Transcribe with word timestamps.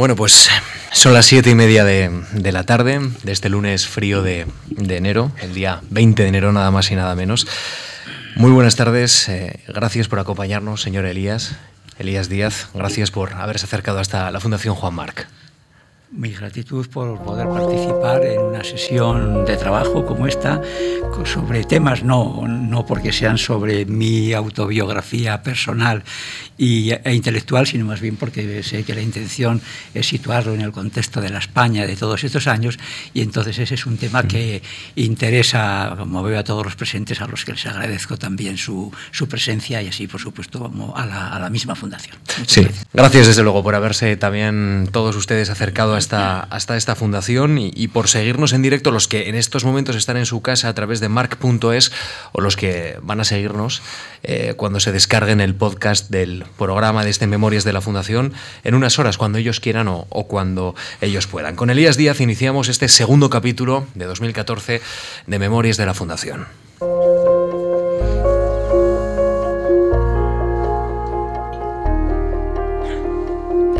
Bueno, 0.00 0.16
pues 0.16 0.48
son 0.92 1.12
las 1.12 1.26
siete 1.26 1.50
y 1.50 1.54
media 1.54 1.84
de, 1.84 2.10
la 2.52 2.64
tarde 2.64 3.00
de 3.22 3.32
este 3.32 3.50
lunes 3.50 3.86
frío 3.86 4.22
de, 4.22 4.46
enero, 4.78 5.30
el 5.42 5.52
día 5.52 5.82
20 5.90 6.22
de 6.22 6.26
enero 6.30 6.54
nada 6.54 6.70
más 6.70 6.90
y 6.90 6.94
nada 6.94 7.14
menos. 7.14 7.46
Muy 8.34 8.50
buenas 8.50 8.76
tardes, 8.76 9.28
eh, 9.28 9.60
gracias 9.68 10.08
por 10.08 10.18
acompañarnos, 10.18 10.80
señor 10.80 11.04
Elías. 11.04 11.54
Elías 11.98 12.30
Díaz, 12.30 12.68
gracias 12.72 13.10
por 13.10 13.34
haberse 13.34 13.66
acercado 13.66 13.98
hasta 13.98 14.30
la 14.30 14.40
Fundación 14.40 14.74
Juan 14.74 14.94
Marc 14.94 15.28
mi 16.12 16.30
gratitud 16.32 16.88
por 16.88 17.22
poder 17.22 17.46
participar 17.48 18.24
en 18.24 18.40
una 18.40 18.64
sesión 18.64 19.44
de 19.44 19.56
trabajo 19.56 20.04
como 20.04 20.26
esta 20.26 20.60
sobre 21.24 21.64
temas 21.64 22.02
no, 22.02 22.46
no 22.46 22.86
porque 22.86 23.12
sean 23.12 23.38
sobre 23.38 23.84
mi 23.84 24.32
autobiografía 24.32 25.42
personal 25.42 26.02
y, 26.56 26.90
e 26.92 27.14
intelectual, 27.14 27.66
sino 27.66 27.86
más 27.86 28.00
bien 28.00 28.16
porque 28.16 28.62
sé 28.62 28.84
que 28.84 28.94
la 28.94 29.00
intención 29.00 29.60
es 29.94 30.06
situarlo 30.06 30.54
en 30.54 30.60
el 30.60 30.72
contexto 30.72 31.20
de 31.20 31.30
la 31.30 31.38
España 31.38 31.86
de 31.86 31.96
todos 31.96 32.22
estos 32.24 32.46
años 32.46 32.78
y 33.14 33.22
entonces 33.22 33.58
ese 33.58 33.74
es 33.74 33.86
un 33.86 33.96
tema 33.96 34.22
que 34.24 34.62
interesa, 34.96 35.94
como 35.98 36.22
veo 36.22 36.38
a 36.38 36.44
todos 36.44 36.64
los 36.64 36.76
presentes, 36.76 37.20
a 37.20 37.26
los 37.26 37.44
que 37.44 37.52
les 37.52 37.66
agradezco 37.66 38.16
también 38.16 38.56
su, 38.58 38.92
su 39.10 39.28
presencia 39.28 39.82
y 39.82 39.88
así, 39.88 40.06
por 40.06 40.20
supuesto, 40.20 40.70
a 40.94 41.06
la, 41.06 41.28
a 41.28 41.38
la 41.38 41.50
misma 41.50 41.74
fundación. 41.74 42.16
sí, 42.46 42.62
gracias. 42.62 42.86
gracias 42.92 43.26
desde 43.28 43.42
luego 43.42 43.62
por 43.62 43.74
haberse 43.74 44.16
también 44.16 44.88
todos 44.92 45.16
ustedes 45.16 45.50
acercado 45.50 45.94
a 45.94 45.98
hasta, 46.06 46.76
esta 46.76 46.94
fundación 46.94 47.58
y, 47.58 47.88
por 47.88 48.08
seguirnos 48.08 48.52
en 48.52 48.62
directo 48.62 48.90
los 48.90 49.08
que 49.08 49.28
en 49.28 49.34
estos 49.34 49.64
momentos 49.64 49.96
están 49.96 50.16
en 50.16 50.26
su 50.26 50.40
casa 50.42 50.68
a 50.68 50.74
través 50.74 51.00
de 51.00 51.08
mark.es 51.08 51.92
o 52.32 52.40
los 52.40 52.56
que 52.56 52.98
van 53.02 53.20
a 53.20 53.24
seguirnos 53.24 53.82
eh, 54.22 54.54
cuando 54.56 54.80
se 54.80 54.92
descarguen 54.92 55.40
el 55.40 55.54
podcast 55.54 56.10
del 56.10 56.44
programa 56.58 57.04
de 57.04 57.10
este 57.10 57.26
Memorias 57.26 57.64
de 57.64 57.72
la 57.72 57.80
Fundación 57.80 58.32
en 58.64 58.74
unas 58.74 58.98
horas, 58.98 59.18
cuando 59.18 59.38
ellos 59.38 59.60
quieran 59.60 59.88
o, 59.88 60.06
o 60.08 60.26
cuando 60.26 60.74
ellos 61.00 61.26
puedan. 61.26 61.56
Con 61.56 61.70
Elías 61.70 61.96
Díaz 61.96 62.20
iniciamos 62.20 62.68
este 62.68 62.88
segundo 62.88 63.30
capítulo 63.30 63.86
de 63.94 64.06
2014 64.06 64.80
de 65.26 65.38
Memorias 65.38 65.76
de 65.76 65.86
la 65.86 65.94
Fundación. 65.94 66.46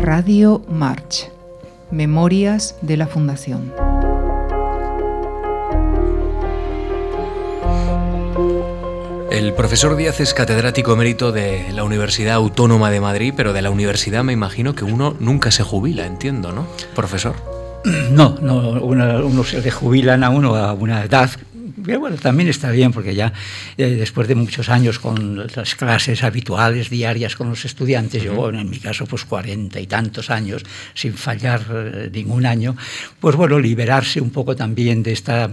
Radio 0.01 0.61
March 0.67 1.29
Memorias 1.91 2.77
de 2.81 2.95
la 2.95 3.05
Fundación. 3.05 3.73
El 9.29 9.53
profesor 9.53 9.97
Díaz 9.97 10.21
es 10.21 10.33
catedrático 10.33 10.93
emérito 10.93 11.33
de 11.33 11.65
la 11.73 11.83
Universidad 11.83 12.35
Autónoma 12.35 12.91
de 12.91 13.01
Madrid, 13.01 13.33
pero 13.35 13.51
de 13.51 13.61
la 13.61 13.71
universidad 13.71 14.23
me 14.23 14.31
imagino 14.31 14.73
que 14.73 14.85
uno 14.85 15.15
nunca 15.19 15.51
se 15.51 15.63
jubila, 15.63 16.05
entiendo, 16.05 16.53
¿no? 16.53 16.65
Profesor. 16.95 17.35
No, 18.11 18.37
no 18.41 18.79
uno, 18.81 19.43
se 19.43 19.59
le 19.59 19.71
jubilan 19.71 20.23
a 20.23 20.29
uno 20.29 20.55
a 20.55 20.73
una 20.73 21.03
edad 21.03 21.29
bueno, 21.83 22.17
también 22.17 22.49
está 22.49 22.69
bien 22.71 22.91
porque 22.91 23.15
ya 23.15 23.33
eh, 23.77 23.85
después 23.91 24.27
de 24.27 24.35
muchos 24.35 24.69
años 24.69 24.99
con 24.99 25.47
las 25.55 25.75
clases 25.75 26.23
habituales 26.23 26.89
diarias 26.89 27.35
con 27.35 27.49
los 27.49 27.65
estudiantes, 27.65 28.23
yo 28.23 28.49
en 28.49 28.69
mi 28.69 28.77
caso 28.77 29.05
pues 29.05 29.25
cuarenta 29.25 29.79
y 29.79 29.87
tantos 29.87 30.29
años 30.29 30.63
sin 30.93 31.13
fallar 31.13 31.65
eh, 31.71 32.09
ningún 32.13 32.45
año, 32.45 32.75
pues 33.19 33.35
bueno, 33.35 33.59
liberarse 33.59 34.21
un 34.21 34.29
poco 34.29 34.55
también 34.55 35.01
de 35.03 35.11
esta 35.11 35.49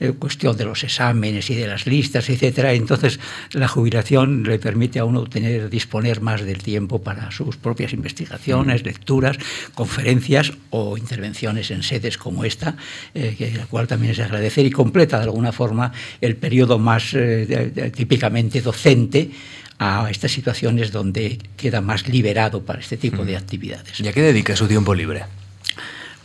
eh, 0.00 0.12
cuestión 0.12 0.56
de 0.56 0.64
los 0.64 0.82
exámenes 0.84 1.50
y 1.50 1.54
de 1.54 1.66
las 1.66 1.86
listas, 1.86 2.28
etcétera. 2.30 2.72
Entonces 2.72 3.20
la 3.52 3.68
jubilación 3.68 4.44
le 4.44 4.58
permite 4.58 4.98
a 4.98 5.04
uno 5.04 5.24
tener, 5.24 5.68
disponer 5.68 6.20
más 6.20 6.44
del 6.44 6.62
tiempo 6.62 7.02
para 7.02 7.30
sus 7.30 7.56
propias 7.56 7.92
investigaciones, 7.92 8.84
lecturas, 8.84 9.36
conferencias 9.74 10.52
o 10.70 10.96
intervenciones 10.96 11.70
en 11.70 11.82
sedes 11.82 12.16
como 12.16 12.44
esta, 12.44 12.76
que, 13.12 13.52
la 13.56 13.66
cual 13.66 13.86
también 13.86 14.12
es 14.12 14.18
de 14.18 14.24
agradecer 14.24 14.64
y 14.64 14.70
completa 14.70 15.18
de 15.18 15.24
alguna 15.24 15.52
forma 15.52 15.57
forma 15.58 15.92
el 16.20 16.36
periodo 16.36 16.78
más 16.78 17.02
eh, 17.14 17.92
típicamente 17.94 18.60
docente 18.60 19.30
a 19.78 20.08
estas 20.10 20.30
situaciones 20.30 20.92
donde 20.92 21.38
queda 21.56 21.80
más 21.80 22.08
liberado 22.08 22.62
para 22.62 22.78
este 22.80 22.96
tipo 22.96 23.24
de 23.24 23.36
actividades. 23.36 23.98
¿Y 24.00 24.06
a 24.08 24.12
qué 24.12 24.22
dedica 24.22 24.54
su 24.54 24.66
tiempo 24.68 24.94
libre? 24.94 25.22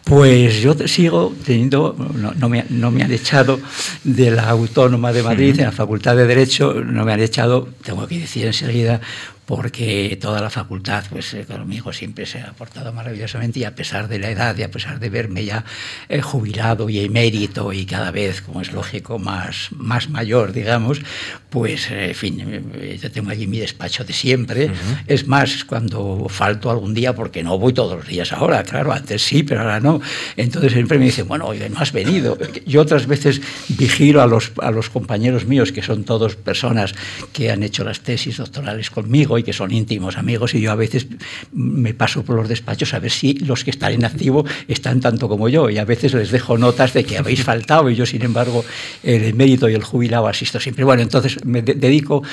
Pues 0.03 0.61
yo 0.61 0.75
sigo 0.87 1.33
teniendo, 1.45 1.95
no, 2.37 2.49
me, 2.49 2.65
no, 2.69 2.91
me, 2.91 3.03
han 3.03 3.11
echado 3.11 3.59
de 4.03 4.31
la 4.31 4.49
Autónoma 4.49 5.13
de 5.13 5.23
Madrid, 5.23 5.57
en 5.57 5.65
la 5.65 5.71
Facultad 5.71 6.17
de 6.17 6.27
Derecho, 6.27 6.73
no 6.73 7.05
me 7.05 7.13
han 7.13 7.21
echado, 7.21 7.69
tengo 7.85 8.05
que 8.05 8.19
decir 8.19 8.45
enseguida, 8.45 8.99
porque 9.45 10.17
toda 10.21 10.41
la 10.41 10.49
facultad, 10.49 11.03
pues 11.09 11.33
eh, 11.33 11.45
conmigo 11.45 11.91
siempre 11.91 12.25
se 12.25 12.39
ha 12.39 12.53
portado 12.53 12.93
maravillosamente 12.93 13.59
y 13.59 13.65
a 13.65 13.75
pesar 13.75 14.07
de 14.07 14.19
la 14.19 14.29
edad 14.29 14.57
y 14.57 14.63
a 14.63 14.71
pesar 14.71 14.99
de 14.99 15.09
verme 15.09 15.43
ya 15.43 15.65
eh, 16.07 16.21
jubilado 16.21 16.89
y 16.89 16.99
emérito 16.99 17.73
y 17.73 17.85
cada 17.85 18.11
vez, 18.11 18.41
como 18.41 18.61
es 18.61 18.71
lógico, 18.71 19.19
más, 19.19 19.69
más 19.71 20.09
mayor, 20.09 20.53
digamos, 20.53 21.01
pues, 21.49 21.91
eh, 21.91 22.09
en 22.09 22.15
fin, 22.15 22.71
yo 22.99 23.11
tengo 23.11 23.29
allí 23.29 23.45
mi 23.47 23.59
despacho 23.59 24.03
de 24.03 24.13
siempre. 24.13 24.71
Es 25.07 25.27
más, 25.27 25.63
cuando 25.65 26.27
falto 26.29 26.71
algún 26.71 26.93
día, 26.93 27.13
porque 27.13 27.43
no 27.43 27.59
voy 27.59 27.73
todos 27.73 27.97
los 27.97 28.07
días 28.07 28.31
ahora, 28.33 28.63
claro, 28.63 28.91
antes 28.91 29.21
sí, 29.21 29.43
pero 29.43 29.61
ahora 29.61 29.79
no. 29.79 30.01
Entonces 30.37 30.73
siempre 30.73 30.97
me 30.97 31.05
dicen, 31.05 31.27
bueno, 31.27 31.45
oye, 31.45 31.69
no 31.69 31.79
has 31.79 31.91
venido. 31.91 32.37
Yo 32.65 32.81
otras 32.81 33.07
veces 33.07 33.41
vigilo 33.69 34.21
a 34.21 34.27
los, 34.27 34.51
a 34.61 34.71
los 34.71 34.89
compañeros 34.89 35.45
míos, 35.45 35.71
que 35.71 35.83
son 35.83 36.05
todos 36.05 36.35
personas 36.35 36.95
que 37.33 37.51
han 37.51 37.61
hecho 37.61 37.83
las 37.83 37.99
tesis 37.99 38.37
doctorales 38.37 38.89
conmigo, 38.89 39.32
y 39.37 39.43
que 39.43 39.53
son 39.53 39.71
íntimos 39.71 40.17
amigos 40.17 40.53
y 40.55 40.61
yo 40.61 40.71
a 40.71 40.75
veces 40.75 41.07
me 41.51 41.93
paso 41.93 42.23
por 42.23 42.35
los 42.35 42.49
despachos 42.49 42.93
a 42.93 42.99
ver 42.99 43.11
si 43.11 43.33
los 43.33 43.63
que 43.63 43.71
están 43.71 43.93
en 43.93 44.05
activo 44.05 44.45
están 44.67 44.99
tanto 44.99 45.27
como 45.27 45.49
yo 45.49 45.69
y 45.69 45.77
a 45.77 45.85
veces 45.85 46.13
les 46.13 46.31
dejo 46.31 46.57
notas 46.57 46.93
de 46.93 47.03
que 47.03 47.17
habéis 47.17 47.43
faltado 47.43 47.89
y 47.89 47.95
yo 47.95 48.05
sin 48.05 48.23
embargo 48.23 48.63
el 49.03 49.33
mérito 49.33 49.69
y 49.69 49.73
el 49.73 49.83
jubilado 49.83 50.27
asisto 50.27 50.59
siempre. 50.59 50.83
Bueno, 50.83 51.01
entonces 51.01 51.43
me 51.45 51.61
dedico 51.61 52.23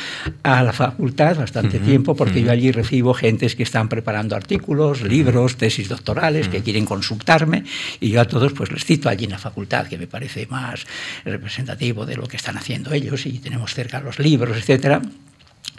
a 0.43 0.63
la 0.63 0.73
facultad 0.73 1.37
bastante 1.37 1.79
tiempo 1.79 2.15
porque 2.15 2.43
yo 2.43 2.51
allí 2.51 2.71
recibo 2.73 3.15
gentes 3.15 3.55
que 3.55 3.63
están 3.63 3.89
preparando 3.89 4.37
artículos, 4.37 5.03
libros, 5.03 5.57
tesis 5.57 5.89
doctorales, 5.89 6.49
que 6.49 6.63
quieren 6.63 6.85
consultarme 6.85 7.65
y 8.01 8.11
yo 8.11 8.21
a 8.21 8.25
todos 8.25 8.53
pues 8.53 8.71
les 8.73 8.85
cito 8.85 9.09
allí 9.09 9.25
en 9.25 9.31
la 9.31 9.39
facultad 9.39 9.87
que 9.87 9.99
me 9.99 10.07
parece 10.07 10.47
más 10.47 10.87
representativo 11.25 12.07
de 12.07 12.17
lo 12.17 12.27
que 12.27 12.37
están 12.37 12.57
haciendo 12.57 12.93
ellos 12.93 13.27
y 13.27 13.39
tenemos 13.39 13.75
cerca 13.75 14.01
los 14.01 14.19
libros, 14.19 14.57
etcétera. 14.57 15.03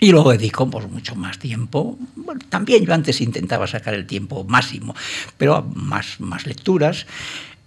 Y 0.03 0.11
luego 0.11 0.31
dedico 0.31 0.67
por 0.67 0.89
mucho 0.89 1.15
más 1.15 1.37
tiempo. 1.37 1.95
Bueno, 2.15 2.41
también 2.49 2.83
yo 2.83 2.91
antes 2.91 3.21
intentaba 3.21 3.67
sacar 3.67 3.93
el 3.93 4.07
tiempo 4.07 4.43
máximo, 4.43 4.95
pero 5.37 5.61
más, 5.75 6.19
más 6.19 6.47
lecturas. 6.47 7.05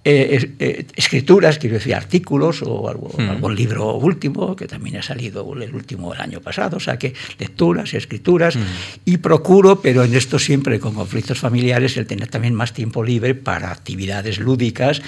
Eh, 0.07 0.51
eh, 0.59 0.87
escrituras, 0.97 1.61
quiero 1.61 1.77
decir, 1.77 1.95
artículos 1.95 2.61
o 2.63 2.93
hmm. 3.17 3.31
algún 3.31 3.55
libro 3.55 3.95
último, 3.95 4.57
que 4.57 4.67
también 4.67 4.97
ha 4.97 5.03
salido 5.03 5.51
el 5.55 5.75
último 5.75 6.13
del 6.13 6.23
año 6.23 6.41
pasado, 6.41 6.79
o 6.79 6.81
sea 6.81 6.99
que 6.99 7.15
lecturas, 7.39 7.95
escrituras, 7.95 8.57
hmm. 8.57 8.61
y 9.05 9.19
procuro, 9.19 9.81
pero 9.81 10.03
en 10.03 10.15
esto 10.15 10.41
siempre 10.41 10.81
con 10.81 10.93
conflictos 10.93 11.39
familiares, 11.39 11.97
el 11.97 12.07
tener 12.07 12.27
también 12.27 12.53
más 12.53 12.75
tiempo 12.75 13.05
libre 13.05 13.37
para 13.37 13.71
actividades 13.71 14.41
lúdicas 14.41 15.01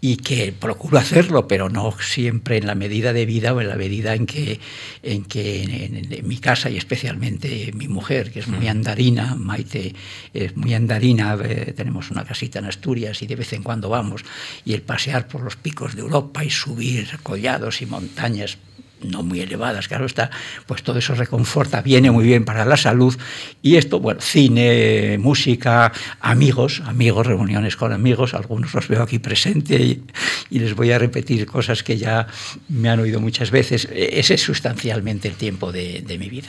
y 0.00 0.18
que 0.18 0.52
procuro 0.52 0.98
hacerlo, 0.98 1.48
pero 1.48 1.68
no 1.68 1.94
siempre 2.00 2.58
en 2.58 2.66
la 2.66 2.74
medida 2.74 3.12
de 3.12 3.26
vida 3.26 3.54
o 3.54 3.60
en 3.60 3.68
la 3.68 3.76
medida 3.76 4.14
en 4.14 4.26
que, 4.26 4.60
en, 5.02 5.24
que 5.24 5.62
en, 5.62 6.28
mi 6.28 6.38
casa 6.38 6.70
y 6.70 6.76
especialmente 6.76 7.72
mi 7.74 7.88
mujer, 7.88 8.30
que 8.30 8.40
es 8.40 8.48
muy 8.48 8.68
andarina, 8.68 9.34
Maite 9.34 9.94
es 10.34 10.56
muy 10.56 10.74
andarina, 10.74 11.36
eh, 11.42 11.72
tenemos 11.76 12.10
una 12.10 12.24
casita 12.24 12.58
en 12.58 12.66
Asturias 12.66 13.22
y 13.22 13.26
de 13.26 13.36
vez 13.36 13.52
en 13.52 13.62
cuando 13.62 13.88
vamos, 13.88 14.24
y 14.64 14.74
el 14.74 14.82
pasear 14.82 15.28
por 15.28 15.42
los 15.42 15.56
picos 15.56 15.94
de 15.94 16.02
Europa 16.02 16.44
y 16.44 16.50
subir 16.50 17.18
collados 17.22 17.82
y 17.82 17.86
montañas 17.86 18.58
no 19.06 19.22
muy 19.22 19.40
elevadas, 19.40 19.88
claro 19.88 20.06
está, 20.06 20.30
pues 20.66 20.82
todo 20.82 20.98
eso 20.98 21.14
reconforta, 21.14 21.82
viene 21.82 22.10
muy 22.10 22.24
bien 22.24 22.44
para 22.44 22.64
la 22.64 22.76
salud. 22.76 23.16
Y 23.62 23.76
esto, 23.76 24.00
bueno, 24.00 24.20
cine, 24.20 25.18
música, 25.18 25.92
amigos, 26.20 26.82
amigos, 26.86 27.26
reuniones 27.26 27.76
con 27.76 27.92
amigos, 27.92 28.34
algunos 28.34 28.74
los 28.74 28.88
veo 28.88 29.02
aquí 29.02 29.18
presente 29.18 29.76
y, 29.80 30.02
les 30.50 30.74
voy 30.74 30.90
a 30.90 30.98
repetir 30.98 31.46
cosas 31.46 31.82
que 31.82 31.98
ya 31.98 32.26
me 32.68 32.88
han 32.88 32.98
oído 32.98 33.20
muchas 33.20 33.50
veces. 33.50 33.88
Ese 33.92 34.34
es 34.34 34.42
sustancialmente 34.42 35.28
el 35.28 35.34
tiempo 35.34 35.70
de, 35.70 36.04
mi 36.18 36.28
vida. 36.30 36.48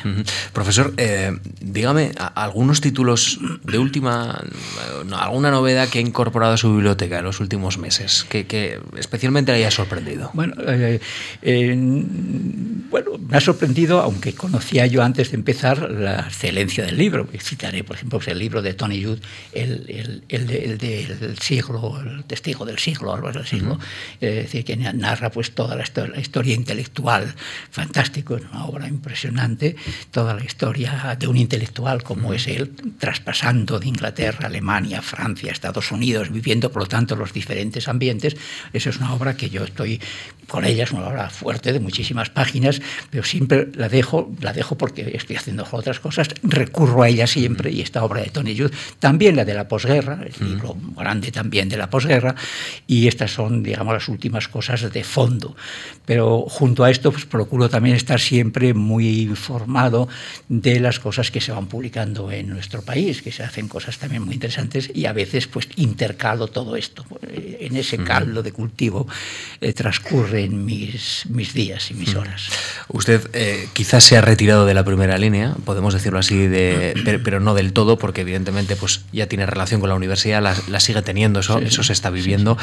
Profesor, 0.53 0.93
eh, 0.97 1.37
dígame, 1.59 2.11
algunos 2.35 2.79
títulos 2.81 3.39
de 3.63 3.77
última, 3.77 4.41
alguna 5.17 5.51
novedad 5.51 5.89
que 5.89 5.99
ha 5.99 6.01
incorporado 6.01 6.53
a 6.53 6.57
su 6.57 6.73
biblioteca 6.73 7.19
en 7.19 7.25
los 7.25 7.39
últimos 7.39 7.77
meses, 7.77 8.25
que, 8.29 8.79
especialmente 8.97 9.51
le 9.51 9.59
haya 9.59 9.71
sorprendido. 9.71 10.31
Bueno, 10.33 10.53
eh, 10.67 10.99
eh, 11.41 11.75
bueno, 12.89 13.17
me 13.17 13.37
ha 13.37 13.41
sorprendido, 13.41 14.01
aunque 14.01 14.33
conocía 14.33 14.85
yo 14.85 15.03
antes 15.03 15.31
de 15.31 15.37
empezar 15.37 15.89
la 15.91 16.21
excelencia 16.21 16.85
del 16.85 16.97
libro. 16.97 17.27
Citaré, 17.39 17.83
por 17.83 17.95
ejemplo, 17.95 18.19
el 18.25 18.39
libro 18.39 18.61
de 18.61 18.73
Tony 18.73 19.03
Judd, 19.03 19.19
el, 19.53 20.23
del 20.27 21.39
siglo, 21.39 21.99
el 22.01 22.23
testigo 22.25 22.65
del 22.65 22.79
siglo, 22.79 23.13
algo 23.13 23.31
del 23.31 23.45
siglo, 23.45 23.79
es 24.19 24.35
decir, 24.35 24.63
que 24.63 24.77
narra 24.77 25.31
pues 25.31 25.51
toda 25.51 25.75
la 25.75 25.83
historia, 26.19 26.55
intelectual, 26.55 27.33
fantástico, 27.71 28.37
es 28.37 28.43
una 28.51 28.65
obra 28.65 28.87
impresionante, 28.87 29.75
toda 30.11 30.33
la 30.33 30.43
historia 30.43 31.15
de 31.19 31.27
un 31.27 31.37
intelectual 31.37 32.03
como 32.03 32.33
es 32.33 32.47
él, 32.47 32.71
traspasando 32.99 33.79
de 33.79 33.87
Inglaterra, 33.87 34.47
Alemania, 34.47 35.01
Francia, 35.01 35.51
Estados 35.51 35.91
Unidos, 35.91 36.31
viviendo 36.31 36.71
por 36.71 36.83
lo 36.83 36.87
tanto 36.87 37.15
los 37.15 37.33
diferentes 37.33 37.87
ambientes. 37.87 38.35
Esa 38.73 38.89
es 38.89 38.97
una 38.97 39.13
obra 39.13 39.35
que 39.35 39.49
yo 39.49 39.63
estoy 39.63 39.99
con 40.47 40.63
ella, 40.65 40.85
es 40.85 40.91
una 40.91 41.07
obra 41.07 41.29
fuerte 41.29 41.73
de 41.73 41.79
muchísimas 41.79 42.26
páginas, 42.29 42.81
pero 43.09 43.23
siempre 43.23 43.67
la 43.75 43.89
dejo, 43.89 44.31
la 44.41 44.53
dejo 44.53 44.77
porque 44.77 45.11
estoy 45.15 45.35
haciendo 45.35 45.67
otras 45.71 45.99
cosas, 45.99 46.29
recurro 46.43 47.03
a 47.03 47.09
ella 47.09 47.27
siempre 47.27 47.71
y 47.71 47.81
esta 47.81 48.03
obra 48.03 48.21
de 48.21 48.29
Tony 48.29 48.57
Judd, 48.57 48.71
también 48.99 49.35
la 49.35 49.45
de 49.45 49.53
la 49.53 49.67
posguerra, 49.67 50.19
el 50.23 50.47
libro 50.47 50.75
grande 50.95 51.31
también 51.31 51.69
de 51.69 51.77
la 51.77 51.89
posguerra, 51.89 52.35
y 52.85 53.07
estas 53.07 53.31
son, 53.31 53.63
digamos, 53.63 53.93
las 53.93 54.07
últimas 54.07 54.47
cosas 54.47 54.91
de 54.91 55.03
fondo. 55.03 55.55
Pero 56.05 56.41
junto 56.41 56.83
a 56.83 56.91
esto, 56.91 57.11
pues 57.11 57.25
procuro 57.25 57.69
también 57.69 57.95
estar 57.95 58.19
siempre 58.19 58.73
muy 58.73 59.21
informado 59.21 60.07
de 60.47 60.79
las 60.79 60.99
cosas 60.99 61.31
que 61.31 61.41
se 61.41 61.51
van 61.51 61.67
publicando 61.67 62.31
en 62.31 62.49
nuestro 62.49 62.81
país, 62.81 63.21
que 63.21 63.31
se 63.31 63.43
hacen 63.43 63.67
cosas 63.67 63.97
también 63.97 64.23
muy 64.23 64.35
interesantes 64.35 64.89
y 64.93 65.05
a 65.05 65.13
veces 65.13 65.47
pues 65.47 65.67
intercalo 65.75 66.47
todo 66.47 66.75
esto. 66.75 67.05
En 67.21 67.75
ese 67.75 67.97
caldo 67.97 68.43
de 68.43 68.51
cultivo 68.51 69.07
eh, 69.61 69.73
transcurren 69.73 70.65
mis, 70.65 71.25
mis 71.29 71.53
días 71.53 71.91
y 71.91 71.93
mis 71.93 72.15
horas. 72.17 72.49
Usted 72.89 73.29
eh, 73.33 73.67
quizás 73.73 74.03
se 74.03 74.17
ha 74.17 74.21
retirado 74.21 74.65
de 74.65 74.73
la 74.73 74.83
primera 74.83 75.17
línea, 75.17 75.55
podemos 75.65 75.93
decirlo 75.93 76.19
así, 76.19 76.47
de, 76.47 77.21
pero, 77.23 77.39
no 77.39 77.53
del 77.53 77.73
todo, 77.73 77.97
porque 77.97 78.21
evidentemente 78.21 78.75
pues, 78.75 79.01
ya 79.11 79.27
tiene 79.27 79.45
relación 79.45 79.79
con 79.79 79.89
la 79.89 79.95
universidad, 79.95 80.41
la, 80.41 80.79
sigue 80.79 81.01
teniendo, 81.01 81.39
eso, 81.39 81.59
eso 81.59 81.83
se 81.83 81.93
está 81.93 82.09
viviendo, 82.09 82.57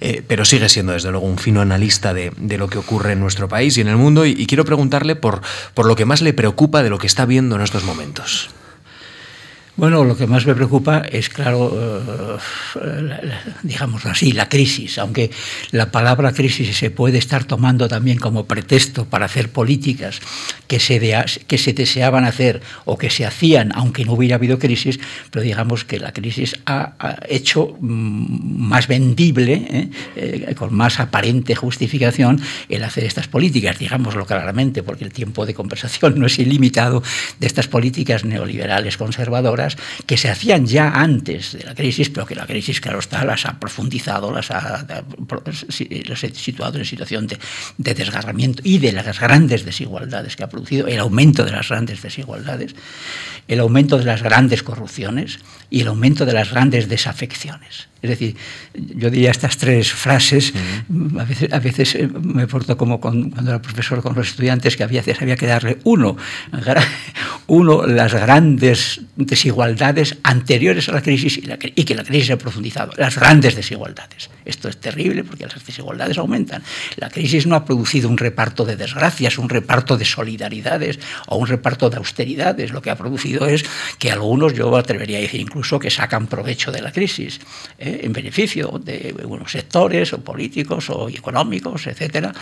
eh, 0.00 0.22
pero 0.26 0.44
sigue 0.44 0.68
siendo 0.68 0.92
desde 0.92 1.10
luego 1.10 1.26
un 1.26 1.38
fino 1.38 1.60
analista 1.60 2.14
de, 2.14 2.32
lo 2.56 2.68
que 2.68 2.78
ocurre 2.78 3.12
en 3.12 3.20
nuestro 3.20 3.48
país 3.48 3.76
y 3.76 3.80
en 3.80 3.88
el 3.88 3.96
mundo. 3.96 4.26
Y, 4.26 4.46
quiero 4.46 4.64
preguntarle 4.64 5.16
por, 5.16 5.40
por 5.74 5.86
lo 5.86 5.96
que 5.96 6.04
más 6.04 6.22
le 6.22 6.32
preocupa 6.32 6.82
de 6.82 6.90
lo 6.90 6.98
que 6.98 7.06
está 7.06 7.26
viendo 7.26 7.56
en 7.56 7.62
estos 7.62 7.84
momentos. 7.84 8.50
Bueno, 9.76 10.04
lo 10.04 10.16
que 10.16 10.28
más 10.28 10.46
me 10.46 10.54
preocupa 10.54 10.98
es, 11.10 11.28
claro, 11.28 12.38
eh, 12.76 13.32
digamos 13.64 14.06
así, 14.06 14.30
la 14.30 14.48
crisis, 14.48 14.98
aunque 14.98 15.32
la 15.72 15.90
palabra 15.90 16.32
crisis 16.32 16.76
se 16.76 16.90
puede 16.90 17.18
estar 17.18 17.42
tomando 17.44 17.88
también 17.88 18.18
como 18.18 18.44
pretexto 18.44 19.04
para 19.06 19.24
hacer 19.24 19.50
políticas 19.50 20.20
que 20.68 20.78
se, 20.78 21.00
que 21.48 21.58
se 21.58 21.72
deseaban 21.72 22.24
hacer 22.24 22.62
o 22.84 22.96
que 22.96 23.10
se 23.10 23.26
hacían 23.26 23.72
aunque 23.74 24.04
no 24.04 24.12
hubiera 24.12 24.36
habido 24.36 24.60
crisis, 24.60 25.00
pero 25.32 25.42
digamos 25.42 25.84
que 25.84 25.98
la 25.98 26.12
crisis 26.12 26.54
ha, 26.66 26.92
hecho 27.28 27.76
mm, 27.80 28.68
más 28.68 28.86
vendible, 28.86 29.54
¿eh? 29.54 29.90
Eh, 30.14 30.54
con 30.56 30.72
más 30.72 31.00
aparente 31.00 31.56
justificación, 31.56 32.40
el 32.68 32.84
hacer 32.84 33.02
estas 33.02 33.26
políticas, 33.26 33.80
digámoslo 33.80 34.24
claramente, 34.24 34.84
porque 34.84 35.02
el 35.02 35.12
tiempo 35.12 35.46
de 35.46 35.54
conversación 35.54 36.14
no 36.20 36.26
es 36.26 36.38
ilimitado 36.38 37.02
de 37.40 37.46
estas 37.48 37.66
políticas 37.66 38.24
neoliberales 38.24 38.96
conservadoras 38.96 39.63
que 40.06 40.16
se 40.16 40.30
hacían 40.30 40.66
ya 40.66 40.90
antes 40.90 41.52
de 41.52 41.64
la 41.64 41.74
crisis, 41.74 42.10
pero 42.10 42.26
que 42.26 42.34
la 42.34 42.46
crisis, 42.46 42.80
claro 42.80 42.98
está, 42.98 43.24
las 43.24 43.46
ha 43.46 43.58
profundizado, 43.58 44.32
las 44.32 44.50
ha, 44.50 44.86
situado 46.34 46.78
en 46.78 46.84
situación 46.84 47.26
de, 47.26 47.38
de 47.78 47.94
desgarramiento 47.94 48.62
y 48.64 48.78
de 48.78 48.92
las 48.92 49.20
grandes 49.20 49.64
desigualdades 49.64 50.36
que 50.36 50.44
ha 50.44 50.48
producido, 50.48 50.86
el 50.86 50.98
aumento 51.00 51.44
de 51.44 51.52
las 51.52 51.68
grandes 51.68 52.02
desigualdades, 52.02 52.74
el 53.48 53.60
aumento 53.60 53.98
de 53.98 54.04
las 54.04 54.22
grandes 54.22 54.62
corrupciones 54.62 55.38
y 55.70 55.80
el 55.80 55.88
aumento 55.88 56.26
de 56.26 56.32
las 56.32 56.50
grandes 56.50 56.88
desafecciones. 56.88 57.88
Es 58.04 58.10
decir, 58.10 58.36
yo 58.74 59.08
diría 59.08 59.30
estas 59.30 59.56
tres 59.56 59.90
frases, 59.90 60.52
a, 61.18 61.24
veces, 61.24 61.50
a 61.50 61.58
veces 61.58 61.94
eh, 61.94 62.06
me 62.06 62.46
porto 62.46 62.76
como 62.76 63.00
cuando 63.00 63.40
era 63.40 63.62
profesor 63.62 64.02
con 64.02 64.14
los 64.14 64.28
estudiantes, 64.28 64.76
que 64.76 64.84
había, 64.84 65.02
había 65.18 65.36
que 65.36 65.46
darle 65.46 65.78
uno, 65.84 66.14
uno, 67.46 67.86
las 67.86 68.12
grandes 68.12 69.00
desigualdades 69.16 70.18
anteriores 70.22 70.90
a 70.90 70.92
la 70.92 71.00
crisis 71.00 71.38
y, 71.38 71.44
y 71.76 71.84
que 71.84 71.94
la 71.94 72.04
crisis 72.04 72.32
ha 72.32 72.36
profundizado, 72.36 72.92
las 72.98 73.18
grandes 73.18 73.56
desigualdades. 73.56 74.28
Esto 74.44 74.68
es 74.68 74.76
terrible 74.76 75.24
porque 75.24 75.46
las 75.46 75.64
desigualdades 75.64 76.18
aumentan. 76.18 76.62
La 76.96 77.08
crisis 77.08 77.46
no 77.46 77.56
ha 77.56 77.64
producido 77.64 78.10
un 78.10 78.18
reparto 78.18 78.66
de 78.66 78.76
desgracias, 78.76 79.38
un 79.38 79.48
reparto 79.48 79.96
de 79.96 80.04
solidaridades 80.04 80.98
o 81.28 81.36
un 81.36 81.46
reparto 81.46 81.88
de 81.88 81.96
austeridades. 81.96 82.70
Lo 82.70 82.82
que 82.82 82.90
ha 82.90 82.96
producido 82.96 83.46
es 83.46 83.64
que 83.98 84.12
algunos, 84.12 84.52
yo 84.52 84.76
atrevería 84.76 85.16
a 85.16 85.22
decir 85.22 85.40
incluso, 85.40 85.78
que 85.78 85.90
sacan 85.90 86.26
provecho 86.26 86.70
de 86.70 86.82
la 86.82 86.92
crisis. 86.92 87.40
¿eh? 87.78 87.93
En 88.02 88.12
beneficio 88.12 88.80
de 88.82 89.14
unos 89.24 89.52
sectores 89.52 90.12
o 90.12 90.20
políticos 90.22 90.90
o 90.90 91.08
económicos, 91.08 91.86
etcétera, 91.86 92.32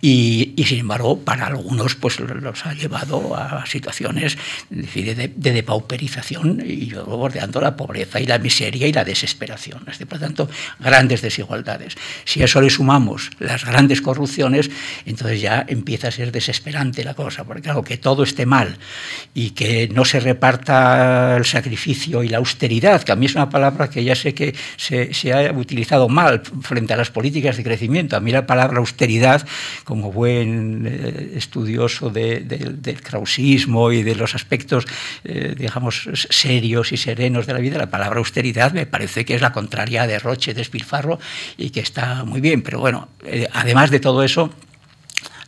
y, 0.00 0.54
sin 0.66 0.80
embargo 0.80 1.18
para 1.18 1.46
algunos 1.46 1.94
pues 1.96 2.20
los 2.20 2.66
ha 2.66 2.74
llevado 2.74 3.34
a 3.36 3.66
situaciones 3.66 4.38
de, 4.70 5.32
depauperización 5.36 6.62
y 6.64 6.86
yo 6.86 7.04
bordeando 7.04 7.60
la 7.60 7.76
pobreza 7.76 8.20
y 8.20 8.26
la 8.26 8.38
miseria 8.38 8.86
y 8.86 8.92
la 8.92 9.04
desesperación. 9.04 9.84
Por 9.84 10.20
lo 10.20 10.26
tanto, 10.26 10.50
grandes 10.78 11.22
desigualdades. 11.22 11.96
Si 12.24 12.42
a 12.42 12.44
eso 12.44 12.60
le 12.60 12.70
sumamos 12.70 13.30
las 13.38 13.64
grandes 13.64 14.00
corrupciones, 14.00 14.70
entonces 15.06 15.40
ya 15.40 15.64
empieza 15.68 16.08
a 16.08 16.10
ser 16.10 16.32
desesperante 16.32 17.04
la 17.04 17.14
cosa, 17.14 17.44
porque 17.44 17.62
claro, 17.62 17.82
que 17.82 17.98
todo 17.98 18.22
esté 18.22 18.46
mal 18.46 18.78
y 19.34 19.50
que 19.50 19.88
no 19.88 20.04
se 20.04 20.20
reparta 20.20 21.36
el 21.36 21.44
sacrificio 21.44 22.22
y 22.22 22.28
la 22.28 22.38
austeridad, 22.38 23.02
que 23.02 23.12
a 23.12 23.16
mí 23.16 23.26
es 23.26 23.34
una 23.34 23.50
palabra 23.50 23.90
que 23.90 24.04
ya 24.04 24.14
sé 24.14 24.34
que 24.34 24.54
se 24.76 24.99
se, 25.12 25.32
ha 25.32 25.52
utilizado 25.52 26.08
mal 26.08 26.42
frente 26.62 26.92
a 26.92 26.96
las 26.96 27.10
políticas 27.10 27.56
de 27.56 27.64
crecimiento. 27.64 28.16
A 28.16 28.20
mí 28.20 28.30
la 28.30 28.46
palabra 28.46 28.78
austeridad, 28.78 29.46
como 29.84 30.12
buen 30.12 30.86
eh, 30.86 31.32
estudioso 31.36 32.10
del 32.10 33.00
krausismo 33.02 33.92
y 33.92 34.02
de 34.02 34.14
los 34.14 34.34
aspectos, 34.34 34.86
eh, 35.24 35.54
digamos, 35.56 36.08
serios 36.12 36.92
y 36.92 36.96
serenos 36.96 37.46
de 37.46 37.52
la 37.54 37.58
vida, 37.58 37.78
la 37.78 37.90
palabra 37.90 38.18
austeridad 38.18 38.72
me 38.72 38.86
parece 38.86 39.24
que 39.24 39.34
es 39.34 39.40
la 39.40 39.52
contraria 39.52 40.06
de 40.06 40.10
derroche, 40.20 40.54
despilfarro 40.54 41.18
y 41.56 41.70
que 41.70 41.80
está 41.80 42.24
muy 42.24 42.40
bien. 42.40 42.62
Pero 42.62 42.80
bueno, 42.80 43.08
eh, 43.24 43.48
además 43.52 43.90
de 43.90 44.00
todo 44.00 44.22
eso, 44.22 44.52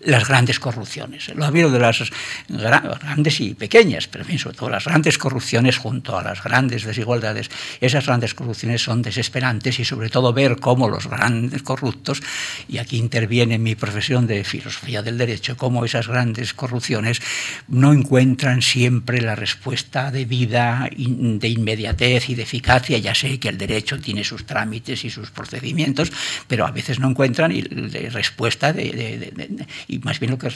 las 0.04 0.26
grandes 0.26 0.58
corrupciones. 0.58 1.28
Lo 1.34 1.44
ha 1.44 1.48
habido 1.48 1.70
de 1.70 1.78
las 1.78 2.10
grandes 2.48 3.40
y 3.40 3.54
pequeñas, 3.54 4.08
pero 4.08 4.24
sobre 4.38 4.56
todo 4.56 4.70
las 4.70 4.84
grandes 4.84 5.18
corrupciones 5.18 5.78
junto 5.78 6.18
a 6.18 6.22
las 6.22 6.42
grandes 6.42 6.84
desigualdades. 6.84 7.50
Esas 7.80 8.06
grandes 8.06 8.34
corrupciones 8.34 8.82
son 8.82 9.02
desesperantes 9.02 9.78
y 9.78 9.84
sobre 9.84 10.08
todo 10.08 10.32
ver 10.32 10.58
cómo 10.58 10.88
los 10.88 11.06
grandes 11.06 11.62
corruptos, 11.62 12.22
y 12.68 12.78
aquí 12.78 12.96
interviene 12.98 13.58
mi 13.58 13.74
profesión 13.74 14.26
de 14.26 14.44
filosofía 14.44 15.02
del 15.02 15.18
derecho, 15.18 15.56
cómo 15.56 15.84
esas 15.84 16.08
grandes 16.08 16.54
corrupciones 16.54 17.20
no 17.68 17.92
encuentran 17.92 18.62
siempre 18.62 19.20
la 19.20 19.34
respuesta 19.34 20.10
de 20.10 20.24
vida, 20.24 20.88
de 20.90 21.48
inmediatez 21.48 22.28
y 22.28 22.34
de 22.34 22.42
eficacia. 22.42 22.98
Ya 22.98 23.14
sé 23.14 23.38
que 23.38 23.48
el 23.48 23.58
derecho 23.58 24.00
tiene 24.00 24.24
sus 24.24 24.46
trámites 24.46 25.04
y 25.04 25.10
sus 25.10 25.30
procedimientos, 25.30 26.12
pero 26.48 26.66
a 26.66 26.70
veces 26.70 26.98
no 26.98 27.10
encuentran 27.10 27.52
respuesta 28.10 28.72
de, 28.72 29.61
y 29.88 29.98
más 29.98 30.20
bien 30.20 30.32
lo 30.32 30.38
que 30.38 30.50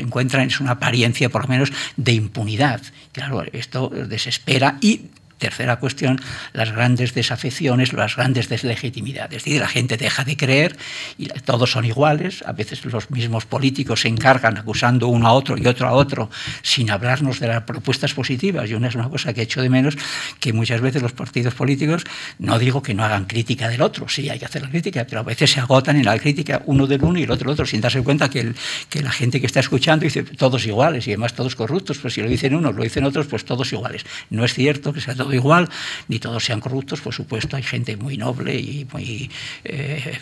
encuentran 0.00 0.46
es 0.46 0.60
una 0.60 0.72
apariencia, 0.72 1.28
por 1.28 1.42
lo 1.42 1.48
menos, 1.48 1.72
de 1.96 2.12
impunidad. 2.12 2.82
Claro, 3.12 3.44
esto 3.52 3.88
desespera 3.88 4.78
y 4.80 5.02
Tercera 5.38 5.76
cuestión, 5.76 6.20
las 6.52 6.72
grandes 6.72 7.12
desafecciones, 7.14 7.92
las 7.92 8.16
grandes 8.16 8.48
deslegitimidades. 8.48 9.46
Es 9.46 9.60
la 9.60 9.68
gente 9.68 9.96
deja 9.96 10.24
de 10.24 10.36
creer 10.36 10.76
y 11.18 11.26
todos 11.26 11.72
son 11.72 11.84
iguales. 11.84 12.42
A 12.46 12.52
veces 12.52 12.84
los 12.84 13.10
mismos 13.10 13.44
políticos 13.44 14.00
se 14.00 14.08
encargan 14.08 14.56
acusando 14.56 15.08
uno 15.08 15.26
a 15.26 15.32
otro 15.32 15.56
y 15.58 15.66
otro 15.66 15.88
a 15.88 15.92
otro 15.92 16.30
sin 16.62 16.90
hablarnos 16.90 17.40
de 17.40 17.48
las 17.48 17.62
propuestas 17.62 18.14
positivas. 18.14 18.70
Y 18.70 18.74
una 18.74 18.88
es 18.88 18.94
una 18.94 19.08
cosa 19.08 19.32
que 19.34 19.40
he 19.40 19.44
hecho 19.44 19.60
de 19.60 19.68
menos, 19.68 19.96
que 20.40 20.52
muchas 20.52 20.80
veces 20.80 21.02
los 21.02 21.12
partidos 21.12 21.54
políticos, 21.54 22.04
no 22.38 22.58
digo 22.58 22.82
que 22.82 22.94
no 22.94 23.04
hagan 23.04 23.26
crítica 23.26 23.68
del 23.68 23.82
otro, 23.82 24.08
sí 24.08 24.28
hay 24.30 24.38
que 24.38 24.46
hacer 24.46 24.62
la 24.62 24.70
crítica, 24.70 25.06
pero 25.08 25.20
a 25.20 25.24
veces 25.24 25.50
se 25.50 25.60
agotan 25.60 25.96
en 25.96 26.04
la 26.04 26.18
crítica 26.18 26.62
uno 26.66 26.86
del 26.86 27.02
uno 27.02 27.18
y 27.18 27.24
el 27.24 27.30
otro 27.30 27.44
del 27.44 27.54
otro, 27.54 27.66
sin 27.66 27.80
darse 27.80 28.02
cuenta 28.02 28.30
que, 28.30 28.52
que 28.88 29.02
la 29.02 29.10
gente 29.10 29.40
que 29.40 29.46
está 29.46 29.60
escuchando 29.60 30.04
dice 30.04 30.22
todos 30.22 30.66
iguales 30.66 31.06
y 31.06 31.10
además 31.10 31.34
todos 31.34 31.54
corruptos, 31.56 31.98
pues 31.98 32.14
si 32.14 32.22
lo 32.22 32.28
dicen 32.28 32.54
unos, 32.54 32.74
lo 32.74 32.82
dicen 32.82 33.04
otros, 33.04 33.26
pues 33.26 33.44
todos 33.44 33.72
iguales. 33.72 34.04
No 34.30 34.44
es 34.44 34.54
cierto 34.54 34.92
que 34.92 35.00
sea 35.00 35.14
todo 35.14 35.25
igual, 35.32 35.68
ni 36.08 36.18
todos 36.18 36.44
sean 36.44 36.60
corruptos, 36.60 37.00
por 37.00 37.14
supuesto, 37.14 37.56
hay 37.56 37.62
gente 37.62 37.96
muy 37.96 38.16
noble 38.16 38.58
y 38.58 38.86
muy, 38.92 39.30
eh, 39.64 40.18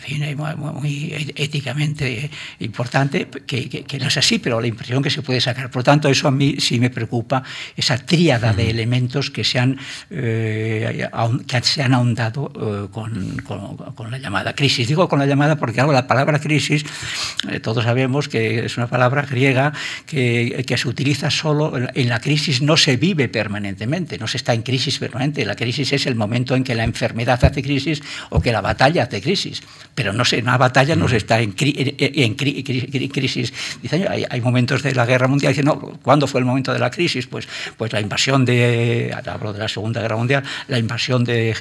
muy, 0.57 1.31
éticamente 1.35 2.29
importante, 2.59 3.27
que, 3.27 3.85
no 3.99 4.07
es 4.07 4.17
así, 4.17 4.39
pero 4.39 4.59
la 4.61 4.67
impresión 4.67 5.01
que 5.01 5.09
se 5.09 5.21
puede 5.21 5.41
sacar. 5.41 5.69
Por 5.69 5.81
lo 5.81 5.83
tanto, 5.83 6.09
eso 6.09 6.27
a 6.27 6.31
mí 6.31 6.55
sí 6.59 6.79
me 6.79 6.89
preocupa, 6.89 7.43
esa 7.75 7.97
tríada 7.97 8.53
de 8.53 8.69
elementos 8.69 9.31
que 9.31 9.43
se 9.43 9.59
han, 9.59 9.77
eh, 10.09 11.07
que 11.47 11.61
se 11.61 11.83
han 11.83 11.93
ahondado 11.93 12.51
eh, 12.55 12.87
con, 12.91 13.37
con, 13.43 14.11
la 14.11 14.17
llamada 14.17 14.53
crisis. 14.53 14.87
Digo 14.87 15.07
con 15.09 15.19
la 15.19 15.25
llamada 15.25 15.55
porque 15.55 15.81
algo, 15.81 15.93
la 15.93 16.07
palabra 16.07 16.39
crisis, 16.39 16.85
todos 17.61 17.83
sabemos 17.83 18.29
que 18.29 18.65
es 18.65 18.77
una 18.77 18.87
palabra 18.87 19.23
griega 19.23 19.73
que, 20.05 20.63
que 20.67 20.77
se 20.77 20.87
utiliza 20.87 21.31
solo 21.31 21.73
en 21.93 22.09
la 22.09 22.19
crisis, 22.19 22.61
no 22.61 22.77
se 22.77 22.97
vive 22.97 23.27
permanentemente, 23.29 24.17
no 24.17 24.27
se 24.27 24.37
está 24.37 24.53
en 24.53 24.61
crisis 24.61 24.94
permanente. 24.99 25.45
La 25.45 25.55
crisis 25.55 25.93
es 25.93 26.05
el 26.05 26.15
momento 26.15 26.55
en 26.55 26.63
que 26.63 26.75
la 26.75 26.83
enfermedad 26.83 27.43
hace 27.43 27.61
crisis 27.61 28.01
o 28.29 28.41
que 28.41 28.51
la 28.51 28.61
batalla 28.61 29.03
hace 29.03 29.21
crisis. 29.21 29.61
Pero 29.93 30.13
no 30.13 30.25
sé, 30.25 30.41
una 30.41 30.57
batalla 30.57 30.95
no 30.95 31.07
se 31.07 31.17
está 31.17 31.39
en, 31.39 31.53
crisis. 31.53 31.93
hay, 34.29 34.41
momentos 34.41 34.83
de 34.83 34.93
la 34.93 35.05
guerra 35.05 35.27
mundial. 35.27 35.53
Dicen, 35.53 35.65
no, 35.65 35.79
¿cuándo 36.01 36.27
fue 36.27 36.39
el 36.39 36.45
momento 36.45 36.73
de 36.73 36.79
la 36.79 36.91
crisis? 36.91 37.27
Pues, 37.27 37.47
pues 37.77 37.93
la 37.93 38.01
invasión 38.01 38.45
de, 38.45 39.15
hablo 39.25 39.53
de 39.53 39.59
la 39.59 39.67
Segunda 39.67 40.01
Guerra 40.01 40.17
Mundial, 40.17 40.43
la 40.67 40.79
invasión 40.79 41.23
de, 41.23 41.55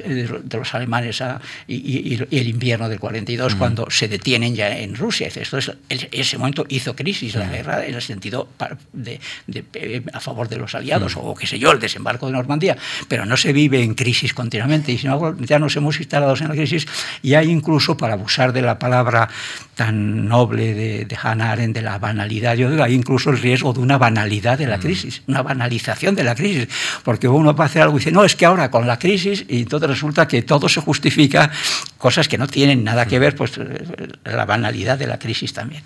los 0.51 0.75
alemanes 0.75 1.23
y, 1.67 2.15
el 2.15 2.49
invierno 2.49 2.89
del 2.89 2.99
42, 2.99 3.55
cuando 3.55 3.91
se 3.91 4.09
detienen 4.09 4.55
ya 4.55 4.77
en 4.77 4.95
Rusia. 4.95 5.29
Esto 5.35 5.59
es, 5.59 5.73
ese 5.89 6.39
momento 6.39 6.65
hizo 6.69 6.95
crisis 6.95 7.35
la 7.35 7.47
guerra 7.47 7.85
en 7.85 7.95
el 7.95 8.03
sentido 8.03 8.49
de, 8.93 9.21
a 10.13 10.21
favor 10.21 10.49
de 10.49 10.57
los 10.57 10.75
aliados, 10.75 11.17
o 11.17 11.35
qué 11.35 11.47
sé 11.47 11.59
yo, 11.59 11.73
el 11.73 11.79
desembarco 11.79 12.27
de 12.27 12.33
Normandía, 12.33 12.77
pero 13.09 13.24
no 13.27 13.37
se 13.37 13.53
vive 13.53 13.83
en 13.83 13.95
crisis 13.95 14.35
continuamente, 14.35 14.93
y 14.93 14.99
si 14.99 15.07
no, 15.07 15.37
ya 15.39 15.59
nos 15.59 15.77
hemos 15.77 15.99
instalado 15.99 16.35
en 16.37 16.49
la 16.49 16.55
crisis, 16.55 16.87
y 17.23 17.35
hay 17.35 17.51
incluso, 17.51 17.97
para 17.97 18.15
abusar 18.15 18.53
de 18.53 18.63
la 18.63 18.79
palabra 18.79 19.29
tan 19.75 20.29
noble 20.29 20.75
de, 20.75 21.05
de 21.05 21.19
Hannah 21.21 21.53
Arendt, 21.53 21.75
de 21.75 21.83
la 21.83 21.99
banalidad, 21.99 22.55
yo 22.55 22.71
digo, 22.71 22.83
hay 22.83 22.95
incluso 22.95 23.31
el 23.31 23.39
riesgo 23.39 23.73
de 23.73 23.81
una 23.81 23.99
banalidad 23.99 24.59
de 24.59 24.67
la 24.67 24.79
crisis, 24.79 25.23
una 25.27 25.43
banalización 25.43 26.15
de 26.15 26.25
la 26.25 26.35
crisis, 26.35 26.69
porque 27.03 27.29
uno 27.29 27.55
va 27.55 27.65
a 27.65 27.67
hacer 27.67 27.83
algo 27.83 27.97
y 27.97 28.01
dice, 28.01 28.13
no, 28.13 28.25
es 28.25 28.37
que 28.37 28.47
ahora 28.47 28.71
con 28.71 28.87
la 28.87 28.99
crisis, 28.99 29.45
y 29.49 29.63
entonces 29.63 29.89
resulta 29.89 30.29
que 30.29 30.43
todo 30.43 30.69
se 30.69 30.81
justifica, 30.81 31.51
cosas 31.99 32.29
que 32.29 32.39
no 32.39 32.47
tienen 32.47 32.85
nada 32.85 33.07
que 33.07 33.19
ver, 33.19 33.35
pues 33.35 33.53
la 34.25 34.45
banalidad 34.45 34.99
de 34.99 35.07
la 35.07 35.19
crisis 35.19 35.53
también. 35.53 35.83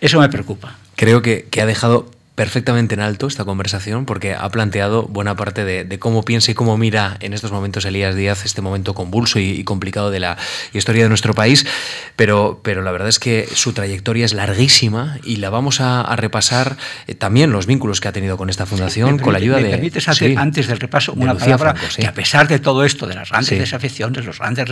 Eso 0.00 0.20
me 0.20 0.28
preocupa. 0.28 0.76
Creo 0.94 1.22
que, 1.22 1.46
que 1.50 1.60
ha 1.60 1.66
dejado 1.66 2.10
perfectamente 2.36 2.94
en 2.94 3.00
alto 3.00 3.26
esta 3.26 3.44
conversación 3.44 4.04
porque 4.04 4.34
ha 4.34 4.48
planteado 4.50 5.04
buena 5.04 5.34
parte 5.36 5.64
de, 5.64 5.98
cómo 5.98 6.22
piensa 6.22 6.50
y 6.50 6.54
cómo 6.54 6.76
mira 6.76 7.16
en 7.20 7.32
estos 7.32 7.50
momentos 7.50 7.86
Elías 7.86 8.14
Díaz 8.14 8.44
este 8.44 8.60
momento 8.60 8.94
convulso 8.94 9.40
y, 9.40 9.64
complicado 9.64 10.10
de 10.10 10.20
la 10.20 10.36
historia 10.74 11.02
de 11.02 11.08
nuestro 11.08 11.32
país, 11.32 11.66
pero, 12.14 12.60
pero 12.62 12.82
la 12.82 12.92
verdad 12.92 13.08
es 13.08 13.18
que 13.18 13.48
su 13.52 13.72
trayectoria 13.72 14.26
es 14.26 14.34
larguísima 14.34 15.18
y 15.24 15.36
la 15.36 15.48
vamos 15.50 15.80
a, 15.80 16.14
repasar 16.16 16.76
eh, 17.06 17.14
también 17.14 17.52
los 17.52 17.66
vínculos 17.66 18.00
que 18.00 18.08
ha 18.08 18.12
tenido 18.12 18.36
con 18.36 18.50
esta 18.50 18.66
fundación, 18.66 19.18
con 19.18 19.32
la 19.32 19.38
ayuda 19.38 19.56
de... 19.56 19.70
permites 19.70 20.08
hacer 20.08 20.38
antes 20.38 20.66
del 20.66 20.78
repaso 20.78 21.14
una 21.14 21.34
palabra 21.34 21.74
que 21.96 22.06
a 22.06 22.12
pesar 22.12 22.48
de 22.48 22.58
todo 22.58 22.84
esto, 22.84 23.06
de 23.06 23.14
las 23.14 23.30
grandes 23.30 23.58
desafecciones, 23.58 24.26
las 24.26 24.38
grandes 24.38 24.68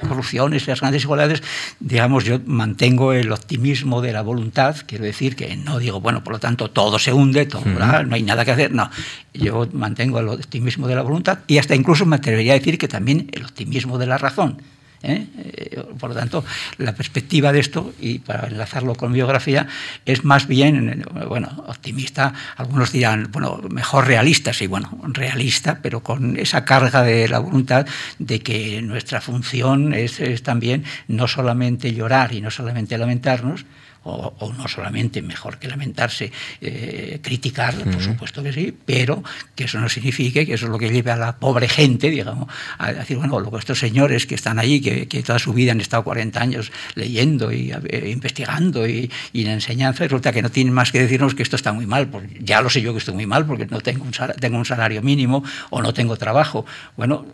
corrupciones, 0.00 0.66
las 0.66 0.80
grandes 0.80 1.02
igualdades, 1.02 1.42
digamos, 1.78 2.24
yo 2.24 2.40
mantengo 2.46 3.12
el 3.12 3.30
optimismo 3.30 4.00
de 4.00 4.12
la 4.12 4.22
voluntad, 4.22 4.76
quiero 4.86 5.04
decir 5.04 5.36
que 5.36 5.56
no 5.56 5.78
digo, 5.78 6.00
bueno, 6.00 6.24
por 6.24 6.31
lo 6.32 6.40
tanto 6.40 6.70
todo 6.70 6.98
se 6.98 7.12
hunde, 7.12 7.46
todo, 7.46 7.64
no 7.64 8.14
hay 8.14 8.22
nada 8.22 8.44
que 8.44 8.50
hacer. 8.50 8.72
No, 8.72 8.90
yo 9.34 9.68
mantengo 9.72 10.20
el 10.20 10.28
optimismo 10.28 10.88
de 10.88 10.94
la 10.94 11.02
voluntad 11.02 11.40
y 11.46 11.58
hasta 11.58 11.74
incluso 11.74 12.06
me 12.06 12.16
atrevería 12.16 12.52
a 12.52 12.58
decir 12.58 12.78
que 12.78 12.88
también 12.88 13.28
el 13.32 13.44
optimismo 13.44 13.98
de 13.98 14.06
la 14.06 14.18
razón. 14.18 14.62
¿eh? 15.02 15.26
Eh, 15.36 15.82
por 15.98 16.10
lo 16.10 16.16
tanto, 16.16 16.44
la 16.78 16.94
perspectiva 16.94 17.52
de 17.52 17.60
esto, 17.60 17.92
y 18.00 18.18
para 18.18 18.48
enlazarlo 18.48 18.94
con 18.94 19.12
biografía, 19.12 19.66
es 20.06 20.24
más 20.24 20.46
bien, 20.46 21.04
bueno, 21.28 21.64
optimista, 21.66 22.32
algunos 22.56 22.92
dirán, 22.92 23.30
bueno, 23.30 23.60
mejor 23.70 24.06
realista, 24.06 24.52
sí, 24.52 24.66
bueno, 24.66 24.98
realista, 25.08 25.80
pero 25.82 26.02
con 26.02 26.38
esa 26.38 26.64
carga 26.64 27.02
de 27.02 27.28
la 27.28 27.38
voluntad 27.38 27.86
de 28.18 28.40
que 28.40 28.80
nuestra 28.82 29.20
función 29.20 29.92
es 29.92 30.42
también 30.42 30.84
no 31.08 31.28
solamente 31.28 31.92
llorar 31.92 32.32
y 32.32 32.40
no 32.40 32.50
solamente 32.50 32.96
lamentarnos, 32.98 33.64
o, 34.04 34.52
no 34.56 34.68
solamente 34.68 35.22
mejor 35.22 35.58
que 35.58 35.68
lamentarse, 35.68 36.32
eh, 36.60 37.20
criticar, 37.22 37.74
por 37.74 38.02
supuesto 38.02 38.42
que 38.42 38.52
sí, 38.52 38.76
pero 38.84 39.22
que 39.54 39.64
eso 39.64 39.78
no 39.78 39.88
signifique 39.88 40.44
que 40.46 40.54
eso 40.54 40.66
es 40.66 40.72
lo 40.72 40.78
que 40.78 40.90
lleve 40.90 41.10
a 41.10 41.16
la 41.16 41.36
pobre 41.36 41.68
gente, 41.68 42.10
digamos, 42.10 42.48
a 42.78 42.92
decir, 42.92 43.16
bueno, 43.16 43.38
luego 43.38 43.58
estos 43.58 43.78
señores 43.78 44.26
que 44.26 44.34
están 44.34 44.58
allí, 44.58 44.80
que, 44.80 45.22
toda 45.22 45.38
su 45.38 45.52
vida 45.52 45.72
han 45.72 45.80
estado 45.80 46.02
40 46.04 46.40
años 46.40 46.72
leyendo 46.94 47.52
y 47.52 47.72
eh, 47.72 48.10
investigando 48.10 48.86
y, 48.86 49.10
en 49.32 49.46
enseñanza, 49.46 50.04
resulta 50.04 50.32
que 50.32 50.42
no 50.42 50.50
tienen 50.50 50.74
más 50.74 50.90
que 50.90 51.00
decirnos 51.00 51.34
que 51.34 51.42
esto 51.42 51.56
está 51.56 51.72
muy 51.72 51.86
mal, 51.86 52.08
porque 52.08 52.38
ya 52.40 52.60
lo 52.60 52.70
sé 52.70 52.82
yo 52.82 52.92
que 52.92 52.98
estoy 52.98 53.14
muy 53.14 53.26
mal 53.26 53.46
porque 53.46 53.66
no 53.66 53.80
tengo 53.80 54.04
un, 54.04 54.12
tengo 54.40 54.58
un 54.58 54.64
salario 54.64 55.02
mínimo 55.02 55.44
o 55.70 55.80
no 55.80 55.94
tengo 55.94 56.16
trabajo. 56.16 56.66
Bueno, 56.96 57.24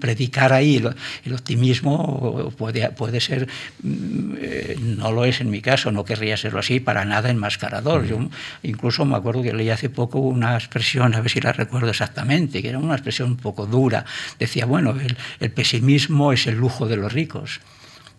predicar 0.00 0.52
ahí 0.52 0.76
el, 1.24 1.32
optimismo 1.32 2.52
puede, 2.56 2.90
puede 2.90 3.20
ser, 3.20 3.48
mm, 3.82 4.34
eh, 4.38 4.76
no 4.80 5.12
lo 5.12 5.24
es 5.24 5.40
en 5.40 5.50
mi 5.50 5.60
caso, 5.60 5.92
no 5.92 6.04
querría 6.04 6.36
serlo 6.36 6.60
así, 6.60 6.80
para 6.80 7.04
nada 7.04 7.30
enmascarador. 7.30 8.06
Yo 8.06 8.18
incluso 8.62 9.04
me 9.04 9.16
acuerdo 9.16 9.42
que 9.42 9.52
leí 9.52 9.70
hace 9.70 9.90
poco 9.90 10.18
una 10.18 10.54
expresión, 10.54 11.14
a 11.14 11.20
ver 11.20 11.30
si 11.30 11.40
la 11.40 11.52
recuerdo 11.52 11.90
exactamente, 11.90 12.62
que 12.62 12.68
era 12.68 12.78
una 12.78 12.94
expresión 12.94 13.30
un 13.30 13.36
poco 13.36 13.66
dura. 13.66 14.04
Decía, 14.38 14.66
bueno, 14.66 14.90
el, 14.90 15.16
el 15.40 15.50
pesimismo 15.50 16.32
es 16.32 16.46
el 16.46 16.56
lujo 16.56 16.86
de 16.86 16.96
los 16.96 17.12
ricos. 17.12 17.60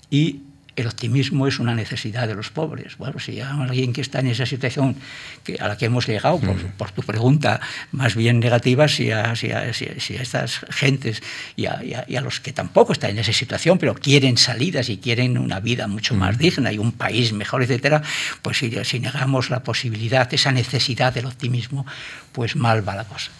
Y 0.10 0.41
el 0.75 0.88
optimismo 0.88 1.48
es 1.48 1.60
una 1.60 1.74
necesidad 1.74 2.27
de 2.27 2.36
los 2.36 2.50
pobres. 2.50 2.98
Bueno, 2.98 3.20
si 3.20 3.39
hay 3.39 3.41
alguien 3.41 3.94
que 3.94 4.01
está 4.01 4.20
en 4.20 4.27
esa 4.27 4.46
situación 4.46 4.96
que, 5.44 5.55
a 5.55 5.67
la 5.67 5.77
que 5.77 5.86
hemos 5.86 6.08
llegado, 6.08 6.39
por, 6.77 6.91
tu 6.91 7.01
pregunta 7.01 7.62
más 7.91 8.15
bien 8.15 8.39
negativa, 8.39 8.88
si 8.88 9.12
a, 9.12 9.36
si 9.36 9.51
a, 9.51 9.70
estas 9.70 10.65
gentes 10.70 11.24
y 11.55 11.65
a, 11.67 11.82
y 11.84 12.15
a, 12.15 12.22
los 12.22 12.39
que 12.39 12.51
tampoco 12.51 12.94
están 12.94 13.12
en 13.12 13.20
esa 13.20 13.34
situación, 13.34 13.77
pero 13.77 13.96
quieren 13.96 14.38
salidas 14.38 14.89
y 14.89 14.98
quieren 14.98 15.38
una 15.38 15.60
vida 15.60 15.88
mucho 15.88 16.15
más 16.15 16.38
digna 16.38 16.72
y 16.72 16.77
un 16.77 16.91
país 16.91 17.32
mejor, 17.32 17.63
etcétera, 17.63 18.01
pues 18.41 18.58
si, 18.58 18.72
si 18.84 19.00
negamos 19.00 19.50
la 19.50 19.63
posibilidad, 19.63 20.32
esa 20.34 20.51
necesidad 20.51 21.13
del 21.13 21.25
optimismo, 21.25 21.86
pues 22.32 22.55
mal 22.55 22.88
va 22.88 22.96
la 22.96 23.05
cosa. 23.05 23.32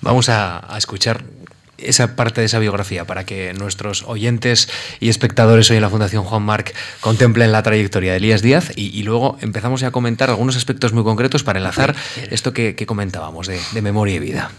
Vamos 0.00 0.30
a 0.30 0.74
escuchar 0.78 1.22
esa 1.82 2.16
parte 2.16 2.40
de 2.40 2.46
esa 2.46 2.58
biografía 2.58 3.06
para 3.06 3.24
que 3.24 3.52
nuestros 3.54 4.04
oyentes 4.06 4.68
y 5.00 5.08
espectadores 5.08 5.70
hoy 5.70 5.76
en 5.76 5.82
la 5.82 5.90
Fundación 5.90 6.24
Juan 6.24 6.42
Marc 6.42 6.74
contemplen 7.00 7.52
la 7.52 7.62
trayectoria 7.62 8.12
de 8.12 8.18
Elías 8.18 8.42
Díaz 8.42 8.72
y, 8.76 9.02
luego 9.02 9.38
empezamos 9.40 9.82
a 9.82 9.90
comentar 9.90 10.30
algunos 10.30 10.56
aspectos 10.56 10.92
muy 10.92 11.02
concretos 11.04 11.42
para 11.42 11.58
enlazar 11.58 11.94
esto 12.30 12.52
que, 12.52 12.74
comentábamos 12.86 13.46
de, 13.46 13.60
de 13.72 13.82
memoria 13.82 14.16
y 14.16 14.18
vida. 14.18 14.50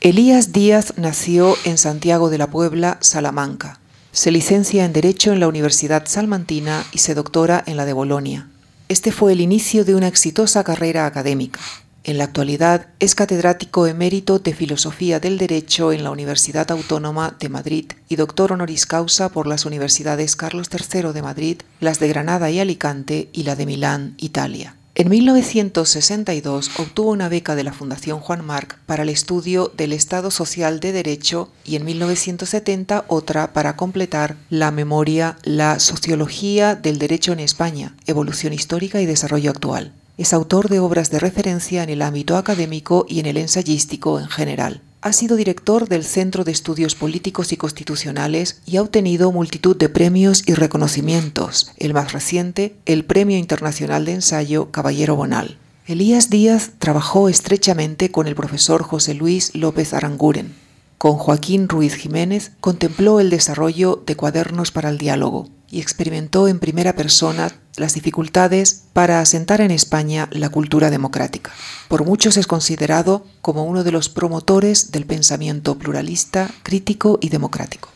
Elías 0.00 0.52
Díaz 0.52 0.94
nació 0.96 1.56
en 1.64 1.78
Santiago 1.78 2.30
de 2.30 2.38
la 2.38 2.48
Puebla, 2.48 2.98
Salamanca. 3.00 3.80
Se 4.12 4.30
licencia 4.30 4.84
en 4.84 4.92
Derecho 4.92 5.32
en 5.32 5.40
la 5.40 5.48
Universidad 5.48 6.04
Salmantina 6.06 6.84
y 6.92 6.98
se 6.98 7.14
doctora 7.14 7.64
en 7.66 7.76
la 7.76 7.84
de 7.84 7.94
Bolonia. 7.94 8.48
Este 8.88 9.12
fue 9.12 9.32
el 9.32 9.40
inicio 9.40 9.84
de 9.84 9.94
una 9.94 10.08
exitosa 10.08 10.62
carrera 10.62 11.06
académica. 11.06 11.60
En 12.06 12.18
la 12.18 12.24
actualidad 12.24 12.88
es 12.98 13.14
catedrático 13.14 13.86
emérito 13.86 14.38
de 14.38 14.52
Filosofía 14.52 15.20
del 15.20 15.38
Derecho 15.38 15.90
en 15.90 16.04
la 16.04 16.10
Universidad 16.10 16.70
Autónoma 16.70 17.34
de 17.40 17.48
Madrid 17.48 17.86
y 18.10 18.16
doctor 18.16 18.52
honoris 18.52 18.84
causa 18.84 19.30
por 19.30 19.46
las 19.46 19.64
universidades 19.64 20.36
Carlos 20.36 20.68
III 20.70 21.14
de 21.14 21.22
Madrid, 21.22 21.62
las 21.80 22.00
de 22.00 22.08
Granada 22.08 22.50
y 22.50 22.60
Alicante 22.60 23.30
y 23.32 23.44
la 23.44 23.56
de 23.56 23.64
Milán, 23.64 24.16
Italia. 24.18 24.76
En 24.96 25.08
1962 25.08 26.72
obtuvo 26.78 27.10
una 27.10 27.30
beca 27.30 27.54
de 27.56 27.64
la 27.64 27.72
Fundación 27.72 28.20
Juan 28.20 28.44
Marc 28.44 28.78
para 28.84 29.02
el 29.02 29.08
estudio 29.08 29.72
del 29.74 29.94
Estado 29.94 30.30
Social 30.30 30.80
de 30.80 30.92
Derecho 30.92 31.48
y 31.64 31.76
en 31.76 31.86
1970 31.86 33.06
otra 33.08 33.54
para 33.54 33.76
completar 33.76 34.36
la 34.50 34.70
memoria 34.70 35.38
La 35.42 35.78
Sociología 35.78 36.74
del 36.74 36.98
Derecho 36.98 37.32
en 37.32 37.40
España, 37.40 37.96
Evolución 38.06 38.52
Histórica 38.52 39.00
y 39.00 39.06
Desarrollo 39.06 39.50
Actual. 39.50 39.94
Es 40.16 40.32
autor 40.32 40.68
de 40.68 40.78
obras 40.78 41.10
de 41.10 41.18
referencia 41.18 41.82
en 41.82 41.90
el 41.90 42.00
ámbito 42.00 42.36
académico 42.36 43.04
y 43.08 43.18
en 43.18 43.26
el 43.26 43.36
ensayístico 43.36 44.20
en 44.20 44.28
general. 44.28 44.80
Ha 45.00 45.12
sido 45.12 45.34
director 45.34 45.88
del 45.88 46.04
Centro 46.04 46.44
de 46.44 46.52
Estudios 46.52 46.94
Políticos 46.94 47.52
y 47.52 47.56
Constitucionales 47.56 48.60
y 48.64 48.76
ha 48.76 48.82
obtenido 48.82 49.32
multitud 49.32 49.76
de 49.76 49.88
premios 49.88 50.44
y 50.46 50.54
reconocimientos, 50.54 51.72
el 51.78 51.94
más 51.94 52.12
reciente, 52.12 52.76
el 52.86 53.04
Premio 53.04 53.36
Internacional 53.38 54.04
de 54.04 54.12
Ensayo 54.12 54.70
Caballero 54.70 55.16
Bonal. 55.16 55.58
Elías 55.88 56.30
Díaz 56.30 56.70
trabajó 56.78 57.28
estrechamente 57.28 58.12
con 58.12 58.28
el 58.28 58.36
profesor 58.36 58.84
José 58.84 59.14
Luis 59.14 59.52
López 59.52 59.94
Aranguren. 59.94 60.54
Con 60.96 61.14
Joaquín 61.14 61.68
Ruiz 61.68 61.96
Jiménez 61.96 62.52
contempló 62.60 63.18
el 63.18 63.30
desarrollo 63.30 64.00
de 64.06 64.14
cuadernos 64.14 64.70
para 64.70 64.90
el 64.90 64.96
diálogo 64.96 65.50
y 65.74 65.80
experimentó 65.80 66.46
en 66.46 66.60
primera 66.60 66.94
persona 66.94 67.50
las 67.76 67.94
dificultades 67.94 68.84
para 68.92 69.20
asentar 69.20 69.60
en 69.60 69.72
España 69.72 70.28
la 70.30 70.48
cultura 70.48 70.88
democrática. 70.88 71.50
Por 71.88 72.04
muchos 72.04 72.36
es 72.36 72.46
considerado 72.46 73.26
como 73.42 73.64
uno 73.64 73.82
de 73.82 73.90
los 73.90 74.08
promotores 74.08 74.92
del 74.92 75.04
pensamiento 75.04 75.76
pluralista, 75.76 76.48
crítico 76.62 77.18
y 77.20 77.30
democrático. 77.30 77.93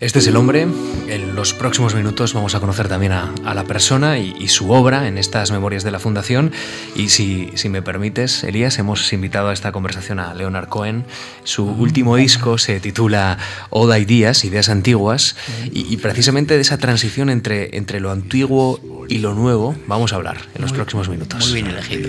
Este 0.00 0.18
es 0.18 0.26
el 0.28 0.36
hombre. 0.36 0.66
En 1.08 1.34
los 1.34 1.52
próximos 1.52 1.94
minutos 1.94 2.32
vamos 2.32 2.54
a 2.54 2.60
conocer 2.60 2.88
también 2.88 3.12
a, 3.12 3.34
la 3.54 3.64
persona 3.64 4.18
y, 4.18 4.48
su 4.48 4.70
obra 4.70 5.06
en 5.06 5.18
estas 5.18 5.50
memorias 5.50 5.84
de 5.84 5.90
la 5.90 5.98
Fundación. 5.98 6.52
Y 6.96 7.10
si, 7.10 7.50
si, 7.54 7.68
me 7.68 7.82
permites, 7.82 8.42
Elías, 8.42 8.78
hemos 8.78 9.12
invitado 9.12 9.50
a 9.50 9.52
esta 9.52 9.72
conversación 9.72 10.18
a 10.18 10.32
Leonard 10.32 10.68
Cohen. 10.68 11.04
Su 11.44 11.66
último 11.66 12.16
disco 12.16 12.56
se 12.56 12.80
titula 12.80 13.36
Oda 13.68 13.98
Ideas, 13.98 14.42
Ideas 14.46 14.70
Antiguas. 14.70 15.36
Y, 15.70 15.98
precisamente 15.98 16.54
de 16.54 16.62
esa 16.62 16.78
transición 16.78 17.28
entre, 17.28 17.76
entre 17.76 18.00
lo 18.00 18.10
antiguo 18.10 18.80
y 19.06 19.18
lo 19.18 19.34
nuevo 19.34 19.76
vamos 19.86 20.14
a 20.14 20.16
hablar 20.16 20.38
en 20.54 20.62
los 20.62 20.72
próximos 20.72 21.10
minutos. 21.10 21.44
Muy 21.50 21.62
bien 21.62 21.66
elegido. 21.66 22.08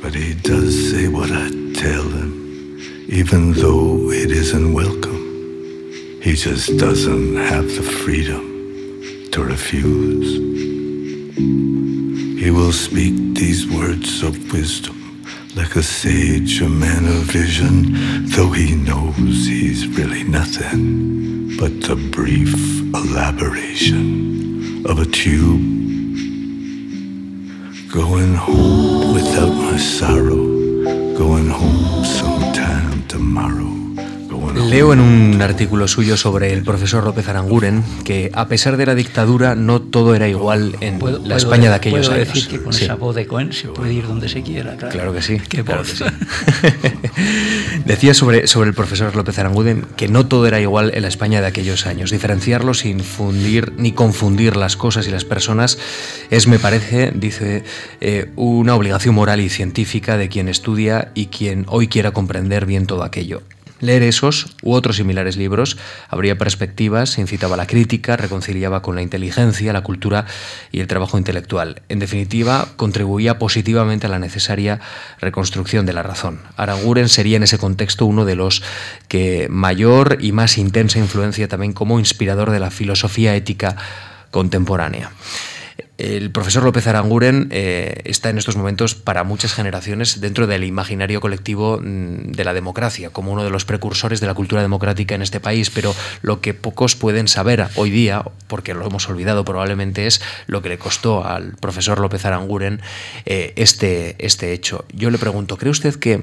But 0.00 0.14
he 0.14 0.32
does 0.32 0.92
say 0.92 1.08
what 1.08 1.30
I 1.30 1.67
tell 1.78 2.08
him, 2.08 3.06
even 3.08 3.52
though 3.52 4.10
it 4.10 4.32
isn't 4.32 4.72
welcome. 4.74 5.22
He 6.20 6.34
just 6.34 6.76
doesn't 6.76 7.36
have 7.36 7.66
the 7.76 7.84
freedom 8.02 8.42
to 9.30 9.44
refuse. 9.44 10.28
He 12.42 12.50
will 12.50 12.72
speak 12.72 13.14
these 13.36 13.70
words 13.70 14.24
of 14.24 14.52
wisdom 14.52 15.22
like 15.54 15.76
a 15.76 15.82
sage, 15.82 16.60
a 16.62 16.68
man 16.68 17.04
of 17.06 17.22
vision, 17.40 18.26
though 18.34 18.50
he 18.50 18.74
knows 18.74 19.46
he's 19.46 19.86
really 19.96 20.24
nothing 20.24 21.56
but 21.58 21.72
the 21.82 21.96
brief 22.12 22.54
elaboration 22.92 24.84
of 24.84 24.98
a 24.98 25.06
tube 25.06 25.78
Going 27.90 28.34
home 28.34 29.14
without 29.14 29.54
my 29.54 29.78
sorrow. 29.78 30.57
Going 31.18 31.48
home 31.48 32.04
sometime 32.04 33.02
tomorrow. 33.08 33.87
Leo 34.66 34.92
en 34.92 35.00
un 35.00 35.40
artículo 35.40 35.86
suyo 35.86 36.16
sobre 36.16 36.52
el 36.52 36.62
profesor 36.62 37.04
López 37.04 37.28
Aranguren 37.28 37.84
que 38.04 38.30
a 38.34 38.48
pesar 38.48 38.76
de 38.76 38.86
la 38.86 38.94
dictadura 38.94 39.54
no 39.54 39.80
todo 39.80 40.14
era 40.14 40.28
igual 40.28 40.76
en 40.80 40.98
la 41.28 41.36
España 41.36 41.70
de 41.70 41.76
aquellos 41.76 42.08
¿puedo 42.08 42.20
años. 42.20 42.34
decir 42.34 42.48
que 42.48 42.62
con 42.62 42.74
esa 42.74 42.96
voz 42.96 43.14
de 43.14 43.26
Cohen 43.26 43.52
se 43.52 43.68
puede 43.68 43.92
ir 43.92 44.06
donde 44.06 44.28
se 44.28 44.42
quiera. 44.42 44.76
Claro, 44.76 45.12
que 45.12 45.22
sí. 45.22 45.38
Decía 47.84 48.14
sobre, 48.14 48.46
sobre 48.46 48.68
el 48.68 48.74
profesor 48.74 49.14
López 49.14 49.38
Aranguren 49.38 49.86
que 49.96 50.08
no 50.08 50.26
todo 50.26 50.46
era 50.46 50.60
igual 50.60 50.92
en 50.94 51.02
la 51.02 51.08
España 51.08 51.40
de 51.40 51.46
aquellos 51.46 51.86
años. 51.86 52.10
Diferenciarlo 52.10 52.74
sin 52.74 53.00
fundir 53.00 53.72
ni 53.76 53.92
confundir 53.92 54.56
las 54.56 54.76
cosas 54.76 55.06
y 55.06 55.10
las 55.10 55.24
personas 55.24 55.78
es, 56.30 56.48
me 56.48 56.58
parece, 56.58 57.12
dice, 57.14 57.64
eh, 58.00 58.30
una 58.36 58.74
obligación 58.74 59.14
moral 59.14 59.40
y 59.40 59.48
científica 59.48 60.16
de 60.16 60.28
quien 60.28 60.48
estudia 60.48 61.12
y 61.14 61.26
quien 61.26 61.64
hoy 61.68 61.88
quiera 61.88 62.10
comprender 62.10 62.66
bien 62.66 62.86
todo 62.86 63.04
aquello. 63.04 63.42
Leer 63.80 64.02
esos 64.02 64.56
u 64.62 64.72
otros 64.72 64.96
similares 64.96 65.36
libros 65.36 65.76
abría 66.08 66.36
perspectivas, 66.36 67.18
incitaba 67.18 67.54
a 67.54 67.56
la 67.56 67.66
crítica, 67.66 68.16
reconciliaba 68.16 68.82
con 68.82 68.96
la 68.96 69.02
inteligencia, 69.02 69.72
la 69.72 69.82
cultura 69.82 70.26
y 70.72 70.80
el 70.80 70.86
trabajo 70.86 71.16
intelectual. 71.16 71.82
En 71.88 71.98
definitiva, 71.98 72.68
contribuía 72.76 73.38
positivamente 73.38 74.06
a 74.06 74.10
la 74.10 74.18
necesaria 74.18 74.80
reconstrucción 75.20 75.86
de 75.86 75.92
la 75.92 76.02
razón. 76.02 76.40
Aranguren 76.56 77.08
sería 77.08 77.36
en 77.36 77.44
ese 77.44 77.58
contexto 77.58 78.06
uno 78.06 78.24
de 78.24 78.34
los 78.34 78.62
que 79.06 79.46
mayor 79.50 80.18
y 80.20 80.32
más 80.32 80.58
intensa 80.58 80.98
influencia 80.98 81.48
también 81.48 81.72
como 81.72 81.98
inspirador 81.98 82.50
de 82.50 82.60
la 82.60 82.70
filosofía 82.70 83.34
ética 83.34 83.76
contemporánea. 84.30 85.10
El 85.98 86.30
profesor 86.30 86.62
López 86.62 86.86
Aranguren 86.86 87.48
eh, 87.50 88.02
está 88.04 88.30
en 88.30 88.38
estos 88.38 88.54
momentos 88.54 88.94
para 88.94 89.24
muchas 89.24 89.52
generaciones 89.52 90.20
dentro 90.20 90.46
del 90.46 90.62
imaginario 90.62 91.20
colectivo 91.20 91.80
mm, 91.82 92.30
de 92.30 92.44
la 92.44 92.54
democracia, 92.54 93.10
como 93.10 93.32
uno 93.32 93.42
de 93.42 93.50
los 93.50 93.64
precursores 93.64 94.20
de 94.20 94.28
la 94.28 94.34
cultura 94.34 94.62
democrática 94.62 95.16
en 95.16 95.22
este 95.22 95.40
país, 95.40 95.70
pero 95.70 95.92
lo 96.22 96.40
que 96.40 96.54
pocos 96.54 96.94
pueden 96.94 97.26
saber 97.26 97.66
hoy 97.74 97.90
día, 97.90 98.22
porque 98.46 98.74
lo 98.74 98.86
hemos 98.86 99.08
olvidado 99.08 99.44
probablemente, 99.44 100.06
es 100.06 100.22
lo 100.46 100.62
que 100.62 100.68
le 100.68 100.78
costó 100.78 101.26
al 101.26 101.56
profesor 101.56 101.98
López 101.98 102.24
Aranguren 102.24 102.80
eh, 103.26 103.52
este, 103.56 104.14
este 104.24 104.52
hecho. 104.52 104.84
Yo 104.92 105.10
le 105.10 105.18
pregunto, 105.18 105.58
¿cree 105.58 105.72
usted 105.72 105.96
que... 105.96 106.22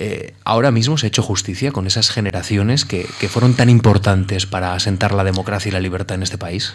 Eh, 0.00 0.32
ahora 0.44 0.70
mismo 0.70 0.96
se 0.96 1.06
ha 1.06 1.08
hecho 1.08 1.24
justicia 1.24 1.72
con 1.72 1.88
esas 1.88 2.10
generaciones 2.10 2.84
que, 2.84 3.04
que 3.18 3.28
fueron 3.28 3.54
tan 3.54 3.68
importantes 3.68 4.46
para 4.46 4.74
asentar 4.74 5.12
la 5.12 5.24
democracia 5.24 5.70
y 5.70 5.72
la 5.72 5.80
libertad 5.80 6.14
en 6.14 6.22
este 6.22 6.38
país? 6.38 6.74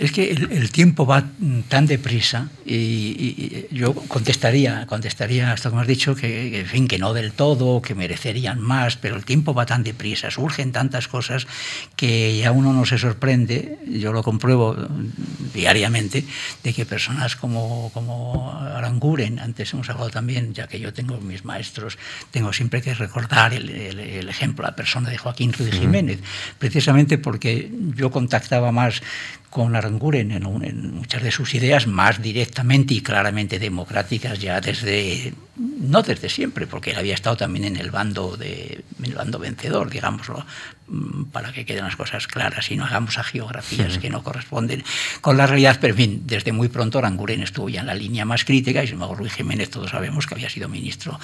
Es 0.00 0.12
que 0.12 0.30
el, 0.30 0.70
tiempo 0.70 1.04
va 1.04 1.24
tan 1.68 1.84
deprisa 1.84 2.48
y, 2.64 3.66
yo 3.70 3.92
contestaría, 3.94 4.86
contestaría 4.86 5.52
hasta 5.52 5.68
como 5.68 5.82
has 5.82 5.86
dicho, 5.86 6.14
que, 6.14 6.60
en 6.60 6.66
fin, 6.66 6.88
que 6.88 6.98
no 6.98 7.12
del 7.12 7.32
todo, 7.32 7.82
que 7.82 7.94
merecerían 7.94 8.58
más, 8.62 8.96
pero 8.96 9.14
el 9.16 9.26
tiempo 9.26 9.52
va 9.52 9.66
tan 9.66 9.82
deprisa, 9.82 10.30
surgen 10.30 10.72
tantas 10.72 11.06
cosas 11.06 11.46
que 11.96 12.38
ya 12.38 12.50
uno 12.50 12.72
no 12.72 12.86
se 12.86 12.96
sorprende, 12.96 13.78
yo 13.90 14.14
lo 14.14 14.22
compruebo 14.22 14.74
diariamente, 15.52 16.24
de 16.64 16.72
que 16.72 16.86
personas 16.86 17.36
como, 17.36 17.90
como 17.92 18.58
Aranguren, 18.58 19.38
antes 19.38 19.74
hemos 19.74 19.90
hablado 19.90 20.08
también, 20.08 20.54
ya 20.54 20.66
que 20.66 20.80
yo 20.80 20.94
tengo 20.94 21.20
mis 21.20 21.44
maestros, 21.44 21.98
tengo 22.30 22.54
siempre 22.54 22.80
que 22.80 22.94
recordar 22.94 23.52
el, 23.52 24.28
ejemplo, 24.30 24.64
la 24.64 24.74
persona 24.74 25.10
de 25.10 25.18
Joaquín 25.18 25.52
Ruiz 25.52 25.74
Jiménez, 25.74 26.20
precisamente 26.58 27.18
porque 27.18 27.70
yo 27.96 28.10
contactaba 28.10 28.72
más 28.72 29.02
con 29.50 29.74
Aranguren 29.74 29.89
en, 30.14 30.94
muchas 30.94 31.22
de 31.22 31.30
sus 31.30 31.54
ideas 31.54 31.86
más 31.86 32.22
directamente 32.22 32.94
y 32.94 33.00
claramente 33.00 33.58
democráticas 33.58 34.38
ya 34.38 34.60
desde 34.60 35.32
no 35.56 36.02
desde 36.02 36.28
siempre 36.28 36.66
porque 36.66 36.90
él 36.90 36.98
había 36.98 37.14
estado 37.14 37.36
también 37.36 37.64
en 37.64 37.76
el 37.76 37.90
bando 37.90 38.36
de 38.36 38.82
el 39.02 39.14
bando 39.14 39.38
vencedor 39.38 39.90
digámoslo 39.90 40.44
para 41.32 41.52
que 41.52 41.64
queden 41.64 41.84
las 41.84 41.96
cosas 41.96 42.26
claras 42.26 42.70
y 42.70 42.76
no 42.76 42.84
hagamos 42.84 43.18
a 43.18 43.24
geografías 43.24 43.98
que 43.98 44.10
no 44.10 44.22
corresponden 44.22 44.82
con 45.20 45.36
la 45.36 45.46
realidad. 45.46 45.78
Pero 45.80 45.94
en 45.94 45.96
fin 45.96 46.22
desde 46.26 46.52
muy 46.52 46.68
pronto 46.68 46.98
Aranguren 46.98 47.42
estuvo 47.42 47.68
ya 47.68 47.80
en 47.80 47.86
la 47.86 47.94
línea 47.94 48.24
más 48.24 48.44
crítica 48.44 48.82
y 48.82 48.86
sin 48.86 48.94
embargo 48.94 49.16
Luis 49.16 49.32
Jiménez 49.32 49.70
todos 49.70 49.90
sabemos 49.90 50.26
que 50.26 50.34
había 50.34 50.50
sido 50.50 50.68
ministro 50.68 51.18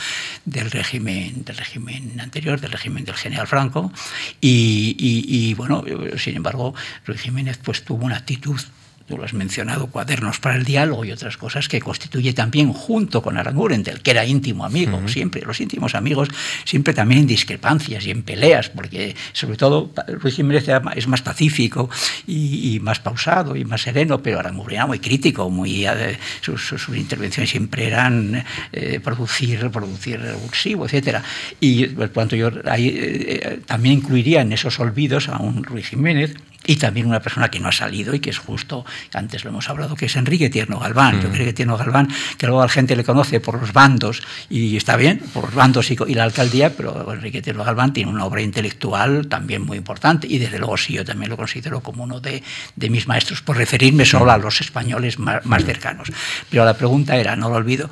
del 0.45 0.71
régimen 0.71 1.45
del 1.45 1.57
régimen 1.57 2.21
anterior 2.21 2.61
del 2.61 2.73
régimen 2.73 3.05
del 3.05 3.17
general 3.17 3.47
Franco. 3.47 3.93
Y, 4.41 4.97
y 4.99 5.55
bueno 5.55 5.85
sin 6.17 6.37
embargo 6.37 6.75
Luis 7.07 7.21
Jiménez 7.21 7.59
pues 7.63 7.85
tuvo 7.85 8.05
una 8.05 8.17
actitud 8.17 8.61
tú 9.07 9.17
lo 9.17 9.25
has 9.25 9.35
mencionado, 9.35 9.87
cuadernos 9.87 10.41
para 10.41 10.57
el 10.57 10.65
diálogo 10.65 11.05
y 11.05 11.13
otras 11.13 11.37
cosas 11.37 11.69
que 11.69 11.81
constituye 11.81 12.33
también 12.33 12.73
junto 12.73 13.23
con 13.23 13.37
Aranguren, 13.37 13.83
del 13.83 14.01
que 14.01 14.11
era 14.11 14.25
íntimo 14.25 14.65
amigo, 14.65 15.01
siempre, 15.09 15.43
los 15.43 15.61
íntimos 15.61 15.95
amigos, 15.95 16.29
siempre 16.65 16.93
también 16.93 17.21
en 17.21 17.27
discrepancias 17.27 18.05
y 18.07 18.11
en 18.11 18.23
peleas, 18.23 18.69
porque 18.69 19.15
sobre 19.33 19.57
todo 19.57 19.91
Luis 20.23 20.35
Jiménez 20.35 20.67
es 20.97 21.07
más 21.07 21.23
pacífico 21.23 21.89
y, 22.27 22.79
más 22.81 23.01
pausado 23.01 23.57
y 23.57 23.65
más 23.65 23.83
sereno, 23.83 24.23
pero 24.23 24.41
Aranguren 24.41 24.77
era 24.77 24.87
muy 24.87 24.99
crítico, 24.99 25.49
muy, 25.49 25.87
eh, 25.87 26.19
sus, 26.41 26.89
intervenciones 26.89 27.51
siempre 27.51 27.87
eran 27.87 28.45
eh, 28.73 29.01
producir, 29.03 29.71
producir 29.71 30.21
revulsivo, 30.21 30.87
etc. 30.87 31.19
Y 31.61 31.87
por 31.87 32.11
cuanto 32.11 32.37
yo 32.37 32.51
ahí, 32.65 32.89
eh, 32.89 33.61
también 33.67 33.99
incluiría 33.99 34.43
en 34.43 34.53
esos 34.53 34.79
olvidos 34.81 35.29
a 35.29 35.39
un 35.39 35.63
Luis 35.63 35.89
Jiménez, 35.89 36.35
y 36.67 36.77
también 36.77 37.07
una 37.07 37.21
persona 37.21 37.49
que 37.49 37.61
no 37.61 37.69
ha 37.69 37.73
salido 37.73 38.15
y 38.15 38.21
que 38.21 38.31
es 38.31 38.39
justo, 38.39 38.85
antes 39.13 39.45
lo 39.45 39.51
hemos 39.51 39.69
hablado, 39.69 39.95
que 39.95 40.07
es 40.07 40.17
Enrique 40.17 40.51
Tierno 40.51 40.79
Galván. 40.79 41.21
Yo 41.23 41.29
mm. 41.29 41.33
creo 41.33 41.47
que 41.47 41.53
Tierno 41.53 41.77
Galván, 41.77 42.09
que 42.37 42.47
luego 42.47 42.63
la 42.63 42.69
gente 42.69 42.97
le 42.97 43.05
conoce 43.05 43.41
por 43.41 43.61
los 43.61 43.73
bandos, 43.73 44.23
y 44.51 44.77
está 44.77 44.97
bien, 44.97 45.21
por 45.33 45.45
los 45.45 45.55
bandos 45.55 45.91
y, 45.91 45.97
la 46.15 46.25
alcaldía, 46.25 46.77
pero 46.77 47.13
Enrique 47.13 47.41
Tierno 47.41 47.65
Galván 47.65 47.93
tiene 47.93 48.11
una 48.11 48.25
obra 48.25 48.43
intelectual 48.43 49.29
también 49.29 49.63
muy 49.63 49.79
importante, 49.79 50.27
y 50.27 50.39
desde 50.39 50.59
luego 50.59 50.77
sí, 50.77 50.95
yo 50.95 51.05
también 51.05 51.31
lo 51.31 51.37
considero 51.37 51.81
como 51.81 52.05
uno 52.05 52.21
de, 52.21 52.43
de 52.75 52.91
mis 52.91 53.07
maestros, 53.07 53.43
por 53.43 53.57
referirme 53.57 54.05
solo 54.05 54.33
a 54.33 54.39
los 54.39 54.61
españoles 54.61 55.19
más, 55.19 55.45
más 55.47 55.65
cercanos. 55.65 56.11
Pero 56.51 56.65
la 56.65 56.75
pregunta 56.75 57.17
era, 57.17 57.37
no 57.37 57.49
lo 57.49 57.57
olvido, 57.57 57.91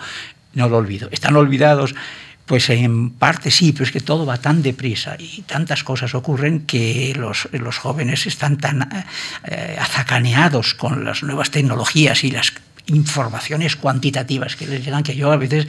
no 0.55 0.69
lo 0.69 0.79
olvido. 0.79 1.09
Están 1.13 1.37
olvidados 1.37 1.95
pues 2.46 2.68
en 2.70 3.11
parte 3.11 3.50
sí, 3.50 3.72
pero 3.72 3.85
es 3.85 3.92
que 3.92 4.00
todo 4.00 4.26
va 4.26 4.38
tan 4.38 4.62
deprisa 4.62 5.16
y 5.18 5.42
tantas 5.42 5.83
cosas 5.83 6.14
ocurren 6.14 6.66
que 6.66 7.14
los, 7.16 7.48
los 7.52 7.78
jóvenes 7.78 8.26
están 8.26 8.59
tan 8.59 8.88
eh, 9.44 9.76
azacaneados 9.80 10.74
con 10.74 11.04
las 11.04 11.22
nuevas 11.22 11.50
tecnologías 11.50 12.22
y 12.24 12.30
las 12.30 12.52
informaciones 12.87 13.77
cuantitativas 13.77 14.57
que 14.57 14.66
les 14.66 14.85
llegan, 14.85 15.03
que 15.03 15.16
yo 15.16 15.33
a 15.33 15.37
veces, 15.37 15.66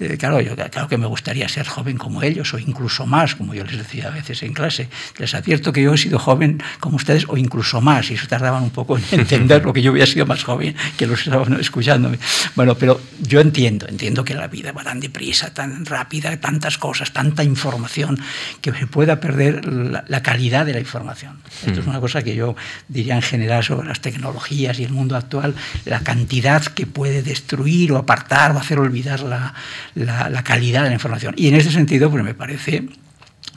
eh, 0.00 0.16
claro, 0.18 0.40
yo 0.40 0.56
claro 0.56 0.88
que 0.88 0.98
me 0.98 1.06
gustaría 1.06 1.48
ser 1.48 1.66
joven 1.66 1.96
como 1.96 2.22
ellos 2.22 2.52
o 2.54 2.58
incluso 2.58 3.06
más, 3.06 3.36
como 3.36 3.54
yo 3.54 3.64
les 3.64 3.78
decía 3.78 4.08
a 4.08 4.10
veces 4.10 4.42
en 4.42 4.52
clase. 4.52 4.88
Les 5.18 5.34
advierto 5.34 5.72
que 5.72 5.82
yo 5.82 5.94
he 5.94 5.98
sido 5.98 6.18
joven 6.18 6.62
como 6.80 6.96
ustedes 6.96 7.26
o 7.28 7.36
incluso 7.36 7.80
más, 7.80 8.10
y 8.10 8.14
eso 8.14 8.26
tardaban 8.26 8.62
un 8.62 8.70
poco 8.70 8.98
en 8.98 9.04
entender 9.12 9.64
lo 9.64 9.72
que 9.72 9.82
yo 9.82 9.92
había 9.92 10.06
sido 10.06 10.26
más 10.26 10.42
joven 10.42 10.74
que 10.96 11.06
los 11.06 11.20
estaban 11.20 11.58
escuchándome. 11.60 12.18
Bueno, 12.56 12.74
pero 12.74 13.00
yo 13.20 13.40
entiendo, 13.40 13.86
entiendo 13.88 14.24
que 14.24 14.34
la 14.34 14.48
vida 14.48 14.72
va 14.72 14.82
tan 14.82 14.98
deprisa, 14.98 15.54
tan 15.54 15.86
rápida, 15.86 16.36
tantas 16.38 16.78
cosas, 16.78 17.12
tanta 17.12 17.44
información, 17.44 18.18
que 18.60 18.72
se 18.72 18.86
pueda 18.86 19.20
perder 19.20 19.64
la, 19.66 20.22
calidad 20.22 20.66
de 20.66 20.72
la 20.72 20.80
información. 20.80 21.38
Esto 21.64 21.80
es 21.80 21.86
mm. 21.86 21.90
una 21.90 22.00
cosa 22.00 22.22
que 22.22 22.34
yo 22.34 22.56
diría 22.88 23.14
en 23.14 23.22
general 23.22 23.62
sobre 23.62 23.86
las 23.86 24.00
tecnologías 24.00 24.80
y 24.80 24.84
el 24.84 24.92
mundo 24.92 25.16
actual, 25.16 25.54
la 25.84 26.00
cantidad 26.00 26.55
que 26.74 26.86
puede 26.86 27.22
destruir 27.22 27.92
o 27.92 27.96
apartar 27.96 28.52
o 28.52 28.58
hacer 28.58 28.78
olvidar 28.78 29.20
la, 29.20 29.54
la 29.94 30.42
calidad 30.42 30.82
de 30.82 30.88
la 30.88 30.94
información. 30.94 31.34
Y 31.36 31.48
en 31.48 31.54
ese 31.54 31.70
sentido, 31.70 32.10
pues 32.10 32.24
me 32.24 32.34
parece 32.34 32.88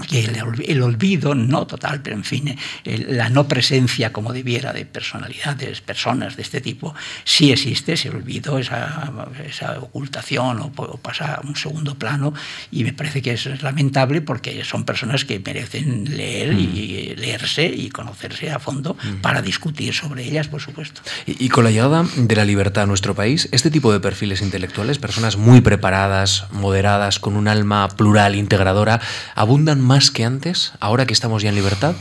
que 0.07 0.25
el, 0.65 0.81
olvido, 0.81 1.35
no 1.35 1.67
total, 1.67 2.01
pero 2.01 2.15
en 2.15 2.23
fin, 2.23 2.55
la 2.85 3.29
no 3.29 3.47
presencia 3.47 4.11
como 4.11 4.33
debiera 4.33 4.73
de 4.73 4.85
personalidades, 4.85 5.81
personas 5.81 6.35
de 6.35 6.41
este 6.41 6.61
tipo, 6.61 6.95
sí 7.23 7.51
existe 7.51 7.93
ese 7.93 8.09
olvido, 8.09 8.57
esa, 8.57 9.11
esa 9.45 9.79
ocultación 9.79 10.59
o, 10.59 10.71
pasa 10.97 11.35
a 11.35 11.41
un 11.41 11.55
segundo 11.55 11.95
plano 11.95 12.33
y 12.71 12.83
me 12.83 12.93
parece 12.93 13.21
que 13.21 13.33
es 13.33 13.61
lamentable 13.61 14.21
porque 14.21 14.63
son 14.63 14.85
personas 14.85 15.25
que 15.25 15.39
merecen 15.39 16.05
leer 16.15 16.53
y 16.53 17.15
mm. 17.15 17.19
leerse 17.19 17.65
y 17.65 17.89
conocerse 17.89 18.51
a 18.51 18.59
fondo 18.59 18.95
mm. 18.95 19.21
para 19.21 19.41
discutir 19.41 19.93
sobre 19.93 20.25
ellas, 20.25 20.47
por 20.47 20.61
supuesto. 20.61 21.01
Y, 21.25 21.45
y 21.45 21.49
con 21.49 21.63
la 21.63 21.71
llegada 21.71 22.05
de 22.15 22.35
la 22.35 22.45
libertad 22.45 22.83
a 22.83 22.87
nuestro 22.87 23.15
país, 23.15 23.49
este 23.51 23.71
tipo 23.71 23.91
de 23.91 23.99
perfiles 23.99 24.41
intelectuales, 24.41 24.99
personas 24.99 25.37
muy 25.37 25.61
preparadas, 25.61 26.45
moderadas, 26.51 27.19
con 27.19 27.35
un 27.35 27.47
alma 27.47 27.87
plural, 27.89 28.35
integradora, 28.35 29.01
abundan 29.35 29.81
más 29.89 30.11
que 30.11 30.23
antes, 30.23 30.73
ahora 30.79 31.07
que 31.07 31.13
estamos 31.13 31.41
ya 31.41 31.49
en 31.49 31.55
libertad? 31.55 31.95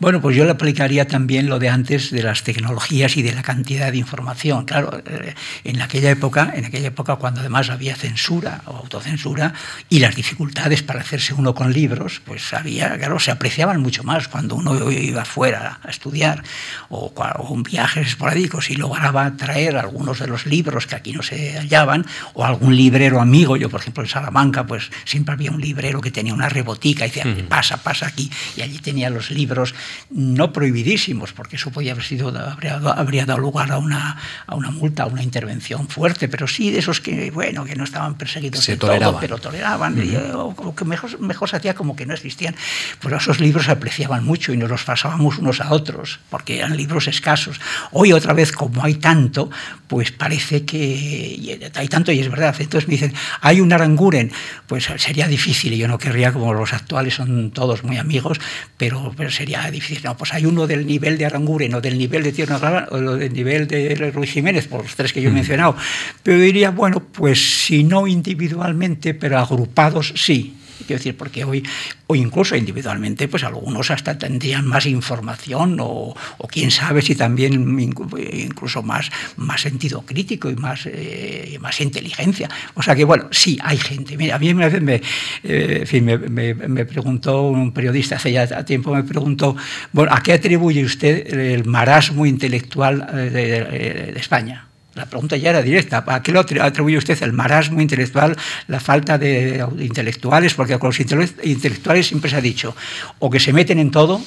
Bueno, 0.00 0.22
pues 0.22 0.34
yo 0.34 0.46
le 0.46 0.52
aplicaría 0.52 1.06
también 1.06 1.50
lo 1.50 1.58
de 1.58 1.68
antes 1.68 2.10
de 2.10 2.22
las 2.22 2.42
tecnologías 2.42 3.18
y 3.18 3.22
de 3.22 3.34
la 3.34 3.42
cantidad 3.42 3.92
de 3.92 3.98
información. 3.98 4.64
Claro, 4.64 5.02
eh, 5.04 5.34
en 5.64 5.82
aquella 5.82 6.10
época, 6.10 6.52
en 6.54 6.64
aquella 6.64 6.88
época 6.88 7.16
cuando 7.16 7.40
además 7.40 7.68
había 7.68 7.94
censura 7.94 8.62
o 8.64 8.78
autocensura 8.78 9.52
y 9.90 9.98
las 9.98 10.16
dificultades 10.16 10.82
para 10.82 11.00
hacerse 11.00 11.34
uno 11.34 11.54
con 11.54 11.74
libros, 11.74 12.22
pues 12.24 12.54
había, 12.54 12.96
claro, 12.96 13.20
se 13.20 13.30
apreciaban 13.30 13.82
mucho 13.82 14.02
más 14.02 14.26
cuando 14.26 14.54
uno 14.54 14.90
iba 14.90 15.26
fuera 15.26 15.80
a 15.82 15.90
estudiar 15.90 16.42
o, 16.88 17.12
o 17.14 17.54
en 17.54 17.62
viajes 17.62 18.06
esporádicos 18.06 18.70
y 18.70 18.76
lograba 18.76 19.36
traer 19.36 19.76
algunos 19.76 20.18
de 20.18 20.28
los 20.28 20.46
libros 20.46 20.86
que 20.86 20.94
aquí 20.94 21.12
no 21.12 21.22
se 21.22 21.58
hallaban 21.58 22.06
o 22.32 22.46
algún 22.46 22.74
librero 22.74 23.20
amigo. 23.20 23.58
Yo, 23.58 23.68
por 23.68 23.80
ejemplo, 23.80 24.02
en 24.02 24.08
Salamanca, 24.08 24.64
pues 24.66 24.90
siempre 25.04 25.34
había 25.34 25.50
un 25.50 25.60
librero 25.60 26.00
que 26.00 26.10
tenía 26.10 26.32
una 26.32 26.48
rebotica 26.48 27.04
y 27.04 27.10
decía, 27.10 27.26
pasa, 27.50 27.76
pasa 27.76 28.06
aquí. 28.06 28.30
Y 28.56 28.62
allí 28.62 28.78
tenía 28.78 29.10
los 29.10 29.30
libros 29.30 29.74
no 30.10 30.52
prohibidísimos, 30.52 31.32
porque 31.32 31.56
eso 31.56 31.70
podía 31.70 31.92
haber 31.92 32.04
sido, 32.04 32.28
habría, 32.36 33.26
dado 33.26 33.38
lugar 33.38 33.70
a 33.70 33.78
una, 33.78 34.16
a 34.46 34.54
una 34.54 34.70
multa, 34.70 35.04
a 35.04 35.06
una 35.06 35.22
intervención 35.22 35.88
fuerte, 35.88 36.28
pero 36.28 36.46
sí 36.46 36.70
de 36.70 36.78
esos 36.78 37.00
que, 37.00 37.30
bueno, 37.30 37.64
que 37.64 37.76
no 37.76 37.84
estaban 37.84 38.16
perseguidos 38.16 38.64
se 38.64 38.76
todo, 38.76 39.18
pero 39.20 39.38
toleraban, 39.38 40.00
o, 40.34 40.74
que 40.74 40.84
mejor, 40.84 41.20
mejor 41.20 41.48
se 41.48 41.56
hacía 41.56 41.74
como 41.74 41.96
que 41.96 42.06
no 42.06 42.14
existían. 42.14 42.54
Pues 43.00 43.14
esos 43.14 43.40
libros 43.40 43.66
se 43.66 43.72
apreciaban 43.72 44.24
mucho 44.24 44.52
y 44.52 44.56
nos 44.56 44.70
los 44.70 44.84
pasábamos 44.84 45.38
unos 45.38 45.60
a 45.60 45.72
otros, 45.72 46.20
porque 46.30 46.58
eran 46.58 46.76
libros 46.76 47.08
escasos. 47.08 47.60
Hoy 47.92 48.12
otra 48.12 48.32
vez, 48.32 48.52
como 48.52 48.82
hay 48.84 48.94
tanto, 48.94 49.50
pues 49.86 50.10
parece 50.12 50.64
que 50.64 51.70
hay 51.74 51.88
tanto 51.88 52.12
y 52.12 52.20
es 52.20 52.30
verdad. 52.30 52.54
Entonces 52.58 52.88
me 52.88 52.92
dicen, 52.92 53.14
hay 53.40 53.60
un 53.60 53.72
Aranguren, 53.72 54.32
pues 54.66 54.88
sería 54.96 55.28
difícil, 55.28 55.72
y 55.72 55.78
yo 55.78 55.88
no 55.88 55.98
querría, 55.98 56.32
como 56.32 56.52
los 56.54 56.72
actuales 56.72 57.14
son 57.14 57.50
todos 57.50 57.84
muy 57.84 57.98
amigos, 57.98 58.40
pero, 58.76 59.12
pero 59.16 59.30
sería 59.30 59.70
difícil 59.70 59.79
no, 60.04 60.16
pues 60.16 60.32
hay 60.32 60.46
uno 60.46 60.66
del 60.66 60.86
nivel 60.86 61.18
de 61.18 61.26
Aranguren 61.26 61.74
o 61.74 61.80
del 61.80 61.98
nivel 61.98 62.22
de 62.22 62.32
Tierno 62.32 62.58
o 62.90 63.16
del 63.16 63.32
nivel 63.32 63.66
de 63.66 64.10
Ruiz 64.14 64.30
Jiménez, 64.30 64.66
por 64.66 64.82
los 64.82 64.94
tres 64.94 65.12
que 65.12 65.22
yo 65.22 65.30
he 65.30 65.32
mencionado. 65.32 65.76
Pero 66.22 66.38
diría, 66.38 66.70
bueno, 66.70 67.00
pues 67.00 67.64
si 67.66 67.84
no 67.84 68.06
individualmente, 68.06 69.14
pero 69.14 69.38
agrupados 69.38 70.12
sí. 70.16 70.56
Quiero 70.84 70.98
decir, 70.98 71.16
porque 71.16 71.44
hoy, 71.44 71.62
o 72.06 72.14
incluso 72.14 72.56
individualmente, 72.56 73.28
pues 73.28 73.44
algunos 73.44 73.90
hasta 73.90 74.18
tendrían 74.18 74.66
más 74.66 74.86
información 74.86 75.78
o, 75.80 76.14
quién 76.48 76.70
sabe 76.70 77.02
si 77.02 77.14
también 77.14 77.78
incluso 77.78 78.82
más, 78.82 79.10
más 79.36 79.60
sentido 79.60 80.02
crítico 80.02 80.50
y 80.50 80.56
más, 80.56 80.86
eh, 80.86 81.56
más 81.60 81.80
inteligencia. 81.80 82.48
O 82.74 82.82
sea 82.82 82.94
que, 82.94 83.04
bueno, 83.04 83.28
sí, 83.30 83.58
hay 83.62 83.78
gente. 83.78 84.16
Mira, 84.16 84.36
a 84.36 84.38
mí 84.38 84.52
vez 84.52 84.82
me, 84.82 85.00
eh, 85.44 86.00
me, 86.28 86.54
me, 86.54 86.84
preguntó 86.84 87.42
un 87.42 87.72
periodista 87.72 88.16
hace 88.16 88.32
ya 88.32 88.64
tiempo, 88.64 88.94
me 88.94 89.04
preguntó, 89.04 89.56
bueno, 89.92 90.12
¿a 90.12 90.22
qué 90.22 90.32
atribuye 90.32 90.84
usted 90.84 91.32
el 91.32 91.64
marasmo 91.64 92.26
intelectual 92.26 93.06
eh, 93.14 94.10
de 94.12 94.20
España? 94.20 94.69
La 95.00 95.06
pregunta 95.06 95.34
ya 95.38 95.48
era 95.48 95.62
directa. 95.62 96.04
¿A 96.06 96.22
qué 96.22 96.30
lo 96.30 96.40
atribuye 96.40 96.98
usted 96.98 97.22
el 97.22 97.32
marasmo 97.32 97.80
intelectual, 97.80 98.36
la 98.68 98.80
falta 98.80 99.16
de 99.16 99.66
intelectuales? 99.78 100.52
Porque 100.52 100.78
con 100.78 100.88
los 100.88 101.00
intelectuales 101.00 102.06
siempre 102.06 102.28
se 102.28 102.36
ha 102.36 102.42
dicho 102.42 102.76
o 103.18 103.30
que 103.30 103.40
se 103.40 103.54
meten 103.54 103.78
en 103.78 103.90
todo 103.90 104.20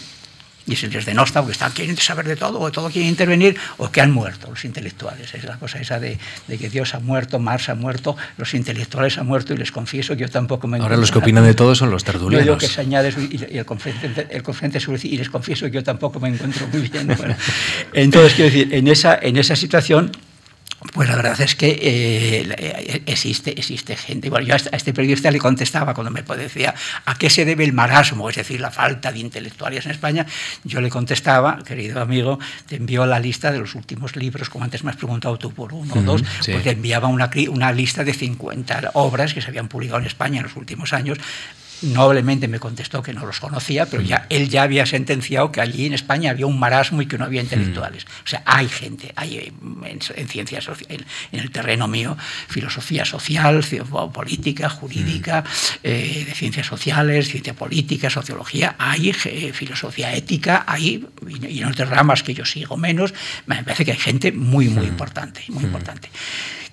y 0.66 0.76
se 0.76 0.88
les 0.88 1.06
denosta 1.06 1.42
porque 1.42 1.52
están, 1.52 1.72
quieren 1.74 1.96
saber 1.98 2.28
de 2.28 2.36
todo, 2.36 2.60
o 2.60 2.72
todo 2.72 2.90
quieren 2.90 3.10
intervenir, 3.10 3.56
o 3.78 3.92
que 3.92 4.02
han 4.02 4.12
muerto 4.12 4.50
los 4.50 4.66
intelectuales. 4.66 5.32
Es 5.36 5.44
la 5.44 5.58
cosa 5.60 5.78
esa 5.80 6.00
de, 6.00 6.18
que 6.48 6.70
Dios 6.70 6.96
ha 6.96 7.00
muerto, 7.00 7.38
Marx 7.38 7.70
ha 7.70 7.76
muerto, 7.76 8.16
los 8.38 8.54
intelectuales 8.56 9.20
han 9.20 9.28
muerto, 9.28 9.54
y 9.54 9.58
les 9.58 9.72
confieso 9.72 10.16
que 10.16 10.22
yo 10.22 10.30
tampoco 10.30 10.68
me... 10.68 10.80
Ahora 10.80 10.98
los 10.98 11.12
que 11.12 11.20
opinan 11.20 11.44
de 11.44 11.54
todo 11.54 11.76
son 11.76 11.92
los 11.92 12.04
tertulianos. 12.04 12.48
Yo 12.48 12.54
digo 12.54 12.58
que 12.58 12.68
se 12.68 12.82
añade 12.82 13.14
y, 13.30 13.58
el 13.58 13.66
conferente, 13.66 14.28
el 14.32 14.42
conferente 14.42 14.80
y 15.04 15.18
les 15.18 15.30
confieso 15.30 15.66
que 15.66 15.72
yo 15.74 15.84
tampoco 15.84 16.20
me 16.20 16.30
encuentro 16.30 16.66
muy 16.72 16.88
bien. 16.88 17.16
entonces, 17.94 18.34
quiero 18.34 18.50
decir, 18.50 18.74
en 18.74 18.88
esa, 18.88 19.20
en 19.22 19.38
esa 19.38 19.56
situación 19.56 20.12
pues 20.92 21.10
la 21.10 21.16
verdad 21.16 21.40
es 21.42 21.56
que 21.56 21.80
eh, 21.82 23.04
existe, 23.06 23.58
existe 23.58 23.96
gente. 23.96 24.28
Igual 24.28 24.46
yo 24.46 24.56
a 24.56 24.58
este 24.58 24.94
periodista 24.94 25.32
le 25.32 25.40
contestaba 25.40 25.94
cuando 25.94 26.12
me 26.12 26.22
decía 26.22 26.74
a 27.06 27.16
qué 27.16 27.30
se 27.30 27.46
debe 27.46 27.64
el 27.64 27.74
marasmo, 27.74 28.30
es 28.30 28.36
decir, 28.36 28.60
la 28.60 28.72
falta 28.72 29.12
de 29.12 29.20
intelectuales 29.20 29.86
en 29.86 29.92
España. 29.92 30.26
Yo 30.64 30.82
le 30.82 30.90
contestaba, 30.90 31.64
querido 31.64 32.02
amigo, 32.02 32.40
te 32.68 32.76
envió 32.76 33.06
la 33.06 33.20
lista 33.20 33.52
de 33.52 33.60
los 33.60 33.76
últimos 33.76 34.16
libros, 34.16 34.50
como 34.50 34.66
antes 34.66 34.84
me 34.84 34.92
has 34.92 34.98
preguntado 34.98 35.38
tú 35.38 35.54
por 35.54 35.74
uno 35.74 35.94
o 35.96 36.02
dos, 36.02 36.24
pues 36.46 36.64
te 36.64 36.72
enviaba 36.72 37.08
una, 37.08 37.30
una 37.50 37.72
lista 37.72 38.04
de 38.04 38.14
50 38.14 38.92
obras 38.94 39.34
que 39.34 39.42
se 39.42 39.48
habían 39.48 39.68
publicado 39.68 40.00
en 40.00 40.08
España 40.08 40.38
en 40.38 40.44
los 40.44 40.56
últimos 40.56 40.94
años 40.94 41.18
noblemente 41.84 42.48
me 42.48 42.60
contestó 42.60 43.02
que 43.04 43.14
no 43.14 43.26
los 43.26 43.40
conocía, 43.40 43.86
pero 43.86 44.02
ya 44.02 44.26
él 44.30 44.50
ya 44.50 44.64
había 44.64 44.86
sentenciado 44.86 45.52
que 45.52 45.62
allí 45.62 45.86
en 45.86 45.94
España 45.94 46.32
había 46.32 46.46
un 46.46 46.60
marasmo 46.60 47.02
y 47.02 47.06
que 47.06 47.18
no 47.18 47.26
había 47.26 47.42
intelectuales. 47.42 48.06
O 48.24 48.28
sea, 48.28 48.42
hay 48.46 48.68
gente, 48.68 49.12
hay 49.16 49.54
en, 49.86 50.28
ciencias, 50.28 50.68
en, 50.90 51.06
en, 51.32 51.40
el 51.40 51.52
terreno 51.52 51.88
mío, 51.88 52.18
filosofía 52.48 53.06
social, 53.06 53.64
política, 54.14 54.70
jurídica, 54.70 55.44
eh, 55.84 56.24
de 56.26 56.34
ciencias 56.34 56.68
sociales, 56.68 57.30
ciencia 57.30 57.54
política, 57.54 58.10
sociología, 58.10 58.76
hay 58.78 59.14
filosofía 59.14 60.14
ética, 60.14 60.64
hay, 60.68 61.06
y 61.28 61.60
en 61.60 61.66
otras 61.66 61.90
ramas 61.90 62.24
que 62.24 62.34
yo 62.34 62.46
sigo 62.46 62.78
menos, 62.78 63.14
me 63.46 63.64
parece 63.64 63.86
que 63.86 63.92
hay 63.92 63.98
gente 63.98 64.32
muy, 64.32 64.70
muy 64.70 64.86
importante, 64.86 65.44
muy 65.50 65.64
importante. 65.64 66.10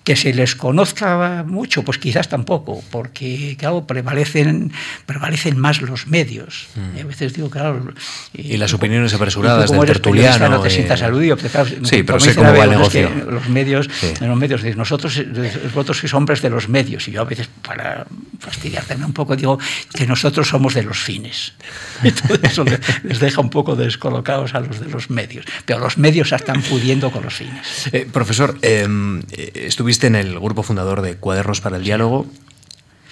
Que 0.05 0.17
se 0.17 0.33
les 0.33 0.57
conozca 0.57 1.45
mucho, 1.47 1.83
pues 1.83 1.99
quizás 1.99 2.29
tampoco, 2.29 2.83
porque 2.91 3.57
claro, 3.59 3.87
prevalecen, 3.87 4.73
prevalecen 5.07 5.59
más 5.59 5.83
los 5.83 6.07
medios. 6.07 6.69
Mm. 6.75 7.01
a 7.01 7.05
veces 7.05 7.35
digo, 7.35 7.51
claro. 7.51 7.93
Y, 8.33 8.57
las 8.57 8.73
opiniones 8.75 9.13
apresuradas 9.15 9.71
del 9.71 9.85
tertuliano. 9.85 10.49
No 10.49 10.61
te 10.61 10.71
sientas 10.71 11.03
aludido. 11.03 11.37
sí, 11.83 12.03
pero 12.03 12.19
sé 12.19 12.35
cómo 12.35 12.53
va 12.53 12.65
el 12.65 12.71
negocio. 12.71 13.11
los 13.29 13.49
medios, 13.49 13.89
los 14.21 14.39
medios, 14.39 14.65
nosotros, 14.77 15.23
vosotros 15.75 15.99
sois 15.99 16.15
hombres 16.15 16.43
de 16.43 16.51
los 16.51 16.69
medios, 16.69 17.07
y 17.09 17.13
yo 17.13 17.23
a 17.23 17.25
veces, 17.25 17.49
para 17.63 18.07
fastidiarme 18.39 19.05
un 19.05 19.13
poco, 19.13 19.37
digo 19.37 19.59
que 19.95 20.07
nosotros 20.07 20.49
somos 20.49 20.75
de 20.75 20.83
los 20.83 20.99
fines. 20.99 21.53
Y 22.03 22.13
todo 22.13 22.39
eso 22.43 22.65
les 23.03 23.21
deja 23.21 23.41
un 23.41 23.51
poco 23.51 23.77
descolocados 23.77 24.55
a 24.55 24.61
los 24.61 24.81
de 24.81 24.89
los 24.89 25.11
medios. 25.11 25.45
Pero 25.65 25.81
los 25.81 25.99
medios 25.99 26.33
están 26.33 26.63
pudiendo 26.63 27.11
con 27.11 27.23
los 27.23 27.35
fines. 27.35 27.89
Eh, 27.93 28.09
profesor, 28.11 28.59
em, 28.63 29.21
eh, 29.33 29.51
estuve 29.91 30.09
en 30.09 30.17
el 30.17 30.39
grupo 30.39 30.63
fundador 30.63 31.03
de 31.03 31.17
Cuadernos 31.17 31.61
para 31.61 31.77
el 31.77 31.85
Diálogo. 31.85 32.27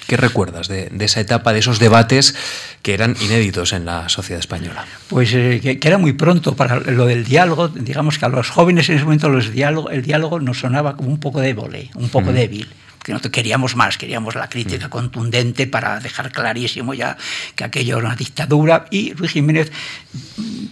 ¿Qué 0.07 0.17
recuerdas 0.17 0.69
de, 0.69 0.91
esa 1.01 1.21
etapa, 1.21 1.53
de 1.53 1.59
esos 1.59 1.79
debates 1.79 2.35
que 2.81 2.95
eran 2.95 3.15
inéditos 3.21 3.75
en 3.75 3.85
la 3.85 4.09
sociedad 4.09 4.41
española? 4.41 4.87
Pues 5.09 5.35
eh, 5.35 5.61
que, 5.61 5.87
era 5.87 5.99
muy 5.99 6.15
pronto 6.15 6.57
para 6.57 6.81
lo 6.81 7.05
del 7.05 7.25
diálogo. 7.25 7.69
Digamos 7.69 8.19
que 8.19 8.25
a 8.25 8.31
los 8.31 8.49
jóvenes 8.49 8.89
en 8.89 8.97
ese 8.97 9.05
momento 9.05 9.29
los 9.29 9.53
diálogo, 9.53 9.91
el 9.91 10.03
diálogo 10.03 10.41
nos 10.41 10.61
sonaba 10.61 10.97
como 10.97 11.11
un 11.11 11.21
poco 11.21 11.41
débil, 11.41 11.91
un 11.95 12.09
poco 12.09 12.33
débil 12.33 12.69
porque 13.09 13.15
nosotros 13.15 13.33
queríamos 13.33 13.75
más, 13.75 13.97
queríamos 13.97 14.35
la 14.35 14.51
crítica 14.51 14.91
contundente 14.91 15.67
para 15.67 15.99
dejar 15.99 16.31
clarísimo 16.31 16.93
ya 16.93 17.17
que 17.55 17.65
aquello 17.65 17.97
era 17.97 18.07
una 18.09 18.17
dictadura 18.17 18.85
y 18.91 19.15
Luis 19.15 19.33
Jiménez 19.33 19.73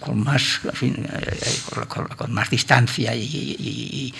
con 0.01 0.23
más, 0.23 0.61
con, 1.89 2.33
más 2.33 2.51
distancia 2.51 3.15
y, 3.15 4.13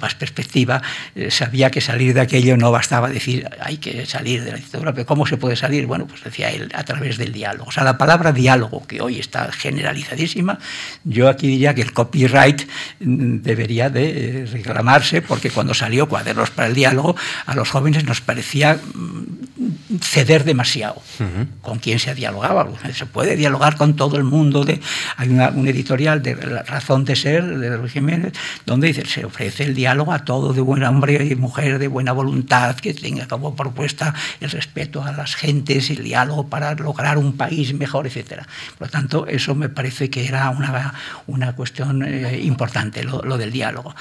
más 0.00 0.14
perspectiva, 0.14 0.82
eh, 1.14 1.30
sabía 1.30 1.70
que 1.70 1.80
salir 1.80 2.14
de 2.14 2.20
aquello 2.20 2.56
no 2.56 2.72
bastaba 2.72 3.08
decir 3.08 3.48
hay 3.60 3.76
que 3.76 4.06
salir 4.06 4.42
de 4.42 4.50
la 4.50 4.56
dictadura, 4.56 4.92
pero 4.92 5.06
¿cómo 5.06 5.26
se 5.26 5.36
puede 5.36 5.56
salir? 5.56 5.86
Bueno, 5.86 6.06
pues 6.06 6.24
decía 6.24 6.50
él, 6.50 6.70
a 6.74 6.84
través 6.84 7.18
del 7.18 7.32
diálogo. 7.32 7.68
O 7.68 7.72
sea, 7.72 7.84
la 7.84 7.98
palabra 7.98 8.32
diálogo, 8.32 8.86
que 8.86 9.00
hoy 9.00 9.18
está 9.18 9.52
generalizadísima, 9.52 10.58
yo 11.04 11.28
aquí 11.28 11.46
diría 11.46 11.74
que 11.74 11.82
el 11.82 11.92
copyright 11.92 12.62
mm, 13.00 13.36
debería 13.42 13.90
de 13.90 14.42
eh, 14.42 14.46
reclamarse, 14.46 15.22
porque 15.22 15.50
cuando 15.50 15.74
salió 15.74 16.08
Cuadernos 16.08 16.50
para 16.50 16.68
el 16.68 16.74
Diálogo, 16.74 17.16
a 17.46 17.54
los 17.60 17.68
jóvenes 17.68 18.04
nos 18.04 18.22
parecía 18.22 18.80
mm, 18.94 19.98
ceder 20.00 20.44
demasiado. 20.44 21.02
¿Con 21.60 21.78
quién 21.78 21.98
se 21.98 22.14
dialogaba? 22.14 22.66
Se 22.94 23.04
puede 23.04 23.36
dialogar 23.36 23.76
con 23.76 23.96
todo 23.96 24.16
el 24.16 24.24
mundo. 24.24 24.64
De, 24.64 24.80
hay 25.18 25.28
un 25.28 25.68
editorial 25.68 26.22
de 26.22 26.36
La 26.36 26.62
razón 26.62 27.04
de 27.04 27.16
ser 27.16 27.44
de 27.58 27.76
Luis 27.76 27.92
Jiménez, 27.92 28.32
donde 28.64 28.86
dice, 28.86 29.04
se 29.04 29.26
ofrece 29.26 29.64
el 29.64 29.74
diálogo 29.74 30.14
a 30.14 30.24
todo 30.24 30.54
de 30.54 30.62
buen 30.62 30.82
hombre 30.84 31.22
y 31.22 31.34
mujer 31.34 31.78
de 31.78 31.88
buena 31.88 32.12
voluntad, 32.12 32.76
que 32.76 32.94
tenga 32.94 33.28
como 33.28 33.54
propuesta 33.54 34.14
el 34.40 34.50
respeto 34.50 35.04
a 35.04 35.12
las 35.12 35.34
gentes 35.34 35.90
el 35.90 36.02
diálogo 36.02 36.48
para 36.48 36.74
lograr 36.74 37.18
un 37.18 37.36
país 37.36 37.74
mejor, 37.74 38.06
etc. 38.06 38.44
Por 38.78 38.86
lo 38.86 38.90
tanto, 38.90 39.26
eso 39.26 39.54
me 39.54 39.68
parece 39.68 40.08
que 40.08 40.26
era 40.26 40.48
una, 40.48 40.94
una 41.26 41.54
cuestión 41.54 42.02
eh, 42.02 42.40
importante, 42.42 43.04
lo 43.04 43.36
del 43.36 43.52
diálogo. 43.52 43.94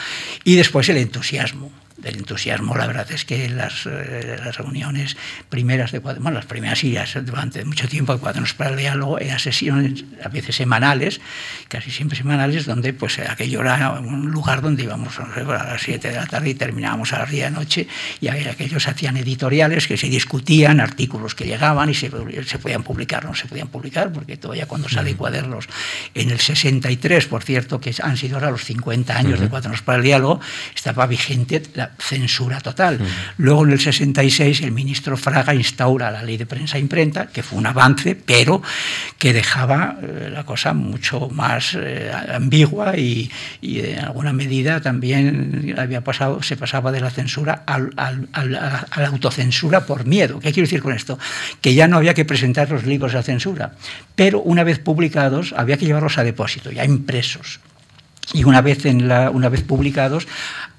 Y 0.46 0.56
después 0.56 0.88
el 0.88 0.98
entusiasmo 0.98 1.72
del 2.02 2.18
entusiasmo. 2.18 2.76
La 2.76 2.88
verdad 2.88 3.10
es 3.12 3.26
que 3.26 3.50
las, 3.50 3.86
eh, 3.86 4.40
las 4.44 4.58
reuniones 4.58 5.18
primeras 5.50 5.92
de 5.92 6.00
bueno, 6.00 6.32
las 6.32 6.46
primeras 6.46 6.84
ideas 6.84 7.18
durante 7.26 7.64
mucho 7.66 7.88
tiempo 7.88 8.14
de 8.14 8.20
Cuadernos 8.20 8.54
para 8.54 8.72
el 8.72 8.78
Diálogo 8.78 9.20
eran 9.20 9.40
sesiones 9.40 10.06
a 10.24 10.30
veces 10.30 10.56
semanales, 10.56 11.22
casi 11.68 11.92
siempre 11.92 12.18
semanales, 12.18 12.66
donde 12.66 12.94
pues 12.94 13.20
aquello 13.20 13.62
era 13.62 14.00
un 14.00 14.32
lugar 14.32 14.62
donde 14.62 14.84
íbamos 14.84 15.20
a 15.20 15.28
las 15.28 15.82
7 15.82 16.10
de 16.10 16.16
la 16.16 16.26
tarde 16.26 16.50
y 16.50 16.54
terminábamos 16.56 17.14
a 17.14 17.20
las 17.20 17.30
10 17.30 17.44
de 17.44 17.52
la 17.52 17.60
noche 17.60 17.88
y 18.22 18.28
aquellos 18.28 18.88
hacían 18.88 19.18
editoriales 19.18 19.88
que 19.88 19.98
se 19.98 20.08
discutían, 20.08 20.80
artículos 20.80 21.36
que 21.36 21.46
llegaban 21.46 21.90
y 21.90 21.94
se, 21.94 22.12
se 22.46 22.60
podían 22.60 22.84
publicar, 22.84 23.26
no 23.26 23.36
se 23.36 23.48
podían 23.48 23.68
publicar, 23.68 24.12
porque 24.12 24.38
todavía 24.38 24.68
cuando 24.68 24.90
sale 24.90 25.16
Cuadernos 25.16 25.68
en 26.14 26.30
el 26.30 26.40
63, 26.40 27.26
por 27.28 27.44
cierto, 27.44 27.80
que 27.80 27.94
han 28.02 28.18
sido 28.18 28.36
ahora 28.36 28.52
los 28.52 28.64
50 28.64 29.18
años 29.18 29.40
de 29.40 29.50
Cuadernos 29.50 29.82
para 29.82 29.98
el 29.98 30.04
Diálogo, 30.04 30.40
estaba 30.76 31.06
vigente 31.08 31.62
la 31.74 31.89
censura 31.98 32.60
total. 32.60 33.00
Luego 33.38 33.66
en 33.66 33.72
el 33.72 33.80
66 33.80 34.62
el 34.62 34.72
ministro 34.72 35.18
Fraga 35.18 35.54
instaura 35.56 36.12
la 36.12 36.24
ley 36.24 36.38
de 36.38 36.46
prensa 36.46 36.78
e 36.78 36.82
imprenta, 36.82 37.28
que 37.28 37.44
fue 37.44 37.58
un 37.58 37.68
avance, 37.68 38.16
pero 38.16 38.62
que 39.18 39.34
dejaba 39.34 39.98
eh, 40.02 40.30
la 40.32 40.46
cosa 40.46 40.74
mucho 40.74 41.30
más 41.30 41.76
eh, 41.76 42.12
ambigua 42.34 42.98
y, 42.98 43.32
en 43.62 44.00
alguna 44.00 44.34
medida 44.34 44.82
también 44.82 45.76
había 45.78 46.02
pasado, 46.02 46.42
se 46.44 46.58
pasaba 46.58 46.92
de 46.92 47.02
la 47.02 47.10
censura 47.10 47.64
a 47.66 47.80
la 47.80 49.08
autocensura 49.08 49.86
por 49.86 50.06
miedo. 50.06 50.40
¿Qué 50.40 50.52
quiero 50.52 50.68
decir 50.68 50.82
con 50.82 50.94
esto? 50.94 51.18
Que 51.62 51.74
ya 51.74 51.88
no 51.88 51.98
había 51.98 52.14
que 52.14 52.26
presentar 52.26 52.70
los 52.70 52.86
libros 52.86 53.16
a 53.16 53.24
censura, 53.24 53.74
pero 54.16 54.42
una 54.42 54.64
vez 54.64 54.80
publicados 54.80 55.54
había 55.56 55.78
que 55.78 55.86
llevarlos 55.86 56.18
a 56.18 56.24
depósito, 56.24 56.72
ya 56.72 56.86
impresos. 56.86 57.60
Y 58.34 58.44
una 58.44 58.62
vez, 58.62 58.86
en 58.86 59.08
la, 59.08 59.30
una 59.32 59.50
vez 59.50 59.64
publicados, 59.64 60.28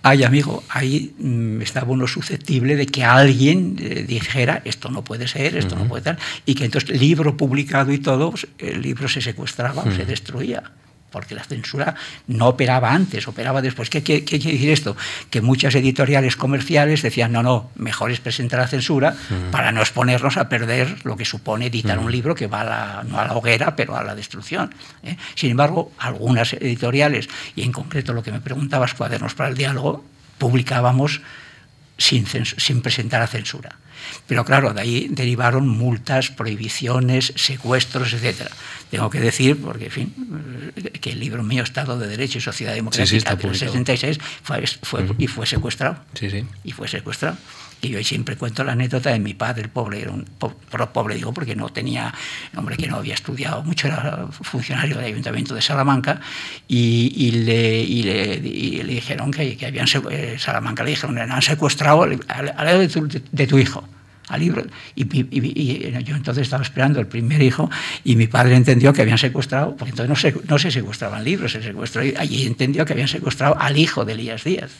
ay 0.02 0.24
amigo, 0.24 0.62
ahí 0.68 1.12
mm, 1.18 1.62
estaba 1.62 1.90
uno 1.92 2.06
susceptible 2.06 2.76
de 2.76 2.86
que 2.86 3.04
alguien 3.04 3.76
eh, 3.80 4.04
dijera 4.06 4.62
esto 4.64 4.90
no 4.90 5.02
puede 5.02 5.28
ser, 5.28 5.56
esto 5.56 5.76
no 5.76 5.86
puede 5.86 6.04
ser, 6.04 6.18
y 6.46 6.54
que 6.54 6.64
entonces 6.64 7.00
libro 7.00 7.36
publicado 7.36 7.92
y 7.92 7.98
todo, 7.98 8.30
pues, 8.30 8.46
el 8.58 8.82
libro 8.82 9.08
se 9.08 9.20
secuestraba 9.20 9.82
o 9.82 9.90
se 9.90 10.04
destruía 10.04 10.62
porque 11.10 11.34
la 11.34 11.44
censura 11.44 11.94
no 12.26 12.48
operaba 12.48 12.92
antes, 12.92 13.26
operaba 13.28 13.62
después. 13.62 13.90
¿Qué, 13.90 14.02
quiere 14.02 14.24
decir 14.24 14.70
esto? 14.70 14.96
Que 15.28 15.40
muchas 15.40 15.74
editoriales 15.74 16.36
comerciales 16.36 17.02
decían, 17.02 17.32
no, 17.32 17.42
no, 17.42 17.70
mejor 17.76 18.10
es 18.10 18.20
presentar 18.20 18.60
la 18.60 18.68
censura 18.68 19.14
para 19.50 19.72
no 19.72 19.80
exponernos 19.80 20.36
a 20.36 20.48
perder 20.48 21.04
lo 21.04 21.16
que 21.16 21.24
supone 21.24 21.66
editar 21.66 21.98
un 21.98 22.10
libro 22.10 22.34
que 22.34 22.46
va 22.46 22.60
a 22.60 22.64
la, 22.64 23.04
no 23.06 23.18
a 23.18 23.26
la 23.26 23.34
hoguera, 23.34 23.76
pero 23.76 23.96
a 23.96 24.04
la 24.04 24.14
destrucción. 24.14 24.74
¿eh? 25.02 25.16
Sin 25.34 25.50
embargo, 25.50 25.92
algunas 25.98 26.52
editoriales, 26.52 27.28
y 27.56 27.62
en 27.62 27.72
concreto 27.72 28.12
lo 28.12 28.22
que 28.22 28.32
me 28.32 28.40
preguntabas, 28.40 28.94
cuadernos 28.94 29.34
para 29.34 29.50
el 29.50 29.56
diálogo, 29.56 30.04
publicábamos 30.38 31.20
sin, 31.98 32.26
sin 32.26 32.82
presentar 32.82 33.20
la 33.20 33.26
censura. 33.26 33.76
Pero 34.26 34.44
claro, 34.44 34.72
de 34.72 34.80
ahí 34.80 35.08
derivaron 35.10 35.68
multas, 35.68 36.30
prohibiciones, 36.30 37.32
secuestros, 37.36 38.12
etc. 38.12 38.48
Tengo 38.90 39.10
que 39.10 39.20
decir, 39.20 39.60
porque 39.60 39.86
en 39.86 39.90
fin, 39.90 40.72
que 41.00 41.10
el 41.10 41.20
libro 41.20 41.42
mío, 41.42 41.62
Estado 41.62 41.98
de 41.98 42.06
Derecho 42.06 42.38
y 42.38 42.40
Sociedad 42.40 42.74
Democrática, 42.74 43.34
del 43.34 43.54
66, 43.54 44.18
fue, 44.42 44.66
fue 44.82 45.06
y 45.18 45.26
fue 45.26 45.46
secuestrado. 45.46 45.98
Sí, 46.14 46.30
sí. 46.30 46.44
Y 46.64 46.72
fue 46.72 46.88
secuestrado. 46.88 47.36
Y 47.82 47.88
yo 47.88 48.02
siempre 48.04 48.36
cuento 48.36 48.62
la 48.62 48.72
anécdota 48.72 49.10
de 49.10 49.18
mi 49.18 49.34
padre, 49.34 49.62
el 49.62 49.68
pobre, 49.70 50.02
era 50.02 50.10
un 50.10 50.24
pobre 50.92 51.14
digo 51.14 51.32
porque 51.32 51.56
no 51.56 51.70
tenía, 51.70 52.12
hombre 52.56 52.76
que 52.76 52.86
no 52.86 52.96
había 52.96 53.14
estudiado 53.14 53.62
mucho, 53.62 53.86
era 53.86 54.28
funcionario 54.30 54.96
del 54.96 55.06
Ayuntamiento 55.06 55.54
de 55.54 55.62
Salamanca, 55.62 56.20
y, 56.68 57.30
le, 57.30 57.80
y 57.80 58.02
le, 58.02 58.84
dijeron 58.84 59.30
que, 59.30 59.56
que 59.56 59.66
habían, 59.66 59.86
eh, 60.10 60.36
Salamanca 60.38 60.84
le 60.84 60.90
dijeron, 60.90 61.18
han 61.18 61.42
secuestrado 61.42 62.02
al, 62.02 62.20
al, 62.28 62.88
de, 62.88 63.22
de 63.30 63.46
tu 63.46 63.58
hijo 63.58 63.88
al 64.30 64.40
libro. 64.40 64.64
Y, 64.94 65.04
yo 66.04 66.16
entonces 66.16 66.42
estaba 66.42 66.62
esperando 66.62 67.00
el 67.00 67.06
primer 67.06 67.42
hijo 67.42 67.68
y 68.04 68.16
mi 68.16 68.26
padre 68.26 68.54
entendió 68.54 68.92
que 68.92 69.02
habían 69.02 69.18
secuestrado, 69.18 69.76
porque 69.76 69.90
entonces 69.90 70.08
no 70.08 70.16
se, 70.16 70.34
no 70.48 70.58
se 70.58 70.70
secuestraban 70.70 71.24
libros, 71.24 71.52
se 71.52 71.62
secuestró, 71.62 72.04
y 72.04 72.14
allí 72.16 72.46
entendió 72.46 72.84
que 72.84 72.92
habían 72.92 73.08
secuestrado 73.08 73.58
al 73.58 73.76
hijo 73.76 74.04
de 74.04 74.12
Elías 74.12 74.44
Díaz. 74.44 74.70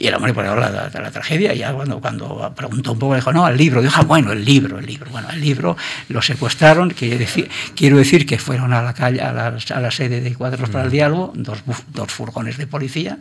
Y 0.00 0.06
el 0.06 0.14
hombre, 0.14 0.32
por 0.32 0.44
la, 0.44 0.54
la, 0.54 0.88
la, 0.88 1.10
tragedia, 1.10 1.52
ya 1.52 1.74
cuando, 1.74 2.00
cuando 2.00 2.54
preguntó 2.56 2.92
un 2.92 2.98
poco, 2.98 3.14
dijo, 3.14 3.34
no, 3.34 3.46
el 3.46 3.58
libro. 3.58 3.82
Dijo, 3.82 3.96
ah, 3.98 4.04
bueno, 4.04 4.32
el 4.32 4.42
libro, 4.42 4.78
el 4.78 4.86
libro. 4.86 5.10
Bueno, 5.10 5.28
el 5.30 5.42
libro 5.42 5.76
lo 6.08 6.22
secuestraron, 6.22 6.88
quiero 6.88 7.18
decir, 7.18 7.50
quiero 7.76 7.98
decir 7.98 8.24
que 8.24 8.38
fueron 8.38 8.72
a 8.72 8.80
la 8.80 8.94
calle, 8.94 9.20
a 9.20 9.30
la, 9.30 9.48
a 9.48 9.80
la 9.80 9.90
sede 9.90 10.22
de 10.22 10.34
Cuadros 10.34 10.70
para 10.70 10.84
el 10.84 10.90
Diálogo, 10.90 11.34
dos, 11.36 11.58
dos 11.92 12.10
furgones 12.10 12.56
de 12.56 12.66
policía, 12.66 13.18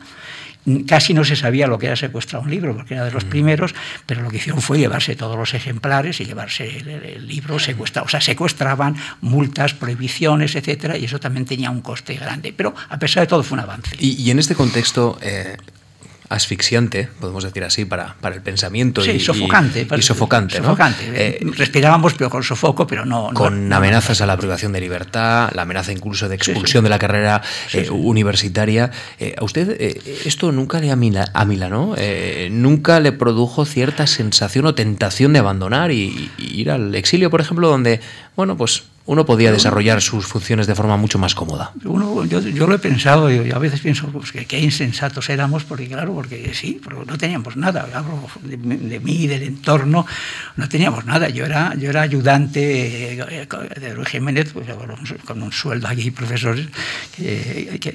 casi 0.88 1.14
no 1.14 1.24
se 1.26 1.36
sabía 1.36 1.68
lo 1.68 1.78
que 1.80 1.88
era 1.88 1.96
secuestrar 1.96 2.42
un 2.42 2.50
libro, 2.50 2.76
porque 2.76 2.94
era 2.94 3.06
de 3.06 3.12
los 3.12 3.26
mm. 3.26 3.30
primeros, 3.30 3.76
pero 4.06 4.22
lo 4.22 4.30
que 4.30 4.38
hicieron 4.38 4.62
fue 4.62 4.78
llevarse 4.78 5.16
todos 5.16 5.38
los 5.38 5.54
ejemplares 5.54 6.20
y 6.22 6.26
llevarse 6.26 6.78
el, 6.78 7.28
libro 7.28 7.60
secuestrado. 7.60 8.06
O 8.06 8.10
sea, 8.10 8.22
secuestraban 8.22 8.96
multas, 9.22 9.74
prohibiciones, 9.74 10.56
etcétera, 10.56 10.98
y 10.98 11.06
eso 11.06 11.20
también 11.20 11.46
tenía 11.46 11.70
un 11.72 11.82
coste 11.82 12.16
grande. 12.16 12.54
Pero 12.56 12.74
a 12.90 12.98
pesar 12.98 13.24
de 13.24 13.28
todo 13.28 13.44
fue 13.44 13.58
un 13.58 13.64
avance. 13.64 13.96
Y, 14.00 14.30
en 14.32 14.40
este 14.40 14.56
contexto, 14.56 15.18
eh, 15.22 15.58
asfixiante, 16.30 17.10
podemos 17.20 17.44
decir 17.44 17.64
así, 17.64 17.86
para, 17.86 18.16
para 18.22 18.36
el 18.36 18.42
pensamiento. 18.42 19.02
Sí, 19.02 19.12
y, 19.12 19.20
sofocante. 19.20 19.88
Y, 19.98 20.02
sofocante, 20.02 20.58
sofocante. 20.58 21.04
Eh, 21.14 21.40
Respirábamos, 21.58 22.14
pero 22.14 22.30
con 22.30 22.44
sofoco, 22.44 22.86
pero 22.86 23.04
no. 23.06 23.32
Con 23.34 23.72
amenazas 23.74 24.22
a 24.22 24.28
la 24.28 24.38
privación 24.38 24.72
de 24.72 24.80
libertad, 24.80 25.52
la 25.54 25.64
amenaza 25.64 25.92
incluso 25.92 26.30
de 26.30 26.36
expulsión 26.36 26.84
de 26.84 26.90
la 26.92 27.00
carrera 27.00 27.42
eh, 27.74 27.90
universitaria. 27.90 28.92
Eh, 29.20 29.36
¿A 29.38 29.44
usted 29.44 29.76
esto 30.26 30.52
nunca 30.52 30.80
le 30.80 30.92
amilanó? 30.92 31.96
¿Nunca 32.52 33.00
le 33.00 33.12
produjo 33.12 33.66
cierta 33.66 34.06
sensación 34.06 34.68
o 34.68 34.76
tentación 34.76 35.34
de 35.34 35.40
abandonar 35.40 35.92
y, 35.92 36.32
y 36.38 36.62
ir 36.62 36.70
al 36.70 36.94
exilio, 36.94 37.32
por 37.32 37.42
ejemplo, 37.42 37.68
donde, 37.70 38.00
bueno, 38.36 38.56
pues 38.56 38.84
uno 39.10 39.26
podía 39.26 39.52
desarrollar 39.52 40.04
sus 40.04 40.28
funciones 40.28 40.68
de 40.68 40.76
forma 40.76 40.96
mucho 40.96 41.18
más 41.18 41.34
cómoda. 41.34 41.72
Yo, 41.82 42.28
yo, 42.28 42.68
lo 42.68 42.76
he 42.76 42.78
pensado, 42.78 43.32
y 43.32 43.50
a 43.50 43.58
veces 43.58 43.80
pienso 43.80 44.06
pues, 44.10 44.32
que 44.32 44.46
qué 44.46 44.60
insensatos 44.60 45.32
éramos, 45.32 45.64
porque 45.64 45.88
claro, 45.88 46.14
porque 46.14 46.54
sí, 46.54 46.80
porque 46.84 47.06
no 47.08 47.18
teníamos 47.18 47.58
nada, 47.58 47.88
de, 48.44 48.58
de, 48.58 49.00
mí, 49.00 49.26
del 49.26 49.42
entorno, 49.42 50.06
no 50.58 50.70
teníamos 50.70 51.06
nada. 51.06 51.28
Yo 51.28 51.44
era, 51.44 51.74
yo 51.74 51.90
era 51.90 52.04
ayudante 52.04 53.14
eh, 53.14 53.48
de 53.82 53.96
Luis 53.96 54.10
Jiménez, 54.10 54.52
pues, 54.54 54.68
con 55.26 55.42
un 55.42 55.52
sueldo 55.52 55.88
aquí, 55.88 56.12
profesores, 56.12 56.68
que, 57.16 57.80
que 57.82 57.94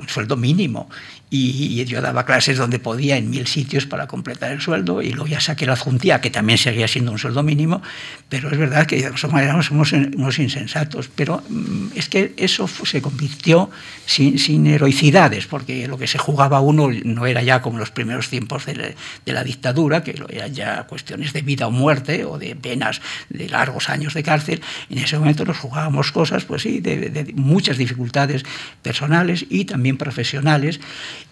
un 0.00 0.08
sueldo 0.08 0.36
mínimo 0.36 0.90
y, 1.28 1.84
yo 1.86 2.00
daba 2.00 2.24
clases 2.24 2.56
donde 2.56 2.78
podía 2.78 3.16
en 3.16 3.30
mil 3.30 3.46
sitios 3.46 3.86
para 3.86 4.06
completar 4.06 4.52
el 4.52 4.60
sueldo 4.60 5.02
y 5.02 5.10
luego 5.10 5.26
ya 5.26 5.40
saqué 5.40 5.66
la 5.66 5.72
adjuntía, 5.72 6.20
que 6.20 6.30
también 6.30 6.58
seguía 6.58 6.86
siendo 6.88 7.12
un 7.12 7.18
sueldo 7.18 7.42
mínimo, 7.42 7.82
pero 8.28 8.50
es 8.50 8.58
verdad 8.58 8.86
que 8.86 9.10
somos, 9.16 9.70
unos, 9.70 9.92
unos 9.92 10.38
insensatos, 10.38 11.10
pero 11.14 11.42
mm, 11.48 11.88
es 11.96 12.08
que 12.08 12.32
eso 12.36 12.68
se 12.68 13.02
convirtió 13.02 13.70
sin, 14.06 14.66
heroicidades, 14.66 15.46
porque 15.46 15.88
lo 15.88 15.98
que 15.98 16.06
se 16.06 16.18
jugaba 16.18 16.60
uno 16.60 16.90
no 17.04 17.26
era 17.26 17.42
ya 17.42 17.60
como 17.60 17.78
los 17.78 17.90
primeros 17.90 18.28
tiempos 18.28 18.64
de 18.66 18.94
la, 19.26 19.44
dictadura, 19.44 20.02
que 20.02 20.14
eran 20.28 20.54
ya 20.54 20.84
cuestiones 20.84 21.32
de 21.32 21.42
vida 21.42 21.66
o 21.66 21.70
muerte 21.70 22.24
o 22.24 22.38
de 22.38 22.54
penas 22.56 23.00
de 23.28 23.48
largos 23.48 23.90
años 23.90 24.14
de 24.14 24.22
cárcel. 24.22 24.60
En 24.90 24.98
ese 24.98 25.18
momento 25.18 25.44
nos 25.44 25.58
jugábamos 25.58 26.12
cosas, 26.12 26.44
pues 26.44 26.62
sí, 26.62 26.80
de, 26.80 27.10
de 27.10 27.32
muchas 27.34 27.78
dificultades 27.78 28.44
personales 28.82 29.44
y 29.50 29.64
también 29.64 29.96
profesionales. 29.96 30.80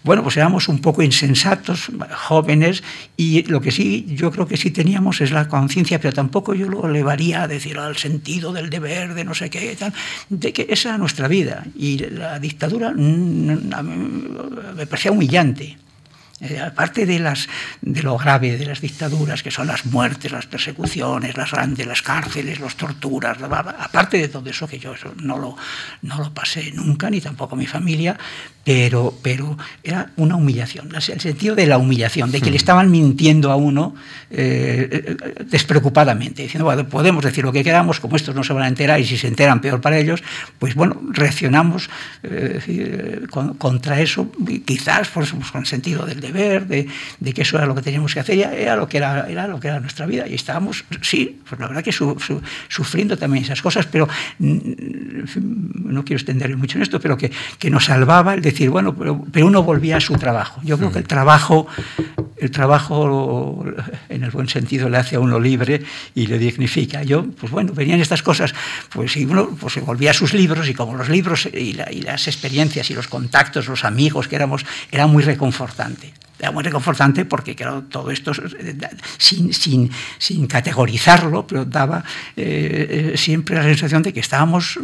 Bueno, 0.02 0.22
pues 0.22 0.36
éramos 0.36 0.68
un 0.68 0.80
poco 0.80 1.02
insensatos, 1.02 1.90
jóvenes, 2.10 2.82
y 3.16 3.42
lo 3.44 3.60
que 3.60 3.70
sí, 3.70 4.06
yo 4.08 4.30
creo 4.30 4.46
que 4.46 4.56
sí 4.56 4.70
teníamos 4.70 5.20
es 5.20 5.30
la 5.30 5.48
conciencia, 5.48 5.98
pero 5.98 6.12
tampoco 6.12 6.54
yo 6.54 6.68
lo 6.68 6.86
elevaría 6.86 7.42
a 7.42 7.48
decir 7.48 7.78
al 7.78 7.96
sentido 7.96 8.52
del 8.52 8.68
deber, 8.68 9.14
de 9.14 9.24
no 9.24 9.34
sé 9.34 9.48
qué, 9.48 9.74
tal, 9.76 9.94
de 10.28 10.52
que 10.52 10.66
esa 10.68 10.90
era 10.90 10.98
nuestra 10.98 11.28
vida. 11.28 11.64
Y 11.76 11.98
la 11.98 12.38
dictadura 12.38 12.92
mm, 12.94 14.76
me 14.76 14.86
parecía 14.86 15.12
humillante. 15.12 15.78
Eh, 16.40 16.60
aparte 16.60 17.06
de, 17.06 17.20
las, 17.20 17.48
de 17.80 18.02
lo 18.02 18.18
grave 18.18 18.58
de 18.58 18.66
las 18.66 18.80
dictaduras, 18.80 19.42
que 19.42 19.52
son 19.52 19.68
las 19.68 19.86
muertes, 19.86 20.32
las 20.32 20.46
persecuciones, 20.46 21.36
las 21.36 21.52
grandes, 21.52 21.86
las 21.86 22.02
cárceles, 22.02 22.58
las 22.58 22.74
torturas, 22.74 23.38
aparte 23.40 24.18
de 24.18 24.28
todo 24.28 24.50
eso, 24.50 24.66
que 24.66 24.78
yo 24.78 24.94
no, 25.22 25.38
lo, 25.38 25.56
no 26.02 26.18
lo 26.18 26.34
pasé 26.34 26.72
nunca, 26.72 27.08
ni 27.08 27.20
tampoco 27.20 27.54
mi 27.54 27.66
familia, 27.66 28.18
pero, 28.64 29.14
pero 29.22 29.56
era 29.82 30.10
una 30.16 30.36
humillación, 30.36 30.88
el 30.94 31.20
sentido 31.20 31.54
de 31.54 31.66
la 31.66 31.76
humillación, 31.76 32.32
de 32.32 32.40
que 32.40 32.46
le 32.46 32.52
hmm. 32.52 32.56
estaban 32.56 32.90
mintiendo 32.90 33.52
a 33.52 33.56
uno 33.56 33.94
eh, 34.30 34.88
eh, 34.90 35.44
despreocupadamente, 35.50 36.42
diciendo, 36.42 36.64
bueno, 36.64 36.88
podemos 36.88 37.22
decir 37.22 37.44
lo 37.44 37.52
que 37.52 37.62
queramos, 37.62 38.00
como 38.00 38.16
estos 38.16 38.34
no 38.34 38.42
se 38.42 38.54
van 38.54 38.64
a 38.64 38.68
enterar 38.68 38.98
y 38.98 39.04
si 39.04 39.18
se 39.18 39.28
enteran 39.28 39.60
peor 39.60 39.82
para 39.82 39.98
ellos, 39.98 40.22
pues 40.58 40.74
bueno, 40.74 41.00
reaccionamos 41.10 41.90
eh, 42.22 43.20
contra 43.58 44.00
eso, 44.00 44.32
quizás 44.64 45.08
por, 45.08 45.28
con 45.28 45.60
el 45.60 45.66
sentido 45.66 46.06
del 46.06 46.20
deber, 46.20 46.66
de, 46.66 46.88
de, 47.20 47.32
que 47.34 47.42
eso 47.42 47.58
era 47.58 47.66
lo 47.66 47.74
que 47.74 47.82
teníamos 47.82 48.14
que 48.14 48.20
hacer, 48.20 48.38
era 48.38 48.76
lo 48.76 48.88
que 48.88 48.96
era, 48.96 49.28
era, 49.28 49.46
lo 49.46 49.60
que 49.60 49.68
era 49.68 49.78
nuestra 49.78 50.06
vida 50.06 50.26
y 50.26 50.34
estábamos, 50.34 50.84
sí, 51.02 51.40
pues 51.46 51.60
la 51.60 51.68
verdad 51.68 51.84
que 51.84 51.92
sufriendo 51.92 53.18
también 53.18 53.44
esas 53.44 53.60
cosas, 53.60 53.86
pero 53.86 54.08
mm, 54.38 54.58
no 55.84 56.02
quiero 56.04 56.16
extenderme 56.16 56.56
mucho 56.56 56.78
en 56.78 56.82
esto, 56.82 56.98
pero 56.98 57.18
que, 57.18 57.30
que 57.58 57.68
nos 57.68 57.84
salvaba 57.84 58.32
el 58.32 58.40
decir, 58.40 58.53
bueno, 58.68 58.94
pero, 58.94 59.46
uno 59.46 59.62
volvía 59.62 59.96
a 59.96 60.00
su 60.00 60.14
trabajo. 60.14 60.60
Yo 60.64 60.78
creo 60.78 60.92
que 60.92 60.98
el 60.98 61.06
trabajo, 61.06 61.66
el 62.36 62.50
trabajo 62.50 63.64
en 64.08 64.24
el 64.24 64.30
buen 64.30 64.48
sentido 64.48 64.88
le 64.88 64.98
hace 64.98 65.16
a 65.16 65.20
uno 65.20 65.38
libre 65.38 65.82
y 66.14 66.26
le 66.26 66.38
dignifica. 66.38 67.02
Yo, 67.02 67.24
pues 67.24 67.52
bueno, 67.52 67.72
venían 67.72 68.00
estas 68.00 68.22
cosas, 68.22 68.54
pues 68.90 69.12
si 69.12 69.24
uno 69.24 69.48
pues, 69.60 69.74
se 69.74 69.80
volvía 69.80 70.10
a 70.10 70.14
sus 70.14 70.34
libros 70.34 70.68
y 70.68 70.74
como 70.74 70.96
los 70.96 71.08
libros 71.08 71.48
y, 71.52 71.76
y 71.90 72.02
las 72.02 72.26
experiencias 72.26 72.90
y 72.90 72.94
los 72.94 73.08
contactos, 73.08 73.68
los 73.68 73.84
amigos 73.84 74.28
que 74.28 74.36
éramos, 74.36 74.64
era 74.90 75.06
muy 75.06 75.22
reconfortante 75.22 76.12
era 76.44 76.52
muy 76.52 76.62
reconfortante 76.62 77.24
porque, 77.24 77.56
claro, 77.56 77.84
todo 77.84 78.10
esto 78.10 78.32
eh, 78.32 78.76
sin, 79.16 79.54
sin, 79.54 79.90
sin 80.18 80.46
categorizarlo, 80.46 81.46
pero 81.46 81.64
daba 81.64 82.04
eh, 82.36 83.12
eh, 83.14 83.16
siempre 83.16 83.56
la 83.56 83.62
sensación 83.62 84.02
de 84.02 84.12
que 84.12 84.20
estábamos, 84.20 84.78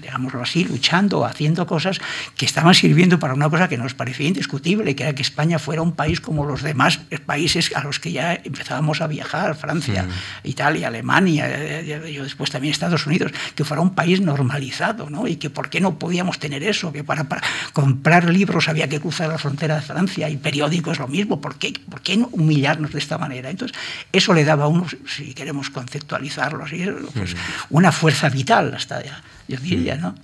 digámoslo 0.00 0.40
así, 0.40 0.64
luchando, 0.64 1.24
haciendo 1.24 1.66
cosas 1.66 2.00
que 2.36 2.46
estaban 2.46 2.74
sirviendo 2.74 3.18
para 3.18 3.34
una 3.34 3.50
cosa 3.50 3.68
que 3.68 3.76
nos 3.76 3.94
parecía 3.94 4.28
indiscutible, 4.28 4.94
que 4.94 5.02
era 5.02 5.14
que 5.14 5.22
España 5.22 5.58
fuera 5.58 5.82
un 5.82 5.92
país 5.92 6.20
como 6.20 6.44
los 6.44 6.62
demás 6.62 7.00
países 7.26 7.74
a 7.74 7.82
los 7.82 7.98
que 7.98 8.12
ya 8.12 8.34
empezábamos 8.34 9.00
a 9.00 9.08
viajar, 9.08 9.56
Francia, 9.56 10.06
Italia, 10.44 10.88
Alemania, 10.88 11.82
yo 11.82 12.22
después 12.22 12.50
también 12.50 12.70
Estados 12.70 13.06
Unidos, 13.06 13.32
que 13.56 13.64
fuera 13.64 13.80
un 13.80 13.94
país 13.96 14.20
normalizado, 14.20 15.10
¿no? 15.10 15.26
Y 15.26 15.36
que 15.36 15.50
por 15.50 15.70
qué 15.70 15.80
no 15.80 15.98
podíamos 15.98 16.38
tener 16.38 16.62
eso, 16.62 16.92
que 16.92 17.02
para, 17.02 17.24
para 17.24 17.42
comprar 17.72 18.30
libros 18.30 18.68
había 18.68 18.88
que 18.88 19.00
cruzar 19.00 19.28
la 19.28 19.38
frontera 19.38 19.76
de 19.76 19.82
Francia 19.82 20.28
y 20.28 20.36
periódicos 20.36 20.99
lo 21.00 21.08
mismo, 21.08 21.40
¿por 21.40 21.56
qué, 21.56 21.72
¿por 21.88 22.00
qué 22.00 22.16
no 22.16 22.28
humillarnos 22.32 22.92
de 22.92 22.98
esta 22.98 23.18
manera? 23.18 23.50
Entonces, 23.50 23.76
eso 24.12 24.32
le 24.32 24.44
daba 24.44 24.64
a 24.64 24.68
uno, 24.68 24.86
si 25.06 25.34
queremos 25.34 25.70
conceptualizarlo 25.70 26.64
así, 26.64 26.86
pues, 27.14 27.34
una 27.70 27.92
fuerza 27.92 28.28
vital, 28.28 28.74
hasta 28.74 29.02
yo 29.48 29.56
diría, 29.58 29.96
¿no? 29.96 30.14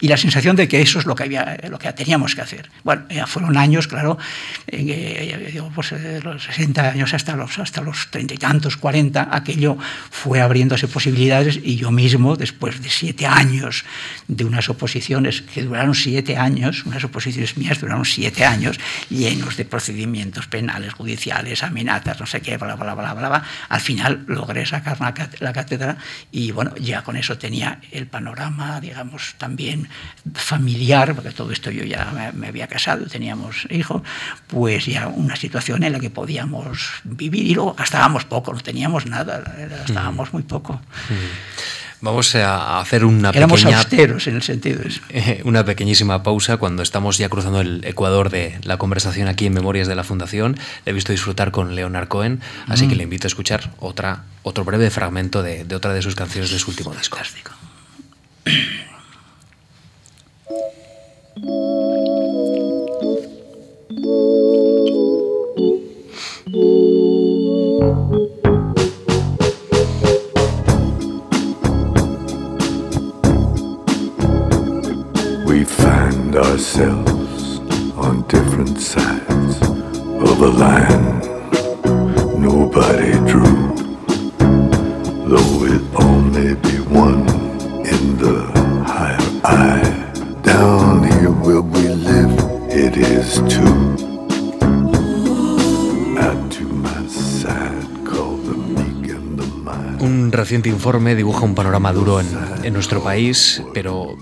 Y 0.00 0.08
la 0.08 0.16
sensación 0.16 0.56
de 0.56 0.68
que 0.68 0.82
eso 0.82 0.98
es 0.98 1.06
lo 1.06 1.14
que, 1.14 1.22
había, 1.22 1.58
lo 1.68 1.78
que 1.78 1.92
teníamos 1.92 2.34
que 2.34 2.42
hacer. 2.42 2.70
Bueno, 2.82 3.04
ya 3.08 3.26
fueron 3.26 3.56
años, 3.56 3.86
claro, 3.86 4.18
eh, 4.66 5.60
pues, 5.74 5.90
de 5.90 6.20
los 6.20 6.44
60 6.44 6.90
años 6.90 7.14
hasta 7.14 7.36
los, 7.36 7.58
hasta 7.58 7.80
los 7.80 8.10
30 8.10 8.34
y 8.34 8.36
tantos, 8.36 8.76
40, 8.76 9.28
aquello 9.30 9.78
fue 10.10 10.40
abriéndose 10.40 10.88
posibilidades 10.88 11.60
y 11.62 11.76
yo 11.76 11.90
mismo, 11.90 12.36
después 12.36 12.82
de 12.82 12.90
siete 12.90 13.26
años 13.26 13.84
de 14.28 14.44
unas 14.44 14.68
oposiciones 14.68 15.42
que 15.42 15.62
duraron 15.62 15.94
siete 15.94 16.36
años, 16.36 16.84
unas 16.86 17.04
oposiciones 17.04 17.56
mías 17.56 17.80
duraron 17.80 18.04
siete 18.04 18.44
años, 18.44 18.78
llenos 19.08 19.56
de 19.56 19.64
procedimientos 19.64 20.46
penales, 20.48 20.92
judiciales, 20.92 21.62
amenazas, 21.62 22.18
no 22.18 22.26
sé 22.26 22.40
qué, 22.40 22.56
bla, 22.56 22.74
bla, 22.74 22.94
bla, 22.94 23.14
bla, 23.14 23.28
bla, 23.28 23.44
al 23.68 23.80
final 23.80 24.24
logré 24.26 24.66
sacar 24.66 24.98
la 25.00 25.52
cátedra 25.52 25.96
y 26.32 26.50
bueno, 26.50 26.74
ya 26.76 27.02
con 27.02 27.16
eso 27.16 27.38
tenía 27.38 27.80
el 27.92 28.06
panorama, 28.06 28.80
digamos, 28.80 29.34
también 29.38 29.83
familiar, 30.34 31.14
porque 31.14 31.30
todo 31.30 31.52
esto 31.52 31.70
yo 31.70 31.84
ya 31.84 32.32
me, 32.34 32.48
había 32.48 32.66
casado, 32.66 33.06
teníamos 33.06 33.66
hijos, 33.70 34.02
pues 34.46 34.86
ya 34.86 35.08
una 35.08 35.36
situación 35.36 35.82
en 35.82 35.92
la 35.92 36.00
que 36.00 36.10
podíamos 36.10 36.90
vivir 37.04 37.46
y 37.46 37.54
luego 37.54 37.74
gastábamos 37.74 38.24
poco, 38.24 38.52
no 38.52 38.60
teníamos 38.60 39.06
nada, 39.06 39.42
gastábamos 39.68 40.32
muy 40.32 40.42
poco. 40.42 40.80
Vamos 42.00 42.34
a 42.34 42.80
hacer 42.80 43.04
una 43.06 43.30
Éramos 43.30 43.64
austeros 43.64 44.26
en 44.26 44.36
el 44.36 44.42
sentido 44.42 44.82
de 44.82 44.88
eso. 44.88 45.00
Una 45.44 45.64
pequeñísima 45.64 46.22
pausa 46.22 46.58
cuando 46.58 46.82
estamos 46.82 47.16
ya 47.16 47.30
cruzando 47.30 47.62
el 47.62 47.82
ecuador 47.84 48.28
de 48.28 48.58
la 48.64 48.76
conversación 48.76 49.26
aquí 49.26 49.46
en 49.46 49.54
Memorias 49.54 49.88
de 49.88 49.94
la 49.94 50.04
Fundación. 50.04 50.58
Le 50.84 50.90
he 50.90 50.92
visto 50.92 51.12
disfrutar 51.12 51.50
con 51.50 51.74
Leonard 51.74 52.08
Cohen, 52.08 52.40
así 52.68 52.88
que 52.88 52.94
mm. 52.94 52.98
le 52.98 53.02
invito 53.04 53.26
a 53.26 53.28
escuchar 53.28 53.70
otra, 53.78 54.24
otro 54.42 54.64
breve 54.64 54.90
fragmento 54.90 55.42
de, 55.42 55.64
de 55.64 55.74
otra 55.74 55.94
de 55.94 56.02
sus 56.02 56.14
canciones 56.14 56.50
de 56.50 56.58
su 56.58 56.70
último 56.70 56.92
disco. 56.94 57.16
We 58.46 58.83
reciente 100.54 100.68
informe 100.68 101.16
dibuja 101.16 101.44
un 101.44 101.56
panorama 101.56 101.92
duro 101.92 102.20
en, 102.20 102.28
en 102.62 102.72
nuestro 102.72 103.02
país, 103.02 103.60
pero 103.74 104.16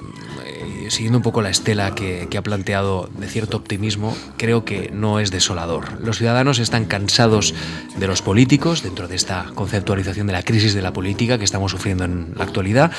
siguiendo 0.93 1.19
un 1.19 1.23
poco 1.23 1.41
la 1.43 1.51
estela 1.51 1.95
que, 1.95 2.29
ha 2.37 2.43
planteado 2.43 3.09
de 3.19 3.27
cierto 3.27 3.57
optimismo, 3.57 4.15
creo 4.37 4.65
que 4.65 4.91
no 4.93 5.21
es 5.21 5.31
desolador. 5.31 6.01
Los 6.03 6.19
ciudadanos 6.19 6.59
están 6.59 6.85
cansados 6.85 7.55
de 7.97 8.07
los 8.07 8.21
políticos 8.21 8.83
dentro 8.83 9.09
de 9.09 9.17
esta 9.17 9.47
conceptualización 9.55 10.27
de 10.27 10.35
la 10.35 10.43
crisis 10.43 10.75
de 10.75 10.83
la 10.83 10.93
política 10.93 11.39
que 11.39 11.45
estamos 11.45 11.73
sufriendo 11.73 12.05
en 12.05 12.33
la 12.37 12.45
actualidad, 12.45 12.93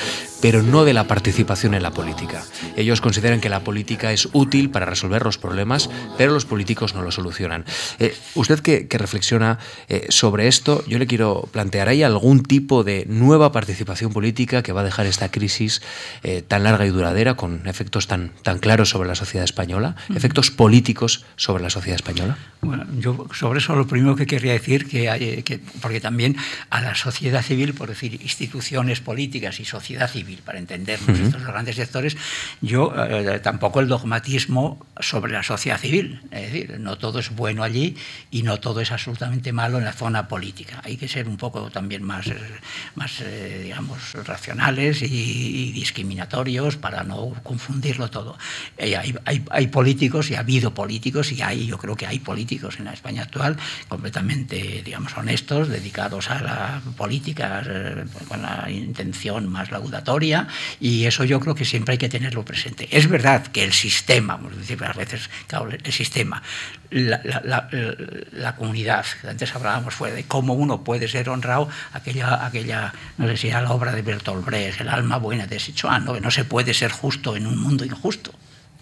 pero 0.44 0.62
no 0.62 0.84
de 0.84 0.92
la 0.92 1.06
participación 1.06 1.72
en 1.72 1.82
la 1.82 1.92
política. 1.92 2.44
Ellos 2.76 3.00
consideran 3.00 3.40
que 3.40 3.48
la 3.48 3.60
política 3.60 4.12
es 4.12 4.28
útil 4.34 4.68
para 4.68 4.84
resolver 4.84 5.24
los 5.24 5.38
problemas, 5.38 5.88
pero 6.18 6.34
los 6.34 6.44
políticos 6.44 6.94
no 6.94 7.00
lo 7.00 7.10
solucionan. 7.10 7.64
Eh, 7.98 8.14
usted 8.34 8.60
que, 8.60 8.86
reflexiona 8.90 9.58
eh, 9.88 10.04
sobre 10.10 10.46
esto, 10.46 10.84
yo 10.86 10.98
le 10.98 11.06
quiero 11.06 11.48
plantear, 11.50 11.88
¿hay 11.88 12.02
algún 12.02 12.42
tipo 12.42 12.84
de 12.84 13.06
nueva 13.08 13.52
participación 13.52 14.12
política 14.12 14.62
que 14.62 14.72
va 14.72 14.82
a 14.82 14.84
dejar 14.84 15.06
esta 15.06 15.30
crisis 15.30 15.80
eh, 16.22 16.42
tan 16.46 16.64
larga 16.64 16.84
y 16.84 16.90
duradera 16.90 17.36
con 17.36 17.66
efectos 17.66 17.84
efectos 17.84 18.06
tan, 18.06 18.32
tan 18.42 18.58
claros 18.58 18.90
sobre 18.90 19.08
la 19.08 19.14
sociedad 19.14 19.44
española? 19.44 19.96
¿Efectos 20.14 20.50
políticos 20.50 21.24
sobre 21.36 21.62
la 21.62 21.70
sociedad 21.70 21.96
española? 21.96 22.36
Bueno, 22.60 22.86
yo 22.98 23.26
sobre 23.32 23.60
eso 23.60 23.74
lo 23.76 23.86
primero 23.86 24.14
que 24.14 24.26
querría 24.26 24.52
decir, 24.52 24.88
que, 24.88 25.08
hay, 25.08 25.42
que 25.42 25.60
porque 25.80 26.00
también 26.00 26.36
a 26.68 26.82
la 26.82 26.94
sociedad 26.94 27.42
civil, 27.42 27.72
por 27.72 27.88
decir 27.88 28.20
instituciones 28.22 29.00
políticas 29.00 29.58
y 29.60 29.64
sociedad 29.64 30.10
civil, 30.10 30.33
para 30.42 30.58
entendernos 30.58 31.18
estos 31.18 31.44
grandes 31.44 31.76
sectores, 31.76 32.16
yo 32.60 32.92
eh, 32.96 33.40
tampoco 33.40 33.80
el 33.80 33.88
dogmatismo 33.88 34.84
sobre 35.00 35.32
la 35.32 35.42
sociedad 35.42 35.78
civil. 35.78 36.20
Es 36.30 36.52
decir, 36.52 36.80
no 36.80 36.98
todo 36.98 37.18
es 37.18 37.30
bueno 37.30 37.62
allí 37.62 37.96
y 38.30 38.42
no 38.42 38.60
todo 38.60 38.80
es 38.80 38.92
absolutamente 38.92 39.52
malo 39.52 39.78
en 39.78 39.84
la 39.84 39.92
zona 39.92 40.28
política. 40.28 40.80
Hay 40.84 40.96
que 40.96 41.08
ser 41.08 41.28
un 41.28 41.36
poco 41.36 41.70
también 41.70 42.02
más, 42.02 42.26
más 42.94 43.20
eh, 43.20 43.60
digamos, 43.64 44.12
racionales 44.24 45.02
y, 45.02 45.72
discriminatorios 45.72 46.76
para 46.76 47.04
no 47.04 47.34
confundirlo 47.42 48.10
todo. 48.10 48.38
Eh, 48.76 48.96
hay, 48.96 49.14
hay, 49.24 49.44
hay, 49.50 49.66
políticos 49.68 50.30
y 50.30 50.34
ha 50.34 50.40
habido 50.40 50.72
políticos 50.72 51.32
y 51.32 51.42
hay, 51.42 51.66
yo 51.66 51.78
creo 51.78 51.96
que 51.96 52.06
hay 52.06 52.18
políticos 52.18 52.76
en 52.78 52.86
la 52.86 52.92
España 52.92 53.22
actual 53.22 53.56
completamente, 53.88 54.82
digamos, 54.84 55.16
honestos, 55.16 55.68
dedicados 55.68 56.30
a 56.30 56.40
la 56.40 56.82
política 56.96 57.62
eh, 57.66 58.04
con 58.28 58.42
la 58.42 58.70
intención 58.70 59.48
más 59.48 59.70
laudatoria 59.70 60.23
y 60.80 61.06
eso 61.06 61.24
yo 61.24 61.40
creo 61.40 61.54
que 61.54 61.64
siempre 61.64 61.92
hay 61.92 61.98
que 61.98 62.08
tenerlo 62.08 62.44
presente. 62.44 62.88
Es 62.90 63.08
verdad 63.08 63.46
que 63.48 63.64
el 63.64 63.72
sistema, 63.72 64.36
vamos 64.36 64.54
a 64.54 64.56
decir, 64.56 64.82
a 64.84 64.92
veces, 64.92 65.30
el 65.84 65.92
sistema, 65.92 66.42
la, 66.90 68.54
comunidad, 68.56 69.04
antes 69.28 69.54
hablábamos 69.54 69.94
fue 69.94 70.12
de 70.12 70.24
cómo 70.24 70.54
uno 70.54 70.84
puede 70.84 71.08
ser 71.08 71.28
honrado, 71.28 71.68
aquella, 71.92 72.46
aquella 72.46 72.92
no 73.18 73.26
sé 73.28 73.36
si 73.36 73.48
era 73.48 73.60
la 73.60 73.72
obra 73.72 73.92
de 73.92 74.02
Bertolt 74.02 74.44
Brecht, 74.44 74.80
el 74.80 74.88
alma 74.88 75.18
buena 75.18 75.46
de 75.46 75.58
Sichuan, 75.58 76.04
¿no? 76.04 76.18
no 76.18 76.30
se 76.30 76.44
puede 76.44 76.74
ser 76.74 76.90
justo 76.90 77.36
en 77.36 77.46
un 77.46 77.58
mundo 77.58 77.84
injusto. 77.84 78.32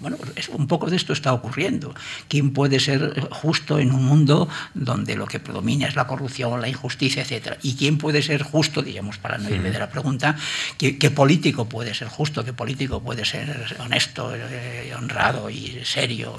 Bueno, 0.02 0.18
un 0.48 0.66
poco 0.66 0.90
de 0.90 0.96
esto 0.96 1.12
está 1.12 1.32
ocurriendo. 1.32 1.94
¿Quién 2.26 2.52
puede 2.52 2.80
ser 2.80 3.28
justo 3.30 3.78
en 3.78 3.92
un 3.92 4.04
mundo 4.04 4.48
donde 4.74 5.14
lo 5.14 5.26
que 5.26 5.38
predomina 5.38 5.86
es 5.86 5.94
la 5.94 6.08
corrupción, 6.08 6.60
la 6.60 6.68
injusticia, 6.68 7.22
etcétera? 7.22 7.56
¿Y 7.62 7.76
quién 7.76 7.98
puede 7.98 8.20
ser 8.20 8.42
justo, 8.42 8.82
digamos, 8.82 9.18
para 9.18 9.38
no 9.38 9.48
irme 9.48 9.70
de 9.70 9.78
la 9.78 9.88
pregunta, 9.88 10.36
¿qué, 10.76 11.10
político 11.10 11.68
puede 11.68 11.94
ser 11.94 12.08
justo, 12.08 12.44
qué 12.44 12.52
político 12.52 13.00
puede 13.00 13.24
ser 13.24 13.76
honesto, 13.78 14.34
eh, 14.34 14.92
honrado 14.96 15.48
y 15.48 15.80
serio 15.84 16.36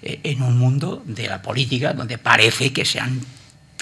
eh, 0.00 0.20
en 0.22 0.40
un 0.40 0.58
mundo 0.58 1.02
de 1.04 1.28
la 1.28 1.42
política 1.42 1.92
donde 1.92 2.16
parece 2.16 2.72
que 2.72 2.86
se 2.86 2.98
han 2.98 3.20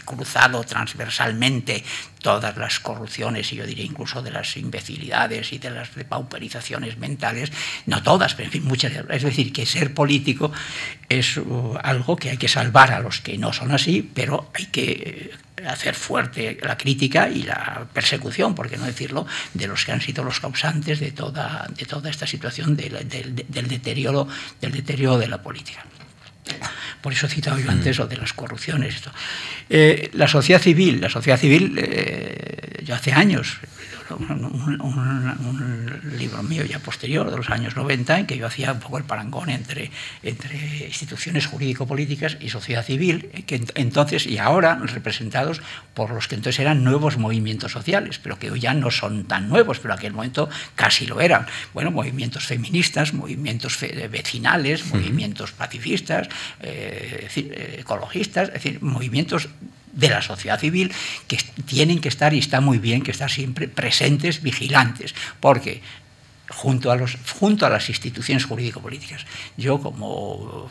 cruzado 0.02 0.62
transversalmente 0.64 1.84
todas 2.20 2.56
las 2.56 2.80
corrupciones 2.80 3.52
y 3.52 3.56
yo 3.56 3.66
diría 3.66 3.84
incluso 3.84 4.22
de 4.22 4.30
las 4.30 4.56
imbecilidades 4.56 5.52
y 5.52 5.58
de 5.58 5.70
las 5.70 5.88
pauperizaciones 6.08 6.98
mentales, 6.98 7.50
no 7.86 8.02
todas, 8.02 8.34
pero 8.34 8.46
en 8.46 8.52
fin, 8.52 8.64
muchas. 8.64 8.92
Es 9.08 9.22
decir, 9.22 9.52
que 9.52 9.66
ser 9.66 9.94
político 9.94 10.52
es 11.08 11.36
uh, 11.36 11.78
algo 11.82 12.16
que 12.16 12.30
hay 12.30 12.36
que 12.36 12.48
salvar 12.48 12.92
a 12.92 13.00
los 13.00 13.20
que 13.20 13.38
no 13.38 13.52
son 13.52 13.72
así, 13.72 14.08
pero 14.14 14.50
hay 14.54 14.66
que 14.66 15.30
hacer 15.66 15.94
fuerte 15.94 16.58
la 16.62 16.76
crítica 16.76 17.28
y 17.28 17.42
la 17.42 17.86
persecución, 17.92 18.54
por 18.54 18.68
qué 18.68 18.76
no 18.76 18.86
decirlo, 18.86 19.26
de 19.54 19.66
los 19.66 19.84
que 19.84 19.92
han 19.92 20.00
sido 20.00 20.24
los 20.24 20.40
causantes 20.40 21.00
de 21.00 21.12
toda, 21.12 21.66
de 21.76 21.86
toda 21.86 22.10
esta 22.10 22.26
situación 22.26 22.76
del, 22.76 23.06
deterioro, 23.08 24.28
del 24.60 24.72
deterioro 24.72 25.18
de 25.18 25.28
la 25.28 25.42
política. 25.42 25.84
Por 27.00 27.12
eso 27.12 27.26
he 27.26 27.30
citado 27.30 27.58
yo 27.58 27.70
antes 27.70 27.98
lo 27.98 28.06
de 28.06 28.16
las 28.16 28.32
corrupciones. 28.32 29.02
Eh, 29.68 30.10
la 30.12 30.28
sociedad 30.28 30.60
civil, 30.60 31.00
la 31.00 31.08
sociedad 31.08 31.38
civil, 31.38 31.74
eh, 31.78 32.82
yo 32.84 32.94
hace 32.94 33.12
años, 33.12 33.58
un, 34.16 36.00
libro 36.18 36.42
mío 36.42 36.64
ya 36.64 36.78
posterior, 36.78 37.30
de 37.30 37.36
los 37.36 37.50
años 37.50 37.76
90, 37.76 38.20
en 38.20 38.26
que 38.26 38.36
yo 38.36 38.46
hacía 38.46 38.72
un 38.72 38.80
poco 38.80 38.98
el 38.98 39.04
parangón 39.04 39.50
entre, 39.50 39.90
entre 40.22 40.86
instituciones 40.86 41.46
jurídico-políticas 41.46 42.36
y 42.40 42.48
sociedad 42.48 42.84
civil, 42.84 43.30
que 43.46 43.62
entonces 43.74 44.26
y 44.26 44.38
ahora 44.38 44.80
representados 44.84 45.62
por 45.94 46.10
los 46.10 46.28
que 46.28 46.34
entonces 46.34 46.60
eran 46.60 46.84
nuevos 46.84 47.16
movimientos 47.16 47.72
sociales, 47.72 48.18
pero 48.22 48.38
que 48.38 48.50
hoy 48.50 48.60
ya 48.60 48.74
no 48.74 48.90
son 48.90 49.24
tan 49.24 49.48
nuevos, 49.48 49.78
pero 49.78 49.94
en 49.94 49.98
aquel 49.98 50.12
momento 50.12 50.48
casi 50.74 51.06
lo 51.06 51.20
eran. 51.20 51.46
Bueno, 51.74 51.90
movimientos 51.90 52.46
feministas, 52.46 53.14
movimientos 53.14 53.78
vecinales, 54.10 54.86
movimientos 54.86 55.52
pacifistas, 55.52 56.28
eh, 56.60 57.28
ecologistas, 57.78 58.48
es 58.48 58.54
decir, 58.54 58.82
movimientos 58.82 59.48
de 59.92 60.08
la 60.08 60.22
sociedad 60.22 60.58
civil 60.58 60.92
que 61.26 61.38
tienen 61.66 62.00
que 62.00 62.08
estar, 62.08 62.34
y 62.34 62.38
está 62.38 62.60
muy 62.60 62.78
bien, 62.78 63.02
que 63.02 63.10
estar 63.10 63.30
siempre 63.30 63.68
presentes, 63.68 64.42
vigilantes, 64.42 65.14
porque 65.40 65.82
junto 66.50 66.90
a, 66.90 66.96
los, 66.96 67.16
junto 67.38 67.64
a 67.64 67.70
las 67.70 67.88
instituciones 67.88 68.44
jurídico-políticas. 68.44 69.24
Yo 69.56 69.80
como, 69.80 70.68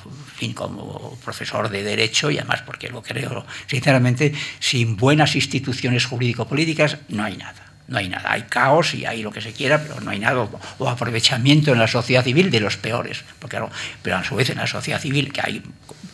como 0.54 1.18
profesor 1.24 1.70
de 1.70 1.84
Derecho, 1.84 2.30
y 2.30 2.38
además 2.38 2.62
porque 2.66 2.90
lo 2.90 3.02
creo 3.02 3.46
sinceramente, 3.66 4.34
sin 4.60 4.98
buenas 4.98 5.36
instituciones 5.36 6.06
jurídico-políticas 6.06 6.98
no 7.08 7.24
hay 7.24 7.38
nada. 7.38 7.66
No 7.88 7.98
hay 7.98 8.08
nada, 8.08 8.34
hay 8.34 8.44
caos 8.44 8.94
y 8.94 9.08
hay 9.08 9.24
lo 9.24 9.32
que 9.32 9.42
se 9.42 9.52
quiera, 9.52 9.82
pero 9.82 10.00
no 10.00 10.12
hay 10.12 10.20
nada, 10.20 10.48
o 10.78 10.88
aprovechamiento 10.88 11.72
en 11.72 11.80
la 11.80 11.88
sociedad 11.88 12.24
civil 12.24 12.52
de 12.52 12.60
los 12.60 12.78
peores, 12.78 13.24
porque 13.40 13.60
pero 14.04 14.18
a 14.18 14.24
su 14.24 14.36
vez 14.36 14.52
en 14.52 14.58
la 14.60 14.68
sociedad 14.68 15.02
civil 15.02 15.34
que 15.34 15.42
hay 15.44 15.64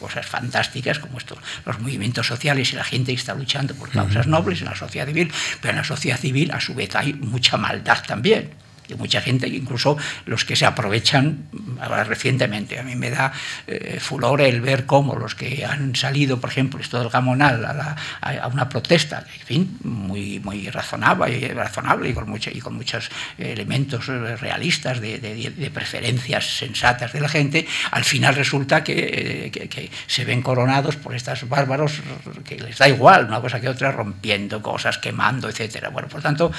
cosas 0.05 0.25
fantásticas 0.25 0.99
como 0.99 1.17
esto, 1.17 1.35
los 1.65 1.79
movimientos 1.79 2.27
sociales 2.27 2.71
y 2.71 2.75
la 2.75 2.83
gente 2.83 3.11
que 3.11 3.17
está 3.17 3.33
luchando 3.33 3.73
por 3.73 3.89
causas 3.89 4.27
nobles 4.27 4.61
en 4.61 4.67
la 4.67 4.75
sociedad 4.75 5.07
civil, 5.07 5.31
pero 5.61 5.71
en 5.71 5.77
la 5.77 5.83
sociedad 5.83 6.19
civil 6.19 6.51
a 6.51 6.59
su 6.59 6.75
vez 6.75 6.95
hay 6.95 7.13
mucha 7.13 7.57
maldad 7.57 8.03
también 8.05 8.64
de 8.88 8.95
mucha 8.95 9.21
gente, 9.21 9.47
incluso 9.47 9.97
los 10.25 10.45
que 10.45 10.55
se 10.55 10.65
aprovechan 10.65 11.45
ahora 11.79 12.03
recientemente. 12.03 12.79
A 12.79 12.83
mí 12.83 12.95
me 12.95 13.09
da 13.09 13.31
eh, 13.67 13.99
furor 13.99 14.41
el 14.41 14.61
ver 14.61 14.86
cómo 14.86 15.15
los 15.15 15.36
que 15.36 15.65
han 15.65 15.95
salido, 15.95 16.39
por 16.39 16.49
ejemplo, 16.49 16.79
esto 16.79 16.99
del 16.99 17.09
Gamonal, 17.09 17.65
a, 17.65 18.47
una 18.47 18.69
protesta, 18.69 19.25
en 19.39 19.45
fin, 19.45 19.77
muy, 19.83 20.39
muy 20.39 20.69
razonable, 20.69 21.53
razonable 21.53 22.09
y, 22.09 22.13
con 22.13 22.29
mucho, 22.29 22.49
y 22.53 22.59
con 22.59 22.75
muchos 22.75 23.09
elementos 23.38 24.07
realistas 24.07 24.99
de, 25.01 25.71
preferencias 25.73 26.57
sensatas 26.57 27.11
de 27.13 27.19
la 27.19 27.29
gente, 27.29 27.67
al 27.91 28.03
final 28.03 28.36
resulta 28.36 28.83
que, 28.83 29.51
que, 29.51 29.91
se 30.07 30.25
ven 30.25 30.41
coronados 30.41 30.95
por 30.95 31.15
estos 31.15 31.47
bárbaros 31.49 32.01
que 32.45 32.57
les 32.57 32.77
da 32.77 32.88
igual 32.88 33.25
una 33.25 33.41
cosa 33.41 33.59
que 33.59 33.69
otra, 33.69 33.91
rompiendo 33.91 34.61
cosas, 34.61 34.97
quemando, 34.97 35.49
etc. 35.49 35.89
Bueno, 35.91 36.07
por 36.07 36.21
tanto, 36.21 36.51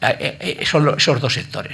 eh, 0.00 0.36
eh, 0.40 0.66
son 0.66 0.94
esos 0.96 1.20
dos 1.20 1.32
sectores. 1.32 1.73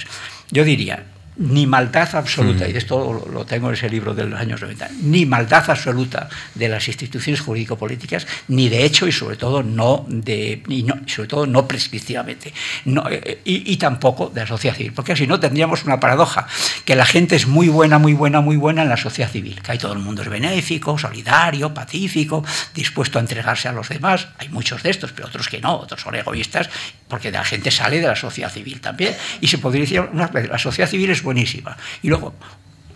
Yo 0.50 0.64
diría, 0.64 1.04
ni 1.40 1.66
maldad 1.66 2.14
absoluta, 2.14 2.68
y 2.68 2.72
de 2.72 2.78
esto 2.78 3.26
lo 3.32 3.46
tengo 3.46 3.68
en 3.68 3.74
ese 3.74 3.88
libro 3.88 4.12
de 4.14 4.24
los 4.24 4.38
años 4.38 4.60
90, 4.60 4.90
ni 5.02 5.24
maldad 5.24 5.70
absoluta 5.70 6.28
de 6.54 6.68
las 6.68 6.86
instituciones 6.86 7.40
jurídico-políticas, 7.40 8.26
ni 8.48 8.68
de 8.68 8.84
hecho 8.84 9.08
y 9.08 9.12
sobre 9.12 9.36
todo 9.36 9.62
no, 9.62 10.04
de, 10.06 10.62
y 10.68 10.82
no, 10.82 11.00
sobre 11.06 11.28
todo 11.28 11.46
no 11.46 11.66
prescriptivamente, 11.66 12.52
no, 12.84 13.08
eh, 13.08 13.40
y, 13.44 13.72
y, 13.72 13.76
tampoco 13.78 14.28
de 14.28 14.42
la 14.42 14.46
sociedad 14.46 14.76
civil, 14.76 14.92
porque 14.92 15.16
si 15.16 15.26
no 15.26 15.40
tendríamos 15.40 15.84
una 15.84 15.98
paradoja, 15.98 16.46
que 16.84 16.94
la 16.94 17.06
gente 17.06 17.36
es 17.36 17.46
muy 17.46 17.68
buena, 17.68 17.98
muy 17.98 18.12
buena, 18.12 18.42
muy 18.42 18.56
buena 18.56 18.82
en 18.82 18.90
la 18.90 18.98
sociedad 18.98 19.30
civil, 19.30 19.62
que 19.62 19.72
hay 19.72 19.78
todo 19.78 19.94
el 19.94 19.98
mundo 19.98 20.20
es 20.20 20.28
benéfico, 20.28 20.98
solidario, 20.98 21.72
pacífico, 21.72 22.44
dispuesto 22.74 23.18
a 23.18 23.22
entregarse 23.22 23.66
a 23.66 23.72
los 23.72 23.88
demás, 23.88 24.28
hay 24.36 24.50
muchos 24.50 24.82
de 24.82 24.90
estos, 24.90 25.12
pero 25.12 25.28
otros 25.28 25.48
que 25.48 25.58
no, 25.58 25.76
otros 25.76 26.02
son 26.02 26.14
egoístas, 26.16 26.68
porque 27.08 27.30
la 27.30 27.44
gente 27.44 27.70
sale 27.70 27.98
de 27.98 28.06
la 28.06 28.16
sociedad 28.16 28.52
civil 28.52 28.80
también, 28.82 29.16
y 29.40 29.46
se 29.46 29.56
podría 29.56 29.80
decir, 29.82 30.00
una, 30.00 30.30
la 30.32 30.58
sociedad 30.58 30.88
civil 30.88 31.08
es 31.08 31.22
buenísima. 31.30 31.76
Y 32.02 32.08
luego 32.08 32.34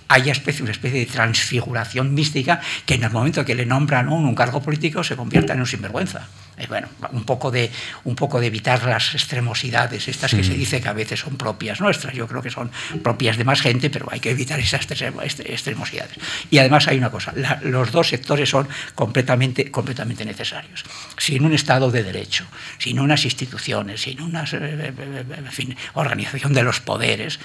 hay 0.09 0.22
una 0.22 0.32
especie 0.32 0.91
de 0.91 1.07
transfiguración 1.07 2.14
mística 2.14 2.61
que 2.85 2.95
en 2.95 3.05
el 3.05 3.11
momento 3.11 3.45
que 3.45 3.55
le 3.55 3.64
nombran 3.64 4.09
un 4.09 4.35
cargo 4.35 4.61
político 4.61 5.05
se 5.05 5.14
convierta 5.16 5.55
en 5.55 5.61
un 5.61 5.66
sinvergüenza. 5.66 6.26
Eh, 6.57 6.67
bueno, 6.69 6.89
un 7.13 7.25
poco, 7.25 7.51
de, 7.51 7.71
un 8.05 8.15
poco 8.15 8.41
de 8.41 8.47
evitar 8.47 8.85
las 8.85 9.15
extremosidades, 9.15 10.07
estas 10.09 10.33
que 10.33 10.45
se 10.45 10.55
dice 10.55 10.81
que 10.81 10.89
a 10.89 10.93
veces 10.93 11.21
son 11.21 11.37
propias 11.37 11.81
nuestras. 11.81 12.15
Yo 12.15 12.29
creo 12.29 12.43
que 12.43 12.51
son 12.51 12.71
propias 13.03 13.37
de 13.37 13.45
más 13.45 13.61
gente, 13.61 13.91
pero 13.91 14.07
hay 14.11 14.21
que 14.21 14.31
evitar 14.31 14.61
esas 14.61 14.83
extremosidades. 14.83 16.17
Y 16.51 16.59
además 16.59 16.87
hay 16.87 16.99
una 16.99 17.11
cosa, 17.11 17.33
los 17.63 17.91
dos 17.91 18.09
sectores 18.09 18.49
son 18.49 18.69
completamente, 18.95 19.71
completamente 19.71 20.25
necesarios. 20.25 20.85
Sin 21.19 21.45
un 21.45 21.53
Estado 21.53 21.91
de 21.91 22.03
Derecho, 22.03 22.47
sin 22.79 23.01
unas 23.01 23.25
instituciones, 23.25 24.03
sin 24.03 24.21
una 24.21 24.45
eh, 24.45 24.93
eh, 24.97 25.77
organización 25.95 26.53
de 26.53 26.63
los 26.63 26.81
poderes 26.81 27.41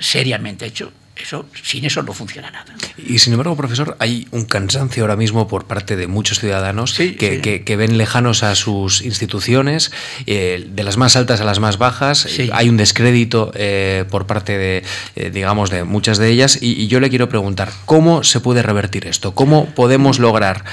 seriamente 0.00 0.66
hecho, 0.66 0.92
eso, 1.16 1.44
sin 1.62 1.84
eso 1.84 2.02
no 2.02 2.12
funciona 2.12 2.50
nada. 2.50 2.74
Y 2.96 3.18
sin 3.18 3.32
embargo, 3.32 3.56
profesor, 3.56 3.96
hay 3.98 4.26
un 4.30 4.44
cansancio 4.44 5.02
ahora 5.02 5.16
mismo 5.16 5.48
por 5.48 5.66
parte 5.66 5.96
de 5.96 6.06
muchos 6.06 6.38
ciudadanos 6.38 6.94
que, 6.94 7.62
que, 7.64 7.76
ven 7.76 7.98
lejanos 7.98 8.42
a 8.42 8.54
sus 8.54 9.02
instituciones, 9.02 9.92
eh, 10.26 10.66
de 10.70 10.82
las 10.82 10.96
más 10.96 11.16
altas 11.16 11.40
a 11.40 11.44
las 11.44 11.58
más 11.60 11.78
bajas. 11.78 12.26
Hay 12.52 12.68
un 12.68 12.76
descrédito 12.76 13.52
eh, 13.54 14.04
por 14.10 14.26
parte 14.26 14.56
de, 14.56 14.82
eh, 15.16 15.30
digamos, 15.30 15.70
de 15.70 15.84
muchas 15.84 16.18
de 16.18 16.30
ellas. 16.30 16.58
Y, 16.60 16.88
yo 16.88 17.00
le 17.00 17.10
quiero 17.10 17.28
preguntar, 17.28 17.70
¿cómo 17.84 18.24
se 18.24 18.40
puede 18.40 18.62
revertir 18.62 19.06
esto? 19.06 19.34
¿Cómo 19.34 19.66
podemos 19.66 20.18
lograr 20.18 20.64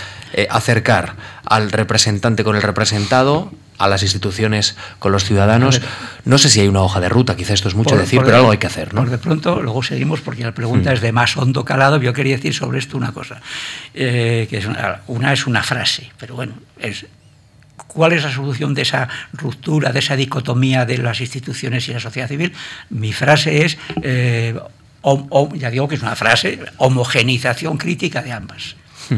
acercar 0.50 1.16
al 1.46 1.72
representante 1.72 2.44
con 2.44 2.56
el 2.56 2.62
representado 2.62 3.52
a 3.78 3.88
las 3.88 4.04
instituciones 4.04 4.76
con 5.00 5.12
los 5.12 5.24
ciudadanos. 5.24 5.82
No 6.26 6.38
sé 6.38 6.50
si 6.50 6.62
hay 6.62 6.68
una 6.68 6.82
hoja 6.82 7.00
de 7.00 7.10
ruta, 7.10 7.36
quizá 7.36 7.54
esto 7.54 7.68
es 7.68 7.76
mucho 7.76 7.96
decir, 7.96 8.22
pero 8.24 8.38
algo 8.38 8.52
hay 8.52 8.58
que 8.58 8.68
hacer. 8.68 8.94
¿no? 8.94 9.02
Por 9.02 9.10
de 9.10 9.18
pronto, 9.18 9.62
luego 9.62 9.84
seguimos 9.84 10.22
porque 10.22 10.44
la 10.44 10.54
pregunta 10.54 10.92
mm. 10.92 10.94
es 10.94 11.02
de 11.02 11.12
más 11.12 11.38
hondo 11.38 11.64
calado. 11.66 12.02
Yo 12.02 12.14
quería 12.14 12.36
decir 12.36 12.54
sobre 12.54 12.80
esto 12.80 12.98
una 12.98 13.12
cosa, 13.12 13.42
eh, 13.94 14.48
que 14.50 14.58
es 14.58 14.66
una, 14.66 15.34
es 15.34 15.48
una 15.48 15.64
frase, 15.64 16.12
pero 16.18 16.36
bueno, 16.36 16.54
es 16.80 17.06
¿Cuál 17.88 18.14
es 18.14 18.24
la 18.24 18.32
solución 18.32 18.74
de 18.74 18.82
esa 18.82 19.08
ruptura, 19.34 19.92
de 19.92 20.00
esa 20.00 20.16
dicotomía 20.16 20.86
de 20.86 20.98
las 20.98 21.22
instituciones 21.22 21.88
y 21.88 21.94
la 21.94 22.00
sociedad 22.00 22.28
civil? 22.28 22.54
Mi 22.90 23.14
frase 23.14 23.66
es, 23.66 23.78
eh, 24.02 24.60
ya 25.56 25.70
digo 25.72 25.88
que 25.88 25.96
es 25.96 26.02
una 26.02 26.16
frase, 26.16 26.60
homogenización 26.78 27.78
crítica 27.78 28.22
de 28.22 28.34
ambas. 28.34 28.76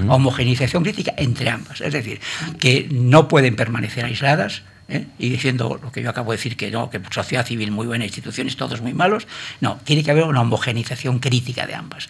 Homogenización 0.08 0.84
crítica 0.84 1.14
entre 1.18 1.50
ambas. 1.50 1.82
Es 1.82 1.94
decir, 1.94 2.20
que 2.60 2.88
no 2.92 3.28
pueden 3.28 3.56
permanecer 3.56 4.06
aisladas, 4.06 4.64
¿eh? 4.90 5.06
y 5.18 5.30
diciendo 5.30 5.80
lo 5.82 5.92
que 5.92 6.02
yo 6.02 6.10
acabo 6.10 6.32
de 6.32 6.38
decir, 6.38 6.58
que 6.58 6.72
no, 6.72 6.90
que 6.90 7.00
sociedad 7.12 7.46
civil 7.46 7.72
muy 7.72 7.88
buena, 7.88 8.06
instituciones 8.06 8.58
todos 8.58 8.82
muy 8.82 8.94
malos. 8.94 9.28
No, 9.62 9.80
tiene 9.84 10.04
que 10.04 10.12
haber 10.12 10.24
una 10.24 10.42
homogenización 10.42 11.20
crítica 11.20 11.66
de 11.66 11.76
ambas. 11.76 12.10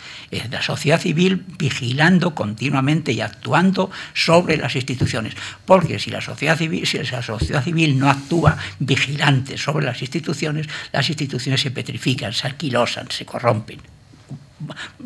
La 0.50 0.62
sociedad 0.62 1.00
civil 1.00 1.46
vigilando 1.58 2.34
continuamente 2.34 3.12
y 3.12 3.22
actuando 3.22 3.92
sobre 4.14 4.58
las 4.58 4.76
instituciones. 4.76 5.34
Porque 5.66 6.00
si 6.00 6.10
la 6.10 6.22
sociedad 6.22 6.58
civil, 6.58 6.88
si 6.88 6.98
la 6.98 7.22
sociedad 7.22 7.64
civil 7.64 8.00
no 8.00 8.10
actúa 8.10 8.58
vigilante 8.80 9.58
sobre 9.58 9.86
las 9.86 10.02
instituciones, 10.02 10.68
las 10.92 11.10
instituciones 11.10 11.62
se 11.62 11.72
petrifican, 11.72 12.34
se 12.34 12.48
alquilosan, 12.48 13.10
se 13.12 13.26
corrompen 13.26 13.80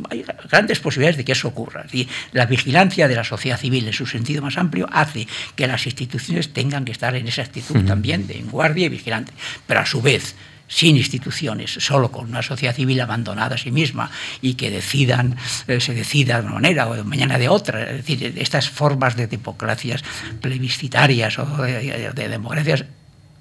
hay 0.10 0.26
grandes 0.50 0.80
posibilidades 0.80 1.18
de 1.18 1.26
que 1.26 1.32
eso 1.34 1.48
ocurra. 1.48 1.86
la 2.32 2.46
vigilancia 2.46 3.08
de 3.08 3.16
la 3.16 3.24
sociedad 3.24 3.60
civil 3.60 3.88
en 3.88 3.94
su 3.94 4.06
sentido 4.06 4.42
más 4.42 4.58
amplio 4.58 4.88
hace 4.92 5.28
que 5.56 5.68
las 5.68 5.86
instituciones 5.86 6.54
tengan 6.54 6.86
que 6.86 6.92
estar 6.92 7.16
en 7.16 7.28
esa 7.28 7.42
actitud 7.42 7.86
también 7.86 8.28
de 8.28 8.42
guardia 8.44 8.86
y 8.86 8.90
vigilante. 8.90 9.34
Pero 9.68 9.80
a 9.80 9.86
su 9.86 10.02
vez, 10.02 10.36
sin 10.68 10.98
instituciones, 10.98 11.72
solo 11.72 12.12
con 12.12 12.30
una 12.30 12.42
sociedad 12.42 12.76
civil 12.76 13.00
abandonada 13.02 13.56
a 13.56 13.58
sí 13.58 13.72
misma 13.72 14.10
y 14.42 14.56
que 14.56 14.72
decidan, 14.72 15.38
eh, 15.68 15.80
se 15.80 15.94
decida 15.94 16.42
de 16.42 16.48
una 16.48 16.56
manera 16.56 16.88
o 16.88 16.96
de 16.96 17.04
mañana 17.04 17.38
de 17.38 17.50
otra. 17.50 17.84
Es 17.92 17.98
decir, 17.98 18.34
estas 18.38 18.70
formas 18.70 19.16
de 19.16 19.28
democracias 19.28 20.04
plebiscitarias 20.42 21.38
o 21.40 21.46
de 21.46 22.28
democracias 22.30 22.86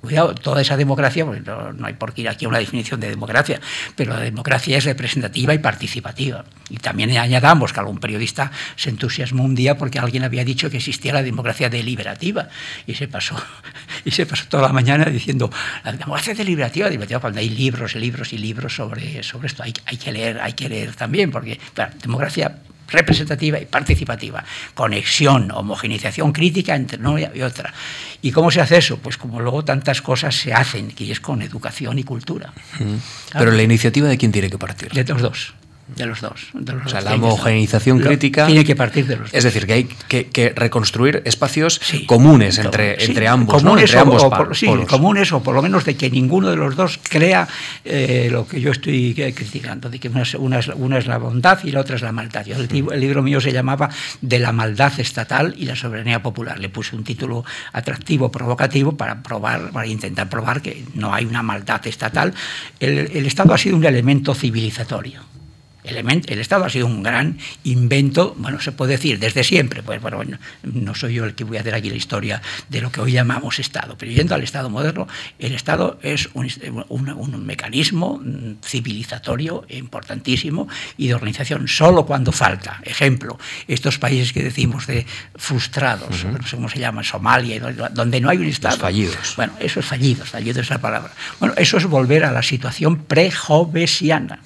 Cuidado, 0.02 0.34
toda 0.34 0.60
esa 0.60 0.76
democracia, 0.76 1.24
porque 1.24 1.42
no, 1.42 1.86
hay 1.86 1.92
por 1.92 2.12
qué 2.12 2.22
ir 2.22 2.28
aquí 2.28 2.44
a 2.44 2.48
una 2.48 2.58
definición 2.58 2.98
de 2.98 3.08
democracia, 3.08 3.60
pero 3.94 4.12
la 4.12 4.18
democracia 4.18 4.76
es 4.76 4.84
representativa 4.84 5.54
y 5.54 5.58
participativa. 5.58 6.44
Y 6.68 6.78
también 6.78 7.16
añadamos 7.16 7.72
que 7.72 7.78
algún 7.78 7.98
periodista 7.98 8.50
se 8.74 8.90
entusiasmó 8.90 9.44
un 9.44 9.54
día 9.54 9.78
porque 9.78 10.00
alguien 10.00 10.24
había 10.24 10.44
dicho 10.44 10.68
que 10.70 10.78
existía 10.78 11.12
la 11.12 11.22
democracia 11.22 11.70
deliberativa. 11.70 12.48
Y 12.84 12.94
se 12.94 13.06
pasó, 13.06 13.36
y 14.04 14.10
se 14.10 14.26
pasó 14.26 14.46
toda 14.48 14.64
la 14.64 14.72
mañana 14.72 15.04
diciendo, 15.04 15.48
la 15.84 15.92
democracia 15.92 16.34
deliberativa, 16.34 16.86
deliberativa 16.86 17.20
cuando 17.20 17.38
hay 17.38 17.50
libros 17.50 17.94
y 17.94 18.00
libros 18.00 18.32
y 18.32 18.38
libros 18.38 18.74
sobre, 18.74 19.22
sobre 19.22 19.46
esto. 19.46 19.62
Hay, 19.62 19.72
hay 19.86 19.98
que 19.98 20.10
leer, 20.10 20.40
hay 20.40 20.54
que 20.54 20.68
leer 20.68 20.96
también, 20.96 21.30
porque 21.30 21.60
la 21.76 21.92
democracia 22.02 22.56
representativa 22.92 23.58
y 23.58 23.66
participativa, 23.66 24.44
conexión, 24.74 25.50
homogenización 25.50 26.32
crítica 26.32 26.74
entre 26.74 26.98
una 26.98 27.30
y 27.34 27.42
otra. 27.42 27.72
¿Y 28.20 28.30
cómo 28.30 28.50
se 28.50 28.60
hace 28.60 28.78
eso? 28.78 28.98
Pues 28.98 29.16
como 29.16 29.40
luego 29.40 29.64
tantas 29.64 30.02
cosas 30.02 30.34
se 30.34 30.52
hacen, 30.52 30.88
que 30.92 31.10
es 31.10 31.20
con 31.20 31.42
educación 31.42 31.98
y 31.98 32.04
cultura. 32.04 32.52
Pero 33.32 33.50
la 33.50 33.62
iniciativa 33.62 34.08
de 34.08 34.18
quién 34.18 34.32
tiene 34.32 34.50
que 34.50 34.58
partir? 34.58 34.90
De 34.92 35.04
los 35.04 35.22
dos 35.22 35.54
de 35.96 36.06
los 36.06 36.20
dos. 36.20 36.48
o 36.54 36.88
sea, 36.88 37.00
la 37.00 37.14
homogenización 37.14 38.00
crítica. 38.00 38.46
Tiene 38.46 38.64
que 38.64 38.76
partir 38.76 39.06
de 39.06 39.16
los 39.16 39.30
dos. 39.30 39.34
Es 39.34 39.44
decir, 39.44 39.66
que 39.66 39.72
hay 39.72 39.84
que, 39.84 40.52
reconstruir 40.54 41.22
espacios 41.24 41.80
comunes 42.06 42.58
entre, 42.58 43.02
entre 43.04 43.28
ambos. 43.28 43.62
Comunes, 43.62 43.94
ambos 43.94 44.22
o, 44.22 44.54
sí, 44.54 44.66
comunes, 44.88 45.32
o 45.32 45.42
por 45.42 45.54
lo 45.54 45.62
menos 45.62 45.84
de 45.84 45.96
que 45.96 46.10
ninguno 46.10 46.50
de 46.50 46.56
los 46.56 46.76
dos 46.76 46.98
crea 47.02 47.48
eh, 47.84 48.28
lo 48.30 48.46
que 48.46 48.60
yo 48.60 48.70
estoy 48.70 49.14
criticando, 49.14 49.88
de 49.88 49.98
que 49.98 50.08
una, 50.08 50.22
una, 50.38 50.98
es, 50.98 51.06
la 51.06 51.18
bondad 51.18 51.58
y 51.64 51.70
la 51.70 51.80
otra 51.80 51.96
es 51.96 52.02
la 52.02 52.12
maldad. 52.12 52.46
el, 52.48 52.68
el, 52.70 53.00
libro 53.00 53.22
mío 53.22 53.40
se 53.40 53.52
llamaba 53.52 53.90
De 54.20 54.38
la 54.38 54.52
maldad 54.52 54.98
estatal 54.98 55.54
y 55.56 55.64
la 55.64 55.76
soberanía 55.76 56.22
popular. 56.22 56.58
Le 56.58 56.68
puse 56.68 56.96
un 56.96 57.04
título 57.04 57.44
atractivo, 57.72 58.30
provocativo, 58.30 58.96
para, 58.96 59.22
probar, 59.22 59.70
para 59.70 59.86
intentar 59.86 60.28
probar 60.28 60.62
que 60.62 60.84
no 60.94 61.12
hay 61.14 61.24
una 61.24 61.42
maldad 61.42 61.86
estatal. 61.86 62.34
el 62.80 63.26
Estado 63.26 63.54
ha 63.54 63.58
sido 63.58 63.76
un 63.76 63.84
elemento 63.84 64.34
civilizatorio 64.34 65.32
el 65.84 66.38
Estado 66.38 66.64
ha 66.64 66.70
sido 66.70 66.86
un 66.86 67.02
gran 67.02 67.38
invento, 67.64 68.34
bueno, 68.38 68.60
se 68.60 68.72
puede 68.72 68.92
decir 68.92 69.18
desde 69.18 69.42
siempre, 69.42 69.82
pues 69.82 70.00
bueno, 70.00 70.38
no 70.62 70.94
soy 70.94 71.14
yo 71.14 71.24
el 71.24 71.34
que 71.34 71.44
voy 71.44 71.56
a 71.56 71.60
hacer 71.60 71.74
aquí 71.74 71.90
la 71.90 71.96
historia 71.96 72.40
de 72.68 72.80
lo 72.80 72.92
que 72.92 73.00
hoy 73.00 73.12
llamamos 73.12 73.58
Estado, 73.58 73.96
pero 73.98 74.12
yendo 74.12 74.34
al 74.34 74.42
Estado 74.42 74.70
moderno, 74.70 75.08
el 75.38 75.54
Estado 75.54 75.98
es 76.02 76.28
un, 76.34 77.46
mecanismo 77.46 78.22
civilizatorio 78.64 79.64
importantísimo 79.68 80.68
y 80.96 81.08
de 81.08 81.14
organización 81.14 81.66
solo 81.66 82.06
cuando 82.06 82.30
falta. 82.30 82.80
Ejemplo, 82.84 83.38
estos 83.66 83.98
países 83.98 84.32
que 84.32 84.42
decimos 84.42 84.86
de 84.86 85.04
frustrados, 85.34 86.24
no 86.24 86.46
sé 86.46 86.56
cómo 86.56 86.68
se 86.68 86.78
llama, 86.78 87.02
Somalia, 87.02 87.60
donde 87.92 88.20
no 88.20 88.30
hay 88.30 88.38
un 88.38 88.46
Estado. 88.46 88.76
fallidos. 88.76 89.34
Bueno, 89.36 89.54
eso 89.58 89.80
es 89.80 89.86
fallidos, 89.86 90.28
fallido 90.28 90.60
es 90.60 90.70
la 90.70 90.78
palabra. 90.78 91.12
Bueno, 91.40 91.54
eso 91.56 91.76
es 91.76 91.86
volver 91.86 92.24
a 92.24 92.30
la 92.30 92.42
situación 92.42 93.04
pre-jovesiana. 93.04 94.40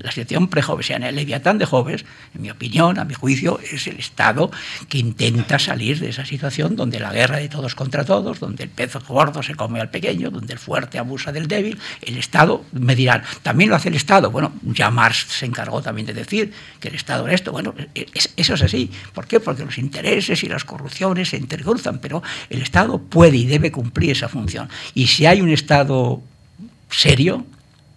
La 0.00 0.10
situación 0.10 0.48
pre 0.76 0.94
en 0.94 1.02
El 1.02 1.16
Leviatán 1.16 1.58
de 1.58 1.66
Joves, 1.66 2.04
en 2.34 2.42
mi 2.42 2.50
opinión, 2.50 2.98
a 2.98 3.04
mi 3.04 3.14
juicio, 3.14 3.60
es 3.60 3.86
el 3.86 3.98
Estado 3.98 4.50
que 4.88 4.98
intenta 4.98 5.58
salir 5.58 5.98
de 6.00 6.08
esa 6.08 6.24
situación 6.24 6.76
donde 6.76 7.00
la 7.00 7.12
guerra 7.12 7.36
de 7.36 7.48
todos 7.48 7.74
contra 7.74 8.04
todos, 8.04 8.40
donde 8.40 8.64
el 8.64 8.70
pez 8.70 8.94
gordo 9.06 9.42
se 9.42 9.54
come 9.54 9.80
al 9.80 9.90
pequeño, 9.90 10.30
donde 10.30 10.52
el 10.52 10.58
fuerte 10.58 10.98
abusa 10.98 11.32
del 11.32 11.48
débil. 11.48 11.78
El 12.00 12.16
Estado, 12.18 12.64
me 12.72 12.94
dirán, 12.94 13.22
también 13.42 13.70
lo 13.70 13.76
hace 13.76 13.88
el 13.88 13.96
Estado. 13.96 14.30
Bueno, 14.30 14.52
ya 14.62 14.90
Marx 14.90 15.26
se 15.28 15.46
encargó 15.46 15.82
también 15.82 16.06
de 16.06 16.14
decir 16.14 16.52
que 16.80 16.88
el 16.88 16.94
Estado 16.94 17.24
era 17.24 17.34
esto. 17.34 17.52
Bueno, 17.52 17.74
eso 17.94 18.54
es 18.54 18.62
así. 18.62 18.90
¿Por 19.14 19.26
qué? 19.26 19.40
Porque 19.40 19.64
los 19.64 19.78
intereses 19.78 20.42
y 20.42 20.48
las 20.48 20.64
corrupciones 20.64 21.30
se 21.30 21.36
intercruzan, 21.36 21.98
pero 21.98 22.22
el 22.50 22.62
Estado 22.62 22.98
puede 22.98 23.36
y 23.36 23.46
debe 23.46 23.70
cumplir 23.70 24.12
esa 24.12 24.28
función. 24.28 24.68
Y 24.94 25.06
si 25.06 25.26
hay 25.26 25.40
un 25.40 25.50
Estado 25.50 26.20
serio, 26.90 27.46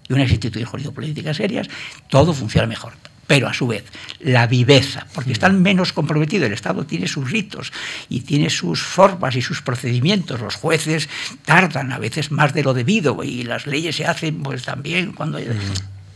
y 0.07 0.13
unas 0.13 0.29
instituciones 0.29 0.69
jurídico-políticas 0.69 1.37
serias, 1.37 1.67
todo 2.09 2.33
funciona 2.33 2.67
mejor. 2.67 2.93
Pero 3.27 3.47
a 3.47 3.53
su 3.53 3.65
vez, 3.65 3.83
la 4.19 4.45
viveza, 4.45 5.07
porque 5.15 5.31
están 5.31 5.61
menos 5.61 5.93
comprometidos, 5.93 6.45
el 6.45 6.53
Estado 6.53 6.85
tiene 6.85 7.07
sus 7.07 7.31
ritos 7.31 7.73
y 8.07 8.21
tiene 8.21 8.51
sus 8.51 8.83
formas 8.83 9.35
y 9.35 9.41
sus 9.41 9.63
procedimientos. 9.63 10.41
Los 10.41 10.55
jueces 10.55 11.09
tardan 11.43 11.91
a 11.91 11.97
veces 11.97 12.31
más 12.31 12.53
de 12.53 12.63
lo 12.63 12.75
debido 12.75 13.23
y 13.23 13.43
las 13.43 13.65
leyes 13.65 13.95
se 13.95 14.05
hacen 14.05 14.43
pues 14.43 14.63
también 14.63 15.11
cuando... 15.13 15.39
Eh, 15.39 15.49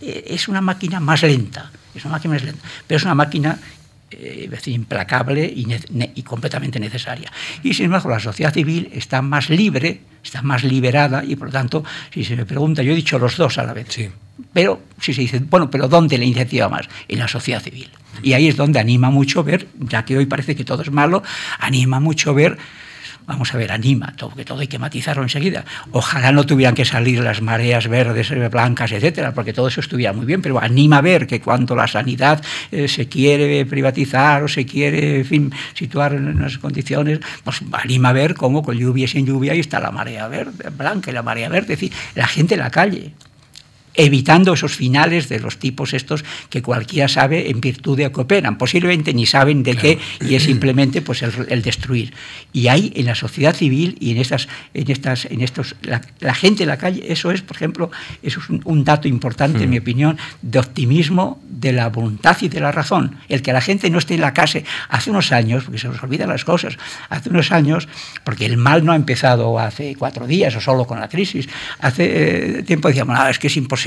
es 0.02 0.48
una 0.48 0.62
máquina 0.62 1.00
más 1.00 1.24
lenta, 1.24 1.72
es 1.94 2.06
una 2.06 2.14
máquina 2.14 2.36
más 2.36 2.44
lenta, 2.44 2.62
pero 2.88 2.98
es 2.98 3.04
una 3.04 3.16
máquina 3.16 3.60
eh, 4.12 4.50
implacable 4.68 5.46
y, 5.46 6.24
completamente 6.24 6.80
necesaria. 6.80 7.32
Y 7.64 7.74
sin 7.74 7.86
embargo, 7.86 8.10
la 8.10 8.20
sociedad 8.20 8.54
civil 8.54 8.90
está 8.94 9.22
más 9.22 9.50
libre, 9.50 10.02
está 10.24 10.42
más 10.42 10.64
liberada 10.64 11.24
y 11.24 11.36
por 11.36 11.48
lo 11.48 11.54
tanto, 11.54 11.84
si 12.14 12.24
se 12.24 12.36
me 12.36 12.46
pregunta, 12.46 12.84
yo 12.84 12.92
he 12.92 12.96
dicho 12.96 13.20
los 13.20 13.38
dos 13.38 13.58
a 13.58 13.64
la 13.64 13.74
vez. 13.74 13.88
Sí. 13.90 14.10
Pero 14.54 14.82
si 15.00 15.14
se 15.14 15.22
dice, 15.22 15.40
bueno, 15.40 15.70
pero 15.70 15.88
¿dónde 15.88 16.18
la 16.18 16.26
iniciativa 16.26 16.70
más? 16.70 16.88
En 17.08 17.20
la 17.20 17.28
sociedad 17.28 17.62
civil. 17.62 17.90
Y 18.24 18.34
ahí 18.34 18.48
es 18.48 18.56
donde 18.56 18.80
anima 18.80 19.10
mucho 19.10 19.44
ver, 19.44 19.68
ya 19.80 20.04
que 20.06 20.18
hoy 20.18 20.26
parece 20.26 20.56
que 20.56 20.64
todo 20.64 20.82
es 20.82 20.92
malo, 20.92 21.24
anima 21.60 22.00
mucho 22.00 22.34
ver 22.34 22.58
vamos 23.30 23.54
a 23.54 23.58
ver, 23.58 23.72
anima, 23.72 24.12
todo, 24.18 24.32
que 24.36 24.44
todo 24.44 24.60
hay 24.60 24.68
que 24.68 24.80
matizarlo 24.80 25.22
enseguida. 25.22 25.64
Ojalá 25.92 26.32
no 26.32 26.48
tuvieran 26.48 26.74
que 26.74 26.84
salir 26.84 27.20
las 27.20 27.44
mareas 27.44 27.88
verdes, 27.88 28.32
eh, 28.32 28.50
blancas, 28.50 28.92
etcétera, 28.92 29.36
porque 29.36 29.54
todo 29.54 29.68
eso 29.68 29.82
estuviera 29.82 30.14
muy 30.14 30.26
bien, 30.26 30.42
pero 30.42 30.60
anima 30.60 30.98
a 30.98 31.02
ver 31.02 31.28
que 31.28 31.40
cuando 31.40 31.76
la 31.76 31.88
sanidad 31.88 32.44
eh, 32.72 32.88
se 32.88 33.08
quiere 33.08 33.68
privatizar 33.68 34.44
o 34.44 34.48
se 34.48 34.66
quiere, 34.66 35.24
situar 35.76 36.14
en 36.14 36.28
unas 36.28 36.58
condiciones, 36.58 37.20
pues 37.44 37.62
anima 37.72 38.10
a 38.10 38.14
ver 38.14 38.34
cómo 38.34 38.64
con 38.64 38.76
lluvia 38.76 39.06
y 39.06 39.08
sin 39.08 39.28
lluvia 39.28 39.52
ahí 39.52 39.60
está 39.60 39.80
la 39.80 39.92
marea 39.92 40.28
verde, 40.28 40.72
blanca 40.76 41.12
y 41.12 41.14
la 41.14 41.22
marea 41.22 41.50
verde, 41.50 41.74
es 41.74 41.80
decir, 41.80 41.94
la 42.16 42.26
gente 42.26 42.56
en 42.56 42.62
la 42.62 42.72
calle 42.72 43.14
evitando 43.96 44.54
esos 44.54 44.76
finales 44.76 45.30
de 45.30 45.40
los 45.40 45.58
tipos 45.58 45.94
estos 45.94 46.24
que 46.50 46.62
cualquiera 46.62 47.08
sabe 47.08 47.50
en 47.50 47.60
virtud 47.60 47.98
de 47.98 48.12
que 48.12 48.22
operan. 48.22 48.58
Posiblemente 48.58 49.14
ni 49.14 49.26
saben 49.26 49.64
de 49.64 49.76
qué 49.76 50.00
y 50.22 50.36
es 50.36 50.44
simplemente 50.44 51.02
pues 51.02 51.22
el, 51.24 51.62
destruir. 51.62 52.14
Y 52.54 52.68
hay 52.68 52.94
en 52.96 53.06
la 53.06 53.16
sociedad 53.16 53.56
civil 53.56 53.98
y 54.00 54.12
en 54.12 54.18
estas, 54.18 54.48
en 54.74 54.90
estas, 54.92 55.26
en 55.26 55.42
estos, 55.42 55.76
la, 55.82 56.34
gente 56.34 56.64
en 56.64 56.70
la 56.70 56.78
calle, 56.78 57.04
eso 57.12 57.32
es, 57.32 57.42
por 57.42 57.56
ejemplo, 57.56 57.92
eso 58.24 58.40
es 58.40 58.50
un, 58.50 58.84
dato 58.84 59.08
importante, 59.08 59.64
en 59.64 59.70
mi 59.70 59.80
mm. 59.80 59.82
opinión, 59.82 60.18
de 60.42 60.60
optimismo 60.60 61.42
de 61.48 61.74
la 61.74 61.90
voluntad 61.90 62.38
y 62.42 62.48
de 62.48 62.60
la 62.60 62.72
razón. 62.72 63.18
El 63.28 63.42
que 63.42 63.54
la 63.54 63.62
gente 63.62 63.90
no 63.90 63.98
esté 63.98 64.16
en 64.16 64.22
la 64.22 64.34
casa 64.34 64.60
hace 64.90 65.12
unos 65.12 65.32
años, 65.32 65.66
porque 65.66 65.80
se 65.80 65.88
nos 65.88 66.02
olvidan 66.02 66.30
las 66.30 66.46
cosas, 66.46 66.78
hace 67.10 67.30
unos 67.30 67.52
años, 67.52 67.88
porque 68.24 68.46
el 68.46 68.58
mal 68.58 68.86
no 68.86 68.94
ha 68.94 68.96
empezado 68.96 69.60
hace 69.60 69.96
cuatro 69.98 70.26
días 70.26 70.56
o 70.56 70.62
solo 70.62 70.86
con 70.86 71.00
la 71.00 71.10
crisis, 71.10 71.50
hace 71.80 72.60
eh, 72.60 72.64
tiempo 72.64 72.88
decíamos, 72.88 73.18
ah, 73.20 73.30
es 73.30 73.38
que 73.38 73.48
es 73.48 73.58
imposible 73.58 73.79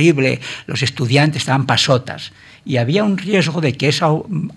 los 0.67 0.83
estudiantes 0.83 1.43
estaban 1.43 1.67
pasotas 1.67 2.33
y 2.65 2.77
había 2.77 3.03
un 3.03 3.19
riesgo 3.19 3.61
de 3.61 3.73
que 3.75 3.89
esa 3.89 4.09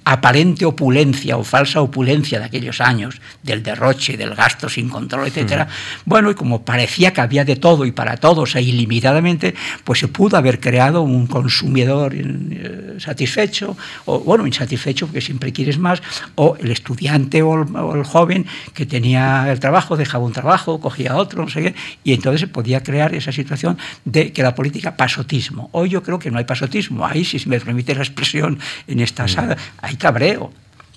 aparente 0.03 0.65
opulencia 0.65 1.37
o 1.37 1.43
falsa 1.43 1.81
opulencia 1.81 2.39
de 2.39 2.45
aquellos 2.45 2.79
años, 2.81 3.19
del 3.41 3.63
derroche, 3.63 4.17
del 4.17 4.35
gasto 4.35 4.69
sin 4.69 4.89
control, 4.89 5.27
etcétera, 5.27 5.67
bueno, 6.05 6.29
y 6.29 6.35
como 6.35 6.63
parecía 6.63 7.13
que 7.13 7.21
había 7.21 7.43
de 7.45 7.55
todo 7.55 7.85
y 7.85 7.91
para 7.91 8.17
todos 8.17 8.55
e 8.55 8.61
ilimitadamente, 8.61 9.55
pues 9.83 9.99
se 9.99 10.07
pudo 10.07 10.37
haber 10.37 10.59
creado 10.59 11.01
un 11.01 11.25
consumidor 11.25 12.13
eh, 12.15 12.95
satisfecho, 12.99 13.75
o 14.05 14.19
bueno, 14.19 14.45
insatisfecho 14.45 15.07
porque 15.07 15.21
siempre 15.21 15.51
quieres 15.51 15.79
más, 15.79 16.01
o 16.35 16.57
el 16.59 16.71
estudiante 16.71 17.41
o 17.41 17.93
el, 17.95 18.03
joven 18.03 18.45
que 18.73 18.85
tenía 18.85 19.51
el 19.51 19.59
trabajo, 19.59 19.97
dejaba 19.97 20.25
un 20.25 20.31
trabajo, 20.31 20.79
cogía 20.79 21.15
otro, 21.15 21.43
no 21.43 21.49
sé 21.49 21.61
qué, 21.61 21.75
y 22.03 22.13
entonces 22.13 22.41
se 22.41 22.47
podía 22.47 22.83
crear 22.83 23.15
esa 23.15 23.31
situación 23.31 23.77
de 24.03 24.31
que 24.31 24.43
la 24.43 24.53
política 24.53 24.95
pasotismo. 24.95 25.69
Hoy 25.71 25.89
yo 25.89 26.03
creo 26.03 26.19
que 26.19 26.29
no 26.29 26.37
hay 26.37 26.45
pasotismo, 26.45 27.05
ahí, 27.05 27.25
si 27.25 27.49
me 27.49 27.59
permite 27.59 27.94
la 27.95 28.03
expresión 28.03 28.59
en 28.87 28.99
esta 28.99 29.25
mm. 29.25 29.29
sala, 29.29 29.57
hay 29.81 29.95
cabreo, 29.95 30.53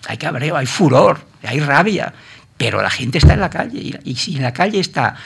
hay 0.06 0.16
cabreo, 0.16 0.56
hay 0.56 0.66
furor, 0.66 1.20
hay 1.42 1.60
rabia, 1.60 2.12
pero 2.56 2.82
la 2.82 2.90
gente 2.90 3.18
está 3.18 3.34
en 3.34 3.40
la 3.40 3.50
calle 3.50 4.00
y, 4.04 4.16
si 4.16 4.36
en 4.36 4.42
la 4.42 4.52
calle 4.52 4.80
está 4.80 5.16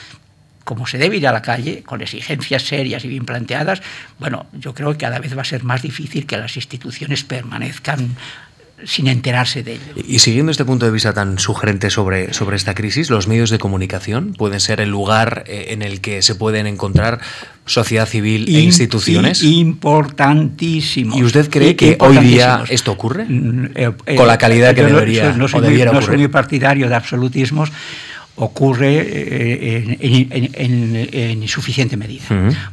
como 0.63 0.87
se 0.87 0.97
debe 0.97 1.17
ir 1.17 1.27
a 1.27 1.33
la 1.33 1.41
calle, 1.41 1.83
con 1.83 2.01
exigencias 2.01 2.63
serias 2.63 3.03
y 3.03 3.09
bien 3.09 3.25
planteadas, 3.25 3.81
bueno, 4.17 4.45
yo 4.53 4.73
creo 4.73 4.93
que 4.93 4.99
cada 4.99 5.19
vez 5.19 5.37
va 5.37 5.41
a 5.41 5.45
ser 5.45 5.65
más 5.65 5.81
difícil 5.81 6.25
que 6.25 6.37
las 6.37 6.55
instituciones 6.55 7.25
permanezcan 7.25 8.15
sin 8.85 9.07
enterarse 9.07 9.63
de 9.63 9.73
ello. 9.73 9.93
Y 10.07 10.19
siguiendo 10.19 10.51
este 10.51 10.65
punto 10.65 10.85
de 10.85 10.91
vista 10.91 11.13
tan 11.13 11.39
sugerente 11.39 11.89
sobre, 11.89 12.33
sobre 12.33 12.55
esta 12.55 12.73
crisis, 12.73 13.09
los 13.09 13.27
medios 13.27 13.49
de 13.49 13.59
comunicación 13.59 14.33
pueden 14.33 14.59
ser 14.59 14.81
el 14.81 14.89
lugar 14.89 15.43
eh, 15.47 15.67
en 15.69 15.81
el 15.81 16.01
que 16.01 16.21
se 16.21 16.35
pueden 16.35 16.67
encontrar 16.67 17.19
sociedad 17.65 18.07
civil 18.07 18.45
e 18.47 18.59
instituciones. 18.59 19.43
Importantísimo. 19.43 21.17
¿Y 21.17 21.23
usted 21.23 21.49
cree 21.49 21.75
que 21.75 21.97
hoy 21.99 22.17
día 22.17 22.63
esto 22.69 22.91
ocurre? 22.91 23.25
Mm, 23.25 23.65
eh, 23.75 23.91
eh, 24.05 24.15
Con 24.15 24.27
la 24.27 24.37
calidad 24.37 24.75
que 24.75 24.83
debería 24.83 25.33
no 25.33 25.45
o 25.45 25.61
debiera 25.61 25.91
ocurrir. 25.91 25.93
No 25.93 26.01
soy 26.01 26.17
muy 26.17 26.27
partidario 26.27 26.89
de 26.89 26.95
absolutismos 26.95 27.71
ocurre 28.35 28.97
eh, 28.97 29.97
en, 30.53 31.43
insuficiente 31.43 31.95
medida. 31.97 32.23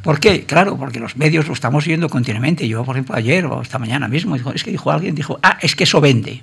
¿Por 0.02 0.18
qué? 0.18 0.44
Claro, 0.44 0.78
porque 0.78 0.98
los 0.98 1.16
medios 1.16 1.46
lo 1.48 1.52
estamos 1.52 1.84
viendo 1.84 2.08
continuamente. 2.08 2.66
Yo, 2.66 2.82
por 2.84 2.96
ejemplo, 2.96 3.14
ayer 3.14 3.44
o 3.44 3.60
esta 3.60 3.78
mañana 3.78 4.08
mismo, 4.08 4.36
es 4.36 4.64
que 4.64 4.70
dijo 4.70 4.90
alguien, 4.90 5.14
dijo, 5.14 5.38
ah, 5.42 5.58
es 5.60 5.76
que 5.76 5.84
eso 5.84 6.00
vende. 6.00 6.42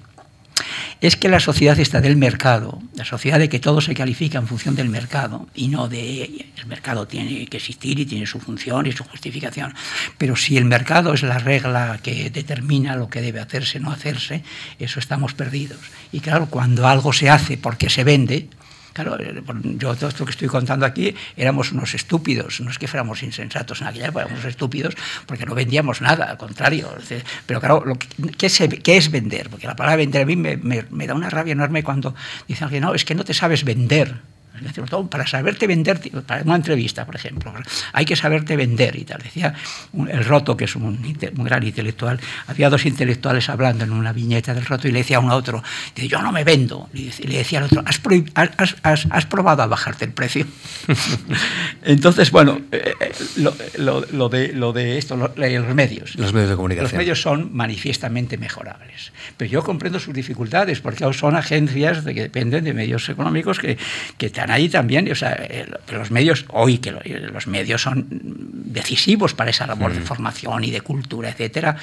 Es 1.02 1.16
que 1.16 1.30
la 1.30 1.40
sociedad 1.40 1.80
está 1.80 2.02
del 2.02 2.18
mercado, 2.18 2.82
la 2.96 3.06
sociedad 3.06 3.40
de 3.40 3.50
que 3.50 3.60
todo 3.60 3.82
se 3.82 3.94
califica 3.94 4.38
en 4.38 4.48
función 4.48 4.76
del 4.76 4.90
mercado 4.90 5.48
y 5.56 5.68
no 5.68 5.88
de 5.88 6.48
el 6.58 6.66
mercado 6.66 7.08
tiene 7.08 7.46
que 7.46 7.58
existir 7.58 8.00
y 8.00 8.06
tiene 8.06 8.26
su 8.26 8.40
función 8.40 8.86
y 8.86 8.92
su 8.92 9.04
justificación. 9.04 9.74
Pero 10.18 10.36
si 10.36 10.58
el 10.58 10.66
mercado 10.66 11.14
es 11.14 11.24
la 11.24 11.38
regla 11.38 12.00
que 12.02 12.30
determina 12.30 12.96
lo 12.96 13.10
que 13.10 13.22
debe 13.22 13.40
hacerse, 13.40 13.80
no 13.80 13.92
hacerse, 13.92 14.44
eso 14.80 15.00
estamos 15.00 15.34
perdidos. 15.34 15.80
Y 16.12 16.20
claro, 16.20 16.48
cuando 16.48 16.88
algo 16.88 17.14
se 17.14 17.30
hace 17.30 17.58
porque 17.58 17.90
se 17.90 18.04
vende, 18.04 18.50
Claro, 18.94 19.20
eh, 19.20 19.44
yo 19.78 19.96
todo 19.96 20.10
esto 20.10 20.26
que 20.26 20.32
estoy 20.32 20.48
contando 20.48 20.86
aquí 20.86 21.16
éramos 21.36 21.72
unos 21.72 21.94
estúpidos, 21.94 22.60
no 22.62 22.72
es 22.72 22.80
que 22.80 22.88
fuéramos 22.88 23.24
insensatos 23.24 23.82
en 23.82 23.88
aquella 23.88 24.08
época, 24.08 24.26
éramos 24.26 24.46
estúpidos 24.46 24.96
porque 25.26 25.46
no 25.46 25.56
vendíamos 25.56 26.02
nada, 26.02 26.26
al 26.26 26.38
contrario. 26.38 26.90
Pero 27.46 27.60
claro, 27.60 27.84
lo 27.86 27.96
que, 27.96 28.08
¿qué, 28.38 28.98
es, 28.98 29.12
vender? 29.12 29.50
Porque 29.50 29.68
la 29.68 29.76
palabra 29.76 29.98
vender 29.98 30.24
a 30.24 30.26
mí 30.26 30.36
me, 30.36 30.58
me 30.58 31.08
da 31.08 31.14
una 31.14 31.30
rabia 31.30 31.52
enorme 31.52 31.84
cuando 31.84 32.16
dicen 32.48 32.70
que 32.70 32.82
no, 32.82 32.94
es 32.94 33.06
que 33.06 33.16
no 33.16 33.24
te 33.24 33.34
sabes 33.34 33.64
vender. 33.64 34.16
Para 35.10 35.28
saberte 35.28 35.68
vender, 35.68 36.00
para 36.26 36.44
una 36.44 36.56
entrevista, 36.56 37.06
por 37.06 37.16
ejemplo, 37.16 37.54
hay 37.94 38.06
que 38.06 38.16
saberte 38.16 38.56
vender 38.56 38.96
y 38.96 39.04
tal. 39.04 39.22
Decía 39.22 39.54
el 40.08 40.26
Roto, 40.26 40.56
que 40.58 40.66
es 40.66 40.76
un, 40.76 41.00
gran 41.38 41.64
intelectual, 41.64 42.20
había 42.48 42.70
dos 42.70 42.86
intelectuales 42.86 43.50
hablando 43.50 43.84
en 43.84 43.92
una 43.92 44.14
viñeta 44.14 44.54
del 44.54 44.66
Roto 44.66 44.88
y 44.88 44.92
le 44.92 45.00
decía 45.00 45.18
a 45.18 45.20
uno 45.20 45.34
a 45.34 45.36
otro, 45.36 45.64
dice, 45.96 46.08
yo 46.08 46.22
no 46.22 46.32
me 46.32 46.44
vendo. 46.44 46.90
Y 46.94 47.12
le 47.28 47.38
decía 47.38 47.60
al 47.60 47.66
otro, 47.66 47.84
¿has, 47.86 49.26
probado 49.26 49.64
a 49.64 49.68
bajarte 49.68 50.06
el 50.06 50.12
precio? 50.12 50.46
Entonces, 51.84 52.32
bueno, 52.32 52.62
eh, 52.72 52.94
eh, 53.00 53.12
lo, 53.38 54.30
de, 54.30 54.54
lo 54.54 54.74
de 54.74 54.98
esto, 54.98 55.16
los 55.16 55.76
medios. 55.76 56.16
Los 56.16 56.34
medios 56.34 56.50
de 56.50 56.56
comunicación. 56.56 56.92
Los 56.92 56.94
medios 56.94 57.22
son 57.22 57.56
manifiestamente 57.56 58.38
mejorables. 58.38 59.12
Pero 59.38 59.52
yo 59.52 59.64
comprendo 59.64 60.00
sus 60.00 60.14
dificultades, 60.14 60.82
porque 60.82 61.06
son 61.14 61.36
agencias 61.36 62.04
que 62.04 62.14
dependen 62.14 62.64
de 62.64 62.74
medios 62.74 63.08
económicos 63.10 63.60
que, 63.60 63.78
que 64.18 64.30
te 64.30 64.42
ahí 64.52 64.70
también, 64.70 65.12
o 65.12 65.16
sea, 65.16 65.34
eh, 65.40 65.66
los 65.92 66.12
medios, 66.12 66.46
hoy 66.50 66.78
que 66.78 66.92
los 67.32 67.48
medios 67.48 67.82
son 67.82 68.08
decisivos 68.10 69.34
para 69.34 69.50
esa 69.50 69.68
labor 69.68 69.94
de 69.94 70.02
formación 70.02 70.64
y 70.64 70.72
de 70.72 70.82
cultura, 70.82 71.30
etcétera, 71.30 71.78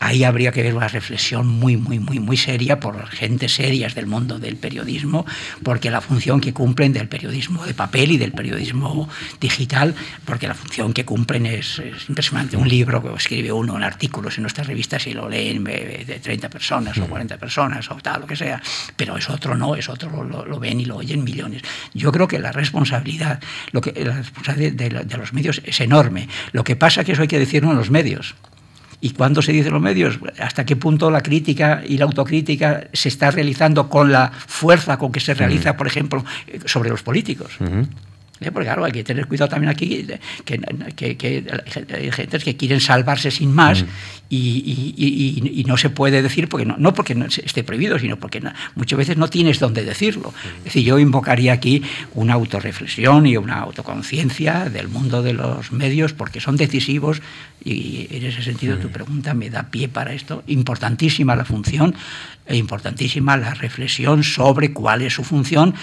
ahí 0.00 0.24
habría 0.24 0.52
que 0.52 0.62
ver 0.62 0.74
una 0.74 0.88
reflexión 0.88 1.46
muy, 1.46 1.76
muy, 1.76 1.98
muy, 1.98 2.18
muy 2.18 2.36
seria 2.36 2.80
por 2.80 3.06
gente 3.08 3.48
serias 3.48 3.94
del 3.94 4.06
mundo 4.06 4.38
del 4.38 4.56
periodismo, 4.56 5.24
porque 5.62 5.90
la 5.90 6.00
función 6.00 6.40
que 6.40 6.52
cumplen 6.52 6.92
del 6.92 7.08
periodismo 7.08 7.64
de 7.64 7.74
papel 7.74 8.12
y 8.12 8.18
del 8.18 8.32
periodismo 8.32 9.08
digital, 9.40 9.94
porque 10.24 10.48
la 10.48 10.54
función 10.54 10.92
que 10.92 11.04
cumplen 11.04 11.46
es, 11.46 11.80
impresionante. 12.08 12.56
Un 12.56 12.68
libro 12.68 13.02
que 13.02 13.14
escribe 13.14 13.52
uno 13.52 13.76
en 13.76 13.82
artículos 13.82 14.36
en 14.36 14.42
nuestras 14.42 14.66
revistas 14.66 15.06
y 15.06 15.14
lo 15.14 15.28
leen 15.28 15.64
de 15.64 16.20
30 16.22 16.50
personas 16.50 16.98
o 16.98 17.06
40 17.06 17.38
personas 17.38 17.90
o 17.90 17.96
tal, 17.96 18.22
lo 18.22 18.26
que 18.26 18.36
sea, 18.36 18.60
pero 18.96 19.16
es 19.16 19.30
otro 19.30 19.54
no, 19.54 19.74
es 19.74 19.88
otro 19.88 20.22
lo, 20.22 20.44
lo 20.44 20.60
ven 20.60 20.80
y 20.80 20.84
lo 20.84 20.96
oyen 20.96 21.24
millones. 21.24 21.62
Yo 21.94 22.03
creo 22.12 22.28
que 22.28 22.38
la 22.38 22.52
responsabilidad, 22.52 23.40
lo 23.72 23.80
que, 23.80 23.92
la 24.04 24.16
responsabilidad 24.16 24.72
de, 24.72 25.04
de 25.04 25.16
los 25.16 25.32
medios 25.32 25.62
es 25.64 25.80
enorme. 25.80 26.28
Lo 26.52 26.64
que 26.64 26.76
pasa 26.76 27.00
es 27.00 27.06
que 27.06 27.12
eso 27.12 27.22
hay 27.22 27.28
que 27.28 27.38
decirlo 27.38 27.70
en 27.70 27.76
los 27.76 27.90
medios. 27.90 28.34
¿Y 29.04 29.10
cuándo 29.10 29.42
se 29.42 29.52
dice 29.52 29.70
los 29.70 29.82
medios? 29.82 30.18
¿Hasta 30.38 30.64
qué 30.64 30.76
punto 30.76 31.10
la 31.10 31.20
crítica 31.20 31.82
y 31.86 31.98
la 31.98 32.06
autocrítica 32.06 32.88
se 32.94 33.10
está 33.10 33.30
realizando 33.30 33.90
con 33.90 34.10
la 34.10 34.32
fuerza 34.32 34.96
con 34.96 35.12
que 35.12 35.20
se 35.20 35.34
realiza, 35.34 35.76
por 35.76 35.86
ejemplo, 35.86 36.24
sobre 36.64 36.88
los 36.88 37.02
políticos? 37.02 37.52
¿Eh? 38.44 38.52
Porque 38.52 38.66
claro, 38.66 38.84
hay 38.84 38.92
que 38.92 39.04
tener 39.04 39.26
cuidado 39.26 39.48
también 39.48 39.70
aquí, 39.70 40.06
que, 40.44 40.60
hay 41.94 42.12
gente 42.12 42.38
que 42.38 42.56
quieren 42.56 42.80
salvarse 42.80 43.30
sin 43.30 43.52
más 43.52 43.84
y, 44.28 45.64
no 45.66 45.76
se 45.76 45.90
puede 45.90 46.22
decir, 46.22 46.48
porque 46.48 46.66
no, 46.66 46.76
no 46.78 46.92
porque 46.92 47.16
esté 47.44 47.64
prohibido, 47.64 47.98
sino 47.98 48.18
porque 48.18 48.42
muchas 48.74 48.98
veces 48.98 49.16
no 49.16 49.28
tienes 49.28 49.58
dónde 49.58 49.84
decirlo. 49.84 50.32
Es 50.58 50.64
decir, 50.64 50.84
yo 50.84 50.98
invocaría 50.98 51.52
aquí 51.52 51.82
una 52.14 52.34
autorreflexión 52.34 53.26
y 53.26 53.36
una 53.36 53.60
autoconciencia 53.60 54.68
del 54.68 54.88
mundo 54.88 55.22
de 55.22 55.32
los 55.32 55.72
medios, 55.72 56.12
porque 56.12 56.40
son 56.40 56.56
decisivos 56.56 57.22
y 57.64 58.06
en 58.10 58.26
ese 58.26 58.42
sentido 58.42 58.76
tu 58.76 58.90
pregunta 58.90 59.32
me 59.34 59.48
da 59.50 59.70
pie 59.70 59.88
para 59.88 60.12
esto. 60.12 60.42
Importantísima 60.46 61.34
la 61.34 61.44
función 61.44 61.94
e 62.46 62.56
importantísima 62.56 63.36
la 63.36 63.54
reflexión 63.54 64.22
sobre 64.22 64.72
cuál 64.72 65.02
es 65.02 65.14
su 65.14 65.24
función. 65.24 65.74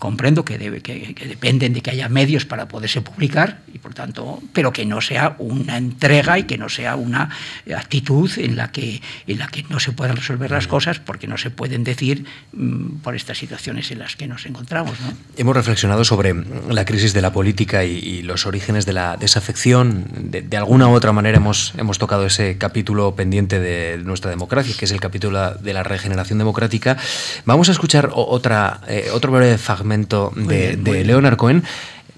Comprendo 0.00 0.44
que, 0.44 0.58
debe, 0.58 0.80
que, 0.80 1.14
dependen 1.28 1.72
de 1.72 1.80
que 1.80 1.92
haya 1.92 2.08
medios 2.08 2.44
para 2.44 2.66
poderse 2.66 3.00
publicar, 3.00 3.60
y 3.72 3.78
por 3.78 3.94
tanto, 3.94 4.42
pero 4.52 4.72
que 4.72 4.84
no 4.84 5.00
sea 5.00 5.36
una 5.38 5.76
entrega 5.76 6.38
y 6.40 6.44
que 6.44 6.58
no 6.58 6.68
sea 6.68 6.96
una 6.96 7.30
actitud 7.76 8.28
en 8.36 8.56
la 8.56 8.72
que, 8.72 9.00
en 9.28 9.38
la 9.38 9.46
que 9.46 9.64
no 9.70 9.78
se 9.78 9.92
puedan 9.92 10.16
resolver 10.16 10.50
las 10.50 10.66
cosas 10.66 10.98
porque 10.98 11.28
no 11.28 11.38
se 11.38 11.50
pueden 11.50 11.84
decir 11.84 12.24
mm, 12.52 12.96
por 13.02 13.14
estas 13.14 13.38
situaciones 13.38 13.92
en 13.92 14.00
las 14.00 14.16
que 14.16 14.26
nos 14.26 14.44
encontramos. 14.46 14.98
Hemos 15.36 15.54
reflexionado 15.54 16.04
sobre 16.04 16.34
la 16.68 16.84
crisis 16.84 17.14
de 17.14 17.22
la 17.22 17.32
política 17.32 17.84
y, 17.84 18.10
los 18.20 18.46
orígenes 18.46 18.86
de 18.86 18.92
la 18.92 19.16
desafección. 19.16 20.04
De, 20.16 20.42
de, 20.42 20.56
alguna 20.56 20.88
u 20.88 20.92
otra 20.92 21.12
manera 21.12 21.38
hemos, 21.38 21.72
hemos 21.78 21.98
tocado 21.98 22.26
ese 22.26 22.58
capítulo 22.58 23.14
pendiente 23.14 23.58
de 23.58 23.98
nuestra 23.98 24.30
democracia, 24.30 24.74
que 24.76 24.84
es 24.84 24.90
el 24.90 25.00
capítulo 25.00 25.54
de 25.54 25.72
la 25.72 25.82
regeneración 25.82 26.00
Generación 26.10 26.38
Democrática. 26.38 26.96
Vamos 27.44 27.68
a 27.68 27.72
escuchar 27.72 28.10
otra, 28.12 28.80
eh, 28.88 29.10
otro 29.12 29.30
breve 29.30 29.58
fragmento 29.58 29.89
de, 29.98 31.04
Leonard 31.04 31.36
Cohen 31.36 31.62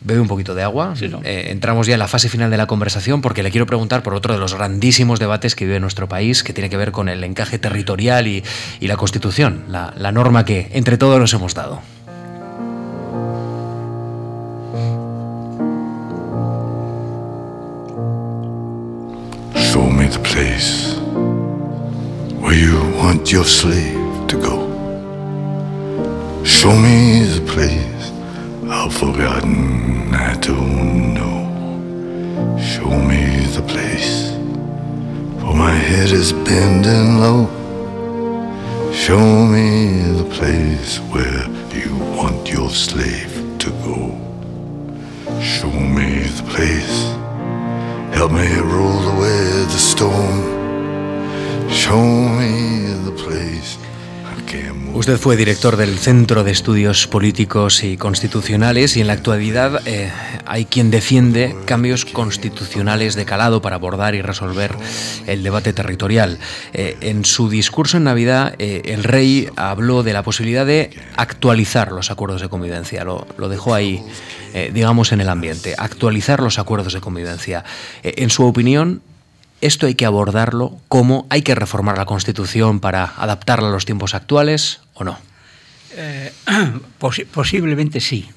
bebe 0.05 0.21
un 0.21 0.29
poquito 0.29 0.55
de 0.55 0.63
agua. 0.63 0.95
Eh, 1.01 1.49
entramos 1.51 1.87
ya 1.87 1.95
en 1.95 2.01
la 2.01 2.09
fase 2.09 2.29
final 2.29 2.51
de 2.51 2.57
la 2.57 2.67
conversación 2.67 3.21
porque 3.21 3.43
le 3.43 3.51
quiero 3.51 3.67
preguntar 3.67 4.03
por 4.03 4.15
otro 4.15 4.35
de 4.35 4.41
los 4.41 4.55
grandísimos 4.55 5.21
debates 5.21 5.55
que 5.55 5.65
vive 5.65 5.79
nuestro 5.81 6.09
país, 6.09 6.43
que 6.43 6.53
tiene 6.53 6.71
que 6.71 6.77
ver 6.77 6.93
con 6.93 7.09
el 7.09 7.23
encaje 7.25 7.59
territorial 7.59 8.27
y, 8.27 8.43
la 8.81 8.97
Constitución, 8.97 9.65
la, 9.69 9.95
la, 9.97 10.13
norma 10.13 10.45
que 10.45 10.69
entre 10.73 10.99
todos 10.99 11.19
nos 11.21 11.33
hemos 11.33 11.55
dado. 11.55 11.81
Show 19.55 19.89
me 19.89 20.09
the 20.09 20.19
place. 20.19 20.93
where 22.43 22.55
you 22.55 22.77
want 22.99 23.31
your 23.33 23.45
slave 23.45 24.27
to 24.27 24.37
go. 24.37 24.62
Show 26.45 26.75
me 26.77 27.25
the 27.25 27.45
place 27.47 28.11
I've 28.69 28.95
forgotten 28.95 30.15
I 30.15 30.35
don't 30.35 31.15
know. 31.15 31.41
Show 32.59 32.91
me 33.11 33.47
the 33.57 33.63
place, 33.63 34.31
for 35.41 35.55
my 35.55 35.75
head 35.75 36.11
is 36.11 36.33
bending 36.33 37.21
low. 37.21 37.47
Show 38.93 39.47
me 39.47 40.03
the 40.21 40.29
place 40.37 40.99
where 41.13 41.49
you 41.75 41.97
want 42.17 42.51
your 42.51 42.71
slave 42.71 43.35
to 43.59 43.71
go. 43.87 43.99
Show 45.41 45.71
me 45.71 46.23
the 46.39 46.45
place 46.45 47.23
Help 48.13 48.33
me 48.33 48.55
roll 48.61 49.03
away 49.17 49.65
the 49.65 49.79
storm. 49.79 50.39
Show 51.69 52.05
me 52.39 52.93
the 53.05 53.11
place. 53.13 53.82
Usted 54.95 55.17
fue 55.17 55.37
director 55.37 55.79
del 55.79 55.99
Centro 55.99 56.45
de 56.45 56.51
Estudios 56.51 57.07
Políticos 57.07 57.83
y 57.83 57.97
Constitucionales 57.97 58.95
y 58.97 59.01
en 59.01 59.07
la 59.07 59.15
actualidad 59.15 59.81
eh, 59.87 60.13
hay 60.45 60.67
quien 60.67 60.91
defiende 60.91 61.57
cambios 61.65 62.05
constitucionales 62.05 63.15
de 63.15 63.25
calado 63.25 63.63
para 63.63 63.77
abordar 63.77 64.15
y 64.15 64.21
resolver 64.21 64.77
el 65.27 65.43
debate 65.43 65.73
territorial. 65.73 66.39
Eh, 66.75 66.99
en 67.01 67.25
su 67.25 67.49
discurso 67.49 67.97
en 67.97 68.05
Navidad, 68.05 68.55
eh, 68.59 68.83
el 68.85 69.03
rey 69.03 69.49
habló 69.57 70.03
de 70.03 70.13
la 70.13 70.23
posibilidad 70.23 70.67
de 70.67 70.91
actualizar 71.17 71.91
los 71.91 72.11
acuerdos 72.11 72.43
de 72.43 72.51
convivencia. 72.51 73.03
Lo, 73.03 73.27
lo 73.39 73.49
dejó 73.49 73.75
ahí, 73.75 74.05
digamos, 74.75 75.13
en 75.13 75.23
el 75.23 75.31
ambiente. 75.31 75.75
Actualizar 75.79 76.41
los 76.41 76.59
acuerdos 76.59 76.93
de 76.93 77.01
convivencia. 77.01 77.65
En 78.03 78.29
su 78.29 78.45
opinión, 78.45 79.01
¿Esto 79.63 79.87
hay 79.87 79.95
que 79.95 80.07
abordarlo 80.07 80.77
como 80.89 81.25
hay 81.31 81.43
que 81.43 81.55
reformar 81.55 81.97
la 81.97 82.05
Constitución 82.05 82.81
para 82.81 83.05
adaptarla 83.05 83.69
a 83.69 83.71
los 83.71 83.85
tiempos 83.85 84.13
actuales 84.13 84.81
o 84.95 85.05
no? 85.05 85.19
Eh, 85.97 86.33
posi 86.99 87.25
posiblemente 87.25 88.01
sí, 88.01 88.29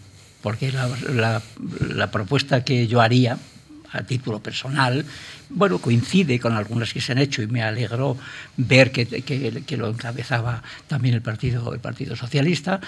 porque 0.42 0.72
la, 0.72 1.42
propuesta 2.12 2.64
que 2.64 2.88
yo 2.88 3.02
haría 3.02 3.38
a 3.92 4.04
título 4.04 4.40
personal, 4.40 5.06
bueno, 5.50 5.80
coincide 5.80 6.38
con 6.40 6.54
algunas 6.54 6.92
que 6.92 7.00
se 7.00 7.14
han 7.14 7.18
hecho 7.18 7.42
y 7.42 7.48
me 7.48 7.64
alegró 7.64 8.18
ver 8.58 8.92
que, 8.92 9.78
lo 9.78 9.88
encabezaba 9.88 10.62
también 10.88 11.16
el 11.16 11.22
Partido, 11.22 11.74
el 11.74 11.80
Partido 11.80 12.16
Socialista, 12.16 12.82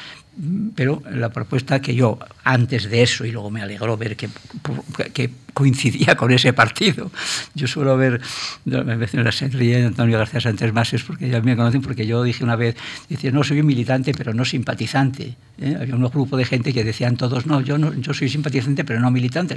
pero 0.75 1.01
la 1.09 1.29
propuesta 1.29 1.81
que 1.81 1.95
yo, 1.95 2.19
antes 2.43 2.89
de 2.89 3.03
eso, 3.03 3.23
y 3.23 3.31
luego 3.31 3.49
me 3.49 3.61
alegró 3.61 3.95
ver 3.95 4.17
que 4.17 4.29
coincidía 5.57 6.15
con 6.15 6.31
ese 6.31 6.53
partido. 6.53 7.09
Yo 7.55 7.65
suelo 7.65 7.97
ver, 7.97 8.21
veces 8.65 9.35
se 9.35 9.47
ríe 9.47 9.83
Antonio 9.83 10.19
García 10.19 10.39
Sánchez 10.39 10.71
Mases 10.71 11.01
porque 11.01 11.27
ya 11.29 11.41
me 11.41 11.55
conocen, 11.55 11.81
porque 11.81 12.05
yo 12.05 12.21
dije 12.21 12.43
una 12.43 12.55
vez, 12.55 12.75
decía, 13.09 13.31
no, 13.31 13.43
soy 13.43 13.61
un 13.61 13.65
militante, 13.65 14.13
pero 14.13 14.35
no 14.35 14.45
simpatizante. 14.45 15.35
¿Eh? 15.59 15.75
Había 15.81 15.95
un 15.95 16.03
grupo 16.09 16.37
de 16.37 16.45
gente 16.45 16.71
que 16.71 16.83
decían 16.83 17.17
todos, 17.17 17.47
no, 17.47 17.61
yo, 17.61 17.79
no, 17.79 17.91
yo 17.95 18.13
soy 18.13 18.29
simpatizante, 18.29 18.83
pero 18.83 18.99
no 18.99 19.09
militante. 19.09 19.55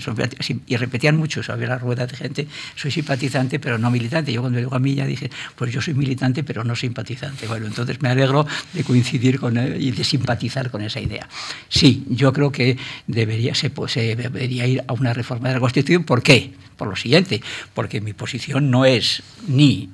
Y 0.66 0.76
repetían 0.76 1.18
mucho, 1.18 1.42
había 1.52 1.68
la 1.68 1.78
rueda 1.78 2.06
de 2.06 2.16
gente, 2.16 2.48
soy 2.76 2.90
simpatizante, 2.90 3.60
pero 3.60 3.76
no 3.76 3.90
militante. 3.90 4.32
Yo 4.32 4.40
cuando 4.40 4.58
llego 4.58 4.74
a 4.74 4.78
mí 4.78 4.94
ya 4.94 5.04
dije, 5.04 5.30
pues 5.54 5.70
yo 5.70 5.82
soy 5.82 5.92
militante, 5.92 6.42
pero 6.44 6.64
no 6.64 6.74
simpatizante. 6.74 7.46
Bueno, 7.46 7.66
entonces 7.66 8.00
me 8.00 8.08
alegro 8.08 8.46
de 8.72 8.84
coincidir 8.84 9.38
con 9.38 9.58
él 9.58 9.76
y 9.82 9.90
de 9.90 10.02
simpatizar 10.02 10.70
con 10.70 10.80
esa 10.80 10.98
idea. 10.98 11.28
Sí, 11.68 12.06
yo 12.08 12.32
creo 12.32 12.50
que 12.50 12.78
debería, 13.06 13.54
se, 13.54 13.68
pues, 13.68 13.92
se 13.92 14.16
debería 14.16 14.66
ir 14.66 14.82
a 14.88 14.94
una 14.94 15.12
reforma 15.12 15.48
de 15.48 15.54
la 15.56 15.60
Constitución 15.60 15.89
¿Por 15.98 16.22
qué? 16.22 16.52
Por 16.76 16.88
lo 16.88 16.96
siguiente, 16.96 17.42
porque 17.74 18.00
mi 18.00 18.12
posición 18.12 18.70
no 18.70 18.84
es 18.84 19.22
ni 19.48 19.90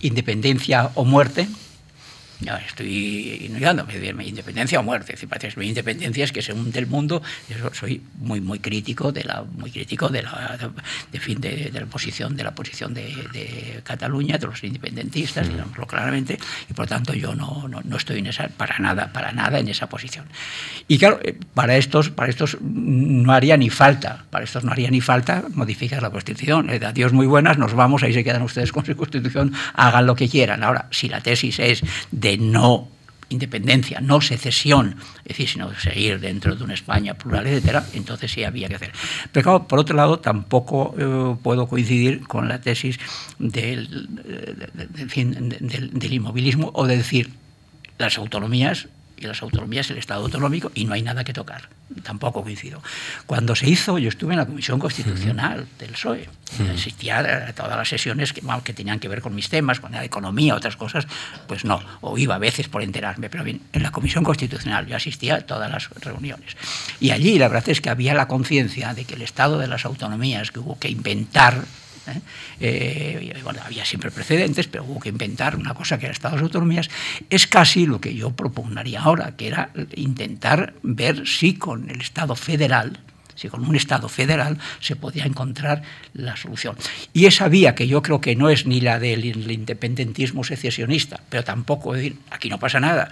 independencia 0.00 0.90
o 0.94 1.04
muerte, 1.04 1.48
no, 2.40 2.56
estoy 2.56 3.38
ignorando, 3.42 3.86
mi 4.14 4.28
independencia 4.28 4.80
o 4.80 4.82
muerte. 4.82 5.14
Es 5.14 5.20
decir, 5.20 5.58
mi 5.58 5.68
independencia 5.68 6.24
es 6.24 6.32
que 6.32 6.42
según 6.42 6.70
del 6.70 6.86
mundo, 6.86 7.22
yo 7.48 7.70
soy 7.74 8.02
muy 8.18 8.40
muy 8.40 8.58
crítico 8.58 9.12
de 9.12 9.24
la 9.24 9.42
muy 9.42 9.70
crítico 9.70 10.08
de 10.08 10.22
la 10.22 10.58
de, 11.12 11.20
fin 11.20 11.40
de, 11.40 11.70
de 11.70 11.80
la 11.80 11.86
posición 11.86 12.36
de 12.36 12.44
la 12.44 12.52
posición 12.52 12.94
de, 12.94 13.14
de, 13.32 13.80
Cataluña, 13.84 14.38
de 14.38 14.46
los 14.46 14.62
independentistas, 14.64 15.46
mm. 15.46 15.50
digámoslo 15.50 15.86
claramente, 15.86 16.38
y 16.68 16.72
por 16.72 16.86
tanto 16.86 17.12
yo 17.12 17.34
no, 17.34 17.68
no, 17.68 17.80
no, 17.84 17.96
estoy 17.96 18.18
en 18.18 18.26
esa 18.26 18.48
para 18.48 18.78
nada 18.78 19.12
para 19.12 19.32
nada 19.32 19.58
en 19.58 19.68
esa 19.68 19.88
posición. 19.88 20.26
Y 20.88 20.98
claro, 20.98 21.20
eh, 21.22 21.38
para 21.54 21.76
estos 21.76 22.10
para 22.10 22.30
estos 22.30 22.58
no 22.60 23.32
haría 23.32 23.56
ni 23.56 23.70
falta, 23.70 24.24
para 24.30 24.44
estos 24.44 24.64
no 24.64 24.72
haría 24.72 24.90
ni 24.90 25.00
falta 25.00 25.44
modificar 25.54 26.02
la 26.02 26.10
Constitución. 26.10 26.70
Adiós 26.70 27.12
muy 27.12 27.26
buenas, 27.26 27.58
nos 27.58 27.74
vamos, 27.74 28.02
ahí 28.02 28.12
se 28.12 28.24
quedan 28.24 28.42
ustedes 28.42 28.72
con 28.72 28.84
su 28.84 28.96
Constitución, 28.96 29.52
hagan 29.74 30.06
lo 30.06 30.14
que 30.14 30.28
quieran. 30.28 30.62
Ahora, 30.62 30.86
si 30.90 31.08
la 31.08 31.20
tesis 31.20 31.58
es 31.58 31.82
de 32.10 32.29
no 32.38 32.88
independencia, 33.30 34.00
no 34.00 34.20
secesión, 34.20 34.96
es 35.20 35.28
decir, 35.28 35.48
sino 35.48 35.72
seguir 35.78 36.18
dentro 36.20 36.56
de 36.56 36.64
una 36.64 36.74
España 36.74 37.14
plural, 37.14 37.46
etcétera, 37.46 37.86
entonces 37.94 38.30
sí 38.32 38.44
había 38.44 38.68
que 38.68 38.74
hacer. 38.74 38.92
Pero 39.32 39.66
por 39.68 39.78
otro 39.78 39.96
lado, 39.96 40.18
tampoco 40.18 40.94
eh, 40.98 41.36
puedo 41.42 41.68
coincidir 41.68 42.26
con 42.26 42.48
la 42.48 42.60
tesis 42.60 42.98
del, 43.38 44.08
del, 45.60 45.90
del 45.92 46.12
inmovilismo 46.12 46.70
o 46.74 46.86
de 46.86 46.96
decir 46.96 47.30
las 47.98 48.18
autonomías 48.18 48.88
y 49.20 49.26
las 49.26 49.42
autonomías 49.42 49.90
el 49.90 49.98
Estado 49.98 50.22
autonómico 50.24 50.72
y 50.74 50.84
no 50.84 50.94
hay 50.94 51.02
nada 51.02 51.24
que 51.24 51.32
tocar. 51.32 51.68
Tampoco 52.02 52.42
coincido. 52.42 52.82
Cuando 53.26 53.54
se 53.54 53.68
hizo, 53.68 53.98
yo 53.98 54.08
estuve 54.08 54.32
en 54.32 54.38
la 54.38 54.46
Comisión 54.46 54.78
Constitucional 54.78 55.66
del 55.78 55.90
PSOE. 55.90 56.28
Existía 56.72 57.52
todas 57.54 57.76
las 57.76 57.88
sesiones 57.88 58.32
que, 58.32 58.42
que, 58.64 58.72
tenían 58.72 58.98
que 58.98 59.08
ver 59.08 59.20
con 59.20 59.34
mis 59.34 59.48
temas, 59.48 59.80
con 59.80 59.92
la 59.92 60.04
economía, 60.04 60.54
otras 60.54 60.76
cosas, 60.76 61.06
pues 61.46 61.64
no. 61.64 61.80
O 62.00 62.16
iba 62.18 62.34
a 62.34 62.38
veces 62.38 62.68
por 62.68 62.82
enterarme, 62.82 63.28
pero 63.28 63.44
bien, 63.44 63.60
en 63.72 63.82
la 63.82 63.92
Comisión 63.92 64.24
Constitucional 64.24 64.86
yo 64.86 64.96
asistía 64.96 65.36
a 65.36 65.40
todas 65.40 65.70
las 65.70 65.90
reuniones. 65.90 66.56
Y 66.98 67.10
allí 67.10 67.38
la 67.38 67.48
verdad 67.48 67.68
es 67.68 67.80
que 67.80 67.90
había 67.90 68.14
la 68.14 68.28
conciencia 68.28 68.94
de 68.94 69.04
que 69.04 69.14
el 69.14 69.22
Estado 69.22 69.58
de 69.58 69.68
las 69.68 69.84
autonomías, 69.84 70.50
que 70.50 70.60
hubo 70.60 70.78
que 70.78 70.88
inventar 70.88 71.64
¿eh? 72.12 72.20
Eh, 72.60 73.40
bueno, 73.42 73.60
había 73.64 73.84
siempre 73.84 74.10
precedentes, 74.10 74.66
pero 74.66 74.84
hubo 74.84 75.00
que 75.00 75.08
inventar 75.08 75.56
una 75.56 75.74
cosa 75.74 75.98
que 75.98 76.06
era 76.06 76.12
Estados 76.12 76.40
Autonomías, 76.40 76.90
es 77.28 77.46
casi 77.46 77.86
lo 77.86 78.00
que 78.00 78.14
yo 78.14 78.30
propugnaría 78.30 79.02
ahora, 79.02 79.36
que 79.36 79.48
era 79.48 79.70
intentar 79.94 80.74
ver 80.82 81.26
si 81.26 81.54
con 81.54 81.90
el 81.90 82.00
Estado 82.00 82.34
federal, 82.34 82.98
si 83.34 83.48
con 83.48 83.64
un 83.64 83.74
Estado 83.74 84.08
federal 84.08 84.58
se 84.80 84.96
podía 84.96 85.24
encontrar 85.24 85.82
la 86.12 86.36
solución. 86.36 86.76
Y 87.12 87.26
esa 87.26 87.48
vía, 87.48 87.74
que 87.74 87.88
yo 87.88 88.02
creo 88.02 88.20
que 88.20 88.36
no 88.36 88.50
es 88.50 88.66
ni 88.66 88.80
la 88.80 88.98
del 88.98 89.24
independentismo 89.50 90.44
secesionista, 90.44 91.20
pero 91.28 91.44
tampoco 91.44 91.94
decir, 91.94 92.16
aquí 92.30 92.48
no 92.50 92.58
pasa 92.58 92.80
nada, 92.80 93.08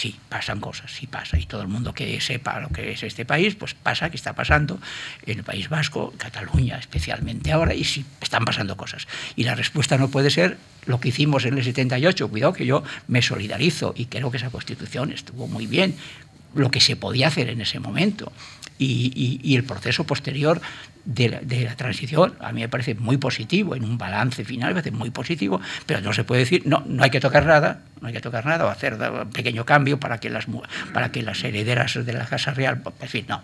Sí, 0.00 0.16
pasan 0.30 0.60
cosas, 0.60 0.90
sí 0.90 1.06
pasa. 1.06 1.38
Y 1.38 1.44
todo 1.44 1.60
el 1.60 1.68
mundo 1.68 1.92
que 1.92 2.18
sepa 2.22 2.58
lo 2.58 2.70
que 2.70 2.92
es 2.92 3.02
este 3.02 3.26
país, 3.26 3.54
pues 3.54 3.74
pasa 3.74 4.08
que 4.08 4.16
está 4.16 4.32
pasando 4.32 4.80
en 5.26 5.36
el 5.36 5.44
País 5.44 5.68
Vasco, 5.68 6.14
Cataluña 6.16 6.78
especialmente 6.78 7.52
ahora, 7.52 7.74
y 7.74 7.84
sí, 7.84 8.06
están 8.22 8.46
pasando 8.46 8.78
cosas. 8.78 9.06
Y 9.36 9.44
la 9.44 9.54
respuesta 9.54 9.98
no 9.98 10.08
puede 10.08 10.30
ser 10.30 10.56
lo 10.86 11.00
que 11.00 11.10
hicimos 11.10 11.44
en 11.44 11.58
el 11.58 11.64
78. 11.64 12.30
Cuidado 12.30 12.54
que 12.54 12.64
yo 12.64 12.82
me 13.08 13.20
solidarizo 13.20 13.92
y 13.94 14.06
creo 14.06 14.30
que 14.30 14.38
esa 14.38 14.48
constitución 14.48 15.12
estuvo 15.12 15.46
muy 15.46 15.66
bien, 15.66 15.94
lo 16.54 16.70
que 16.70 16.80
se 16.80 16.96
podía 16.96 17.28
hacer 17.28 17.50
en 17.50 17.60
ese 17.60 17.78
momento. 17.78 18.32
Y, 18.78 19.12
y, 19.14 19.38
y 19.42 19.56
el 19.56 19.64
proceso 19.64 20.04
posterior 20.04 20.62
de 21.04 21.28
la, 21.28 21.40
de 21.40 21.64
la, 21.64 21.76
transición 21.76 22.34
a 22.40 22.52
mí 22.52 22.60
me 22.60 22.68
parece 22.68 22.94
muy 22.94 23.16
positivo, 23.16 23.74
en 23.74 23.84
un 23.84 23.98
balance 23.98 24.44
final 24.44 24.70
me 24.70 24.80
parece 24.80 24.90
muy 24.90 25.10
positivo, 25.10 25.60
pero 25.86 26.00
no 26.00 26.12
se 26.12 26.24
puede 26.24 26.40
decir, 26.40 26.62
no, 26.66 26.82
no 26.86 27.02
hay 27.02 27.10
que 27.10 27.20
tocar 27.20 27.46
nada, 27.46 27.82
no 28.00 28.08
hay 28.08 28.14
que 28.14 28.20
tocar 28.20 28.46
nada, 28.46 28.66
o 28.66 28.68
hacer 28.68 28.94
un 28.94 29.30
pequeño 29.30 29.64
cambio 29.64 29.98
para 30.00 30.18
que 30.18 30.30
las, 30.30 30.46
para 30.92 31.12
que 31.12 31.22
las 31.22 31.42
herederas 31.44 31.94
de 32.04 32.12
la 32.12 32.26
Casa 32.26 32.52
Real, 32.52 32.82
en 33.00 33.08
fin, 33.08 33.26
no, 33.28 33.42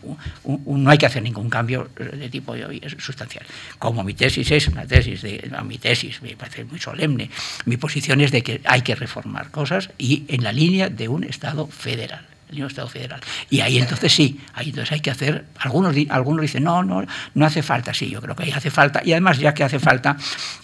no 0.66 0.90
hay 0.90 0.98
que 0.98 1.06
hacer 1.06 1.22
ningún 1.22 1.50
cambio 1.50 1.88
de 1.96 2.28
tipo 2.28 2.54
sustancial. 2.98 3.44
Como 3.78 4.02
mi 4.04 4.14
tesis 4.14 4.50
es 4.50 4.68
una 4.68 4.86
tesis, 4.86 5.22
de, 5.22 5.50
mi 5.64 5.78
tesis 5.78 6.22
me 6.22 6.36
parece 6.36 6.64
muy 6.64 6.80
solemne, 6.80 7.30
mi 7.64 7.76
posición 7.76 8.20
es 8.20 8.32
de 8.32 8.42
que 8.42 8.60
hay 8.64 8.82
que 8.82 8.94
reformar 8.94 9.50
cosas 9.50 9.90
y 9.98 10.24
en 10.28 10.42
la 10.42 10.52
línea 10.52 10.88
de 10.88 11.08
un 11.08 11.24
Estado 11.24 11.66
federal 11.66 12.35
el 12.50 12.62
Estado 12.62 12.88
federal. 12.88 13.20
Y 13.50 13.60
ahí 13.60 13.78
entonces 13.78 14.12
sí, 14.12 14.40
ahí 14.54 14.70
entonces 14.70 14.92
hay 14.92 15.00
que 15.00 15.10
hacer, 15.10 15.46
algunos, 15.58 15.94
algunos 16.08 16.42
dicen, 16.42 16.64
no, 16.64 16.82
no, 16.82 17.04
no 17.34 17.46
hace 17.46 17.62
falta, 17.62 17.92
sí, 17.94 18.08
yo 18.08 18.20
creo 18.20 18.34
que 18.34 18.44
ahí 18.44 18.52
hace 18.52 18.70
falta, 18.70 19.02
y 19.04 19.12
además 19.12 19.38
ya 19.38 19.54
que 19.54 19.64
hace 19.64 19.78
falta 19.78 20.16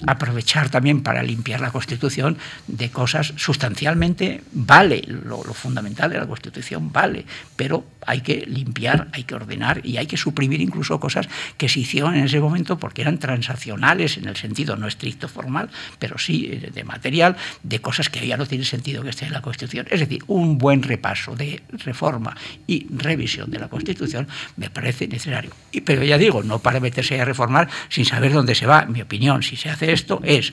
aprovechar 0.07 0.69
también 0.69 1.03
para 1.03 1.23
limpiar 1.23 1.61
la 1.61 1.71
Constitución 1.71 2.39
de 2.67 2.91
cosas 2.91 3.33
sustancialmente, 3.37 4.43
vale, 4.53 5.03
lo, 5.07 5.43
lo 5.45 5.55
fundamental 5.55 6.11
de 6.11 6.19
la 6.19 6.27
Constitución 6.27 6.93
vale, 6.93 7.25
pero 7.57 7.85
hay 8.07 8.21
que 8.21 8.45
limpiar, 8.47 9.09
hay 9.13 9.25
que 9.25 9.35
ordenar 9.35 9.85
y 9.85 9.97
hay 9.97 10.07
que 10.07 10.17
suprimir 10.17 10.61
incluso 10.61 10.99
cosas 11.01 11.29
que 11.57 11.69
se 11.69 11.81
hicieron 11.81 12.15
en 12.15 12.25
ese 12.25 12.41
momento 12.41 12.79
porque 12.79 13.03
eran 13.03 13.19
transaccionales 13.19 14.17
en 14.17 14.27
el 14.27 14.37
sentido 14.37 14.77
no 14.77 14.87
estricto 14.87 15.29
formal, 15.29 15.71
pero 15.99 16.19
sí 16.19 16.47
de 16.47 16.85
material, 16.85 17.37
de 17.63 17.81
cosas 17.81 18.09
que 18.09 18.27
ya 18.27 18.37
no 18.37 18.47
tiene 18.47 18.65
sentido 18.65 19.03
que 19.03 19.11
estén 19.11 19.29
en 19.29 19.35
la 19.35 19.43
Constitución. 19.43 19.87
Es 19.91 20.01
decir, 20.01 20.23
un 20.27 20.59
buen 20.59 20.83
repaso 20.83 21.37
de 21.37 21.63
reforma 21.73 22.37
y 22.67 22.87
revisión 22.91 23.51
de 23.51 23.59
la 23.59 23.69
Constitución 23.69 24.29
me 24.57 24.71
parece 24.71 25.09
necesario. 25.09 25.51
Y, 25.71 25.81
pero 25.81 26.05
ya 26.05 26.19
digo, 26.19 26.43
no 26.43 26.59
para 26.59 26.81
meterse 26.81 27.21
a 27.21 27.25
reformar 27.25 27.69
sin 27.89 28.05
saber 28.05 28.33
dónde 28.33 28.55
se 28.55 28.67
va. 28.67 28.87
Mi 28.87 29.03
opinión, 29.03 29.43
si 29.43 29.57
se 29.57 29.71
hace 29.71 29.93
esto, 29.93 30.21
es 30.25 30.53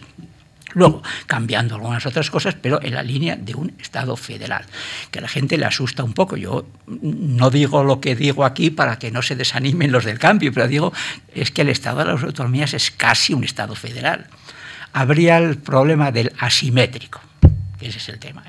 Luego, 0.74 1.01
cambiando 1.26 1.76
algunas 1.76 2.05
otras 2.05 2.30
cosas, 2.30 2.55
pero 2.55 2.82
en 2.84 2.93
la 2.93 3.01
línea 3.01 3.36
de 3.36 3.55
un 3.55 3.74
Estado 3.80 4.15
federal, 4.15 4.65
que 5.09 5.20
a 5.20 5.22
la 5.24 5.28
gente 5.28 5.57
le 5.57 5.65
asusta 5.65 6.03
un 6.03 6.13
poco. 6.13 6.38
Yo 6.38 6.67
no 6.86 7.49
digo 7.49 7.84
lo 7.84 7.99
que 7.99 8.15
digo 8.15 8.45
aquí 8.45 8.70
para 8.70 8.99
que 8.99 9.11
no 9.11 9.22
se 9.22 9.36
desanimen 9.36 9.91
los 9.91 10.05
del 10.05 10.20
cambio, 10.20 10.53
pero 10.53 10.67
digo 10.67 10.93
es 11.34 11.51
que 11.51 11.63
el 11.63 11.70
Estado 11.70 11.99
de 11.99 12.05
las 12.05 12.24
autonomías 12.24 12.74
es 12.74 12.91
casi 12.91 13.34
un 13.34 13.43
Estado 13.43 13.76
federal. 13.76 14.28
Habría 14.93 15.38
el 15.38 15.57
problema 15.57 16.11
del 16.11 16.34
asimétrico, 16.39 17.20
ese 17.88 17.98
es 17.98 18.10
el 18.10 18.20
tema. 18.20 18.44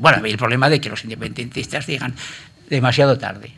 Bueno, 0.00 0.24
el 0.24 0.36
problema 0.36 0.68
de 0.68 0.80
que 0.80 0.88
los 0.88 1.04
independentistas 1.04 1.86
digan 1.86 2.14
demasiado 2.68 3.18
tarde, 3.18 3.52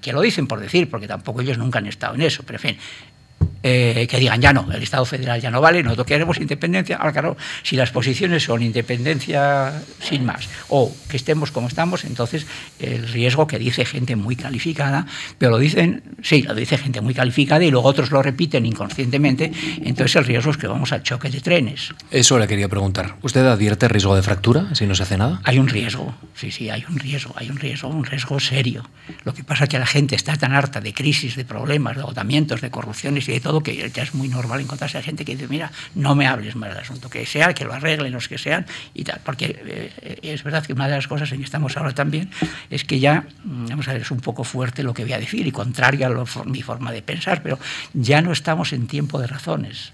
que 0.00 0.12
lo 0.12 0.20
dicen 0.20 0.46
por 0.46 0.60
decir, 0.60 0.88
porque 0.88 1.06
tampoco 1.06 1.40
ellos 1.40 1.58
nunca 1.58 1.78
han 1.78 1.86
estado 1.86 2.14
en 2.14 2.22
eso, 2.22 2.42
pero 2.46 2.56
en 2.58 2.62
fin, 2.62 2.78
eh, 3.66 4.06
que 4.08 4.18
digan 4.18 4.42
ya 4.42 4.52
no, 4.52 4.70
el 4.70 4.82
Estado 4.82 5.06
federal 5.06 5.40
ya 5.40 5.50
no 5.50 5.62
vale, 5.62 5.82
nosotros 5.82 6.06
queremos 6.06 6.36
independencia. 6.36 6.96
Ahora, 6.96 7.12
claro, 7.12 7.36
si 7.62 7.76
las 7.76 7.90
posiciones 7.90 8.42
son 8.42 8.62
independencia 8.62 9.82
sin 10.00 10.26
más 10.26 10.50
o 10.68 10.94
que 11.08 11.16
estemos 11.16 11.50
como 11.50 11.68
estamos, 11.68 12.04
entonces 12.04 12.46
el 12.78 13.08
riesgo 13.08 13.46
que 13.46 13.58
dice 13.58 13.86
gente 13.86 14.16
muy 14.16 14.36
calificada, 14.36 15.06
pero 15.38 15.52
lo 15.52 15.58
dicen, 15.58 16.02
sí, 16.22 16.42
lo 16.42 16.54
dice 16.54 16.76
gente 16.76 17.00
muy 17.00 17.14
calificada 17.14 17.64
y 17.64 17.70
luego 17.70 17.88
otros 17.88 18.10
lo 18.10 18.22
repiten 18.22 18.66
inconscientemente, 18.66 19.50
entonces 19.82 20.16
el 20.16 20.26
riesgo 20.26 20.50
es 20.50 20.58
que 20.58 20.66
vamos 20.66 20.92
al 20.92 21.02
choque 21.02 21.30
de 21.30 21.40
trenes. 21.40 21.94
Eso 22.10 22.38
le 22.38 22.46
quería 22.46 22.68
preguntar. 22.68 23.16
¿Usted 23.22 23.46
advierte 23.46 23.88
riesgo 23.88 24.14
de 24.14 24.22
fractura 24.22 24.74
si 24.74 24.86
no 24.86 24.94
se 24.94 25.04
hace 25.04 25.16
nada? 25.16 25.40
Hay 25.44 25.58
un 25.58 25.68
riesgo, 25.68 26.14
sí, 26.34 26.50
sí, 26.50 26.68
hay 26.68 26.84
un 26.86 26.98
riesgo, 26.98 27.32
hay 27.36 27.48
un 27.48 27.56
riesgo, 27.56 27.88
un 27.88 28.04
riesgo 28.04 28.38
serio. 28.40 28.88
Lo 29.24 29.32
que 29.32 29.42
pasa 29.42 29.64
es 29.64 29.70
que 29.70 29.78
la 29.78 29.86
gente 29.86 30.16
está 30.16 30.36
tan 30.36 30.52
harta 30.52 30.82
de 30.82 30.92
crisis, 30.92 31.36
de 31.36 31.46
problemas, 31.46 31.96
de 31.96 32.02
agotamientos, 32.02 32.60
de 32.60 32.70
corrupciones 32.70 33.26
y 33.28 33.32
de 33.32 33.40
todo, 33.40 33.53
que 33.62 33.90
ya 33.90 34.02
es 34.02 34.14
muy 34.14 34.28
normal 34.28 34.60
encontrarse 34.60 34.98
a 34.98 35.02
gente 35.02 35.24
que 35.24 35.36
dice, 35.36 35.48
mira, 35.48 35.70
no 35.94 36.14
me 36.14 36.26
hables 36.26 36.56
más 36.56 36.70
del 36.70 36.78
asunto, 36.78 37.08
que 37.08 37.26
sea, 37.26 37.54
que 37.54 37.64
lo 37.64 37.72
arreglen 37.72 38.12
los 38.12 38.28
que 38.28 38.38
sean 38.38 38.66
y 38.94 39.04
tal. 39.04 39.20
Porque 39.24 39.60
eh, 39.64 40.18
es 40.22 40.42
verdad 40.42 40.64
que 40.64 40.72
una 40.72 40.88
de 40.88 40.96
las 40.96 41.08
cosas 41.08 41.30
en 41.32 41.38
que 41.38 41.44
estamos 41.44 41.76
ahora 41.76 41.92
también 41.92 42.30
es 42.70 42.84
que 42.84 43.00
ya, 43.00 43.26
mm, 43.44 43.66
vamos 43.66 43.88
a 43.88 43.92
ver, 43.92 44.02
es 44.02 44.10
un 44.10 44.20
poco 44.20 44.44
fuerte 44.44 44.82
lo 44.82 44.94
que 44.94 45.04
voy 45.04 45.12
a 45.12 45.18
decir 45.18 45.46
y 45.46 45.52
contrario 45.52 46.06
a 46.06 46.44
mi 46.44 46.62
forma 46.62 46.92
de 46.92 47.02
pensar, 47.02 47.42
pero 47.42 47.58
ya 47.92 48.22
no 48.22 48.32
estamos 48.32 48.72
en 48.72 48.86
tiempo 48.86 49.20
de 49.20 49.26
razones, 49.26 49.92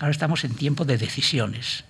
ahora 0.00 0.10
estamos 0.10 0.44
en 0.44 0.54
tiempo 0.54 0.84
de 0.84 0.98
decisiones. 0.98 1.84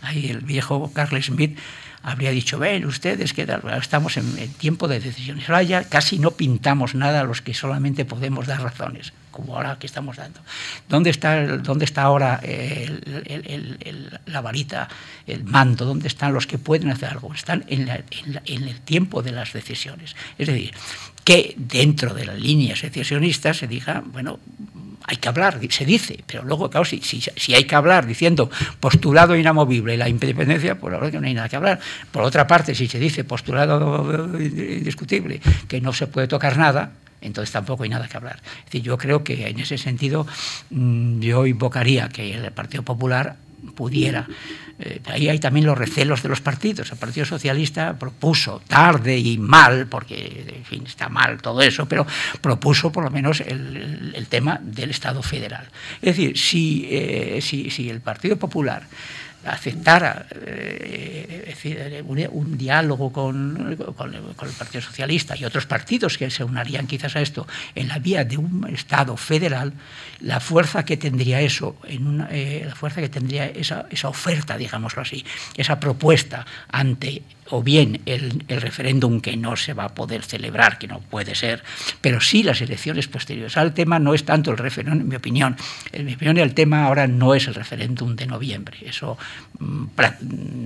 Ahí 0.00 0.30
el 0.30 0.40
viejo 0.40 0.92
Carl 0.92 1.20
Smith 1.22 1.58
habría 2.02 2.30
dicho, 2.30 2.58
ven 2.58 2.84
ustedes 2.84 3.32
que 3.32 3.46
estamos 3.80 4.16
en, 4.16 4.48
tiempo 4.54 4.88
de 4.88 5.00
decisiones. 5.00 5.48
Ahora 5.48 5.84
casi 5.84 6.18
no 6.18 6.32
pintamos 6.32 6.94
nada 6.94 7.20
a 7.20 7.24
los 7.24 7.42
que 7.42 7.54
solamente 7.54 8.04
podemos 8.04 8.46
dar 8.46 8.62
razones, 8.62 9.12
como 9.30 9.56
ahora 9.56 9.78
que 9.78 9.86
estamos 9.86 10.16
dando. 10.16 10.40
¿Dónde 10.88 11.10
está, 11.10 11.58
dónde 11.58 11.84
está 11.84 12.02
ahora 12.02 12.40
la 14.26 14.40
varita, 14.40 14.88
el 15.26 15.44
mando? 15.44 15.84
¿Dónde 15.84 16.08
están 16.08 16.32
los 16.32 16.46
que 16.46 16.58
pueden 16.58 16.90
hacer 16.90 17.10
algo? 17.10 17.32
Están 17.34 17.64
en, 17.68 17.88
en 17.88 18.62
el 18.64 18.80
tiempo 18.80 19.22
de 19.22 19.32
las 19.32 19.52
decisiones. 19.52 20.14
Es 20.38 20.46
decir, 20.46 20.72
que 21.24 21.54
dentro 21.58 22.14
de 22.14 22.24
las 22.24 22.38
líneas 22.40 22.78
secesionistas 22.78 23.58
se 23.58 23.66
diga, 23.66 24.02
bueno, 24.06 24.40
hay 25.08 25.16
que 25.16 25.28
hablar, 25.30 25.58
se 25.70 25.86
dice, 25.86 26.22
pero 26.26 26.44
luego, 26.44 26.68
claro, 26.68 26.84
si, 26.84 27.54
hay 27.54 27.64
que 27.64 27.74
hablar 27.74 28.06
diciendo 28.06 28.50
postulado 28.78 29.34
inamovible 29.36 29.96
la 29.96 30.06
independencia, 30.06 30.74
pues 30.74 30.92
la 30.92 30.98
verdad 30.98 31.12
que 31.12 31.20
no 31.20 31.26
hay 31.26 31.32
nada 31.32 31.48
que 31.48 31.56
hablar. 31.56 31.80
Por 32.12 32.24
otra 32.24 32.46
parte, 32.46 32.74
si 32.74 32.88
se 32.88 32.98
dice 32.98 33.24
postulado 33.24 34.38
indiscutible, 34.38 35.40
que 35.66 35.80
no 35.80 35.94
se 35.94 36.08
puede 36.08 36.28
tocar 36.28 36.58
nada, 36.58 36.92
entonces 37.22 37.50
tampoco 37.50 37.84
hay 37.84 37.88
nada 37.88 38.06
que 38.06 38.18
hablar. 38.18 38.42
Es 38.58 38.64
decir, 38.66 38.82
yo 38.82 38.98
creo 38.98 39.24
que 39.24 39.48
en 39.48 39.58
ese 39.58 39.78
sentido 39.78 40.26
mm, 40.68 41.20
yo 41.20 41.46
invocaría 41.46 42.10
que 42.10 42.34
el 42.34 42.52
Partido 42.52 42.82
Popular 42.82 43.36
pudiera. 43.74 44.26
Eh, 44.78 45.00
ahí 45.06 45.28
hay 45.28 45.38
también 45.38 45.66
los 45.66 45.76
recelos 45.76 46.22
de 46.22 46.28
los 46.28 46.40
partidos. 46.40 46.92
El 46.92 46.98
Partido 46.98 47.26
Socialista 47.26 47.98
propuso, 47.98 48.62
tarde 48.66 49.18
y 49.18 49.38
mal, 49.38 49.86
porque 49.86 50.54
en 50.56 50.64
fin, 50.64 50.84
está 50.86 51.08
mal 51.08 51.42
todo 51.42 51.62
eso, 51.62 51.86
pero 51.86 52.06
propuso 52.40 52.92
por 52.92 53.04
lo 53.04 53.10
menos 53.10 53.40
el, 53.40 54.26
tema 54.28 54.60
del 54.62 54.90
Estado 54.90 55.22
federal. 55.22 55.66
Es 56.02 56.16
decir, 56.16 56.36
si, 56.38 56.86
eh, 56.90 57.40
si, 57.42 57.70
si 57.70 57.88
el 57.88 58.00
Partido 58.00 58.36
Popular 58.36 58.86
aceptara 59.44 60.26
eh, 60.32 62.04
un, 62.06 62.56
diálogo 62.58 63.12
con, 63.12 63.70
el 63.70 64.52
Partido 64.58 64.82
Socialista 64.82 65.36
y 65.36 65.44
otros 65.44 65.66
partidos 65.66 66.18
que 66.18 66.30
se 66.30 66.44
unarían 66.44 66.86
quizás 66.86 67.16
a 67.16 67.20
esto 67.20 67.46
en 67.74 67.88
la 67.88 67.98
vía 67.98 68.24
de 68.24 68.36
un 68.36 68.68
Estado 68.72 69.16
federal, 69.16 69.72
la 70.20 70.40
fuerza 70.40 70.84
que 70.84 70.96
tendría 70.96 71.40
eso, 71.40 71.76
en 71.84 72.26
eh, 72.30 72.64
la 72.66 72.74
fuerza 72.74 73.00
que 73.00 73.08
tendría 73.08 73.46
esa, 73.46 73.86
esa 73.90 74.08
oferta, 74.08 74.56
digámoslo 74.56 75.02
así, 75.02 75.24
esa 75.56 75.78
propuesta 75.80 76.46
ante 76.70 77.22
o 77.50 77.62
bien 77.62 78.00
el, 78.06 78.44
referéndum 78.48 79.20
que 79.20 79.36
no 79.36 79.56
se 79.56 79.74
va 79.74 79.84
a 79.84 79.94
poder 79.94 80.22
celebrar, 80.22 80.78
que 80.78 80.86
no 80.86 81.00
puede 81.00 81.34
ser, 81.34 81.62
pero 82.00 82.20
sí 82.20 82.42
las 82.42 82.60
elecciones 82.60 83.08
posteriores. 83.08 83.56
Ahora 83.56 83.68
el 83.68 83.74
tema 83.74 83.98
no 83.98 84.14
es 84.14 84.24
tanto 84.24 84.50
el 84.50 84.58
referéndum, 84.58 85.00
en 85.00 85.08
mi 85.08 85.16
opinión. 85.16 85.56
En 85.92 86.06
mi 86.06 86.14
opinión 86.14 86.38
el 86.38 86.54
tema 86.54 86.84
ahora 86.84 87.06
no 87.06 87.34
es 87.34 87.46
el 87.48 87.54
referéndum 87.54 88.16
de 88.16 88.26
noviembre. 88.26 88.78
Eso 88.84 89.18
mm, 89.58 89.84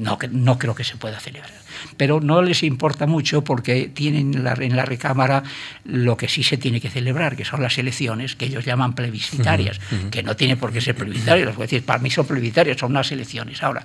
no, 0.02 0.18
no 0.30 0.58
creo 0.58 0.74
que 0.74 0.84
se 0.84 0.96
pueda 0.96 1.18
celebrar 1.20 1.62
pero 1.96 2.20
no 2.20 2.42
les 2.42 2.62
importa 2.62 3.06
mucho 3.06 3.42
porque 3.42 3.90
tienen 3.92 4.34
en 4.34 4.44
la, 4.76 4.84
recámara 4.84 5.42
lo 5.84 6.16
que 6.16 6.28
sí 6.28 6.42
se 6.42 6.56
tiene 6.56 6.80
que 6.80 6.90
celebrar, 6.90 7.36
que 7.36 7.44
son 7.44 7.62
las 7.62 7.78
elecciones 7.78 8.36
que 8.36 8.46
ellos 8.46 8.64
llaman 8.64 8.94
plebiscitarias, 8.94 9.80
que 10.10 10.22
no 10.22 10.36
tiene 10.36 10.56
por 10.56 10.72
qué 10.72 10.80
ser 10.80 10.94
plebiscitarias, 10.94 11.56
a 11.56 11.60
decir, 11.60 11.84
para 11.84 11.98
mí 11.98 12.10
son 12.10 12.26
plebiscitarias, 12.26 12.78
son 12.78 12.92
unas 12.92 13.10
elecciones. 13.12 13.62
Ahora, 13.62 13.84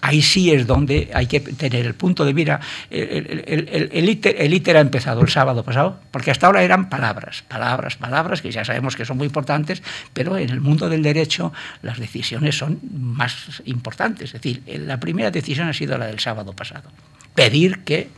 ahí 0.00 0.22
sí 0.22 0.50
es 0.50 0.66
donde 0.66 1.10
hay 1.14 1.26
que 1.26 1.40
tener 1.40 1.86
el 1.86 1.94
punto 1.94 2.24
de 2.24 2.31
mira, 2.34 2.60
el, 2.90 3.44
el, 3.46 3.90
el, 3.92 4.54
ITER, 4.54 4.76
ha 4.76 4.80
empezado 4.80 5.20
el 5.20 5.28
sábado 5.28 5.64
pasado, 5.64 6.00
porque 6.10 6.30
hasta 6.30 6.46
ahora 6.46 6.62
eran 6.62 6.88
palabras, 6.88 7.42
palabras, 7.48 7.96
palabras, 7.96 8.42
que 8.42 8.50
ya 8.50 8.64
sabemos 8.64 8.96
que 8.96 9.04
son 9.04 9.16
muy 9.16 9.26
importantes, 9.26 9.82
pero 10.12 10.36
en 10.36 10.50
el 10.50 10.60
mundo 10.60 10.88
del 10.88 11.02
derecho 11.02 11.52
las 11.82 11.98
decisiones 11.98 12.56
son 12.56 12.80
más 12.92 13.62
importantes. 13.64 14.34
Es 14.34 14.40
decir, 14.40 14.62
la 14.66 14.98
primera 14.98 15.30
decisión 15.30 15.68
ha 15.68 15.72
sido 15.72 15.98
la 15.98 16.06
del 16.06 16.20
sábado 16.20 16.52
pasado 16.52 16.90
pedir 17.34 17.80
que 17.80 18.08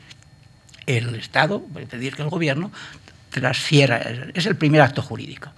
el 0.86 1.14
Estado, 1.14 1.64
pedir 1.90 2.14
que 2.14 2.22
el 2.22 2.28
gobierno 2.28 2.70
transfiera, 3.30 3.98
es 4.34 4.46
el 4.46 4.56
primer 4.56 4.80
acto 4.80 5.02
jurídico. 5.02 5.50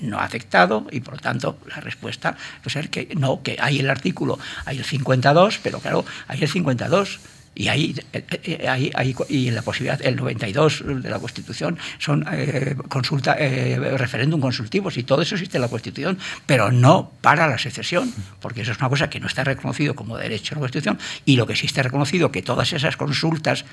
No 0.00 0.18
ha 0.18 0.24
aceptado 0.24 0.86
y 0.90 1.00
por 1.00 1.14
lo 1.14 1.20
tanto 1.20 1.58
la 1.68 1.80
respuesta 1.80 2.36
es 2.64 2.88
que 2.88 3.08
no, 3.16 3.42
que 3.42 3.56
hay 3.60 3.78
el 3.78 3.88
artículo, 3.88 4.38
hay 4.64 4.78
el 4.78 4.84
52, 4.84 5.60
pero 5.62 5.78
claro, 5.80 6.04
hay 6.28 6.42
el 6.42 6.48
52 6.48 7.20
y 7.56 7.68
ahí, 7.68 7.94
eh, 8.12 8.24
eh, 8.44 8.68
ahí, 8.68 8.90
ahí, 8.94 9.16
y 9.30 9.50
la 9.50 9.62
posibilidad, 9.62 9.98
el 10.04 10.16
92 10.16 10.84
de 11.02 11.08
la 11.08 11.18
Constitución 11.18 11.78
son 11.98 12.26
eh, 12.30 12.76
consulta, 12.88 13.34
referéndum 13.34 14.40
consultivos 14.40 14.98
y 14.98 15.04
todo 15.04 15.22
eso 15.22 15.36
existe 15.36 15.56
en 15.56 15.62
la 15.62 15.68
Constitución, 15.68 16.18
pero 16.44 16.70
no 16.70 17.12
para 17.22 17.48
la 17.48 17.56
secesión, 17.56 18.12
porque 18.40 18.60
eso 18.60 18.72
es 18.72 18.78
una 18.78 18.90
cosa 18.90 19.08
que 19.08 19.20
no 19.20 19.26
está 19.26 19.42
reconocido 19.42 19.94
como 19.94 20.18
derecho 20.18 20.54
en 20.54 20.58
la 20.58 20.60
Constitución 20.60 20.98
y 21.24 21.36
lo 21.36 21.46
que 21.46 21.56
sí 21.56 21.64
está 21.64 21.82
reconocido 21.82 22.30
que 22.30 22.42
todas 22.42 22.74
esas 22.74 22.98
consultas 22.98 23.64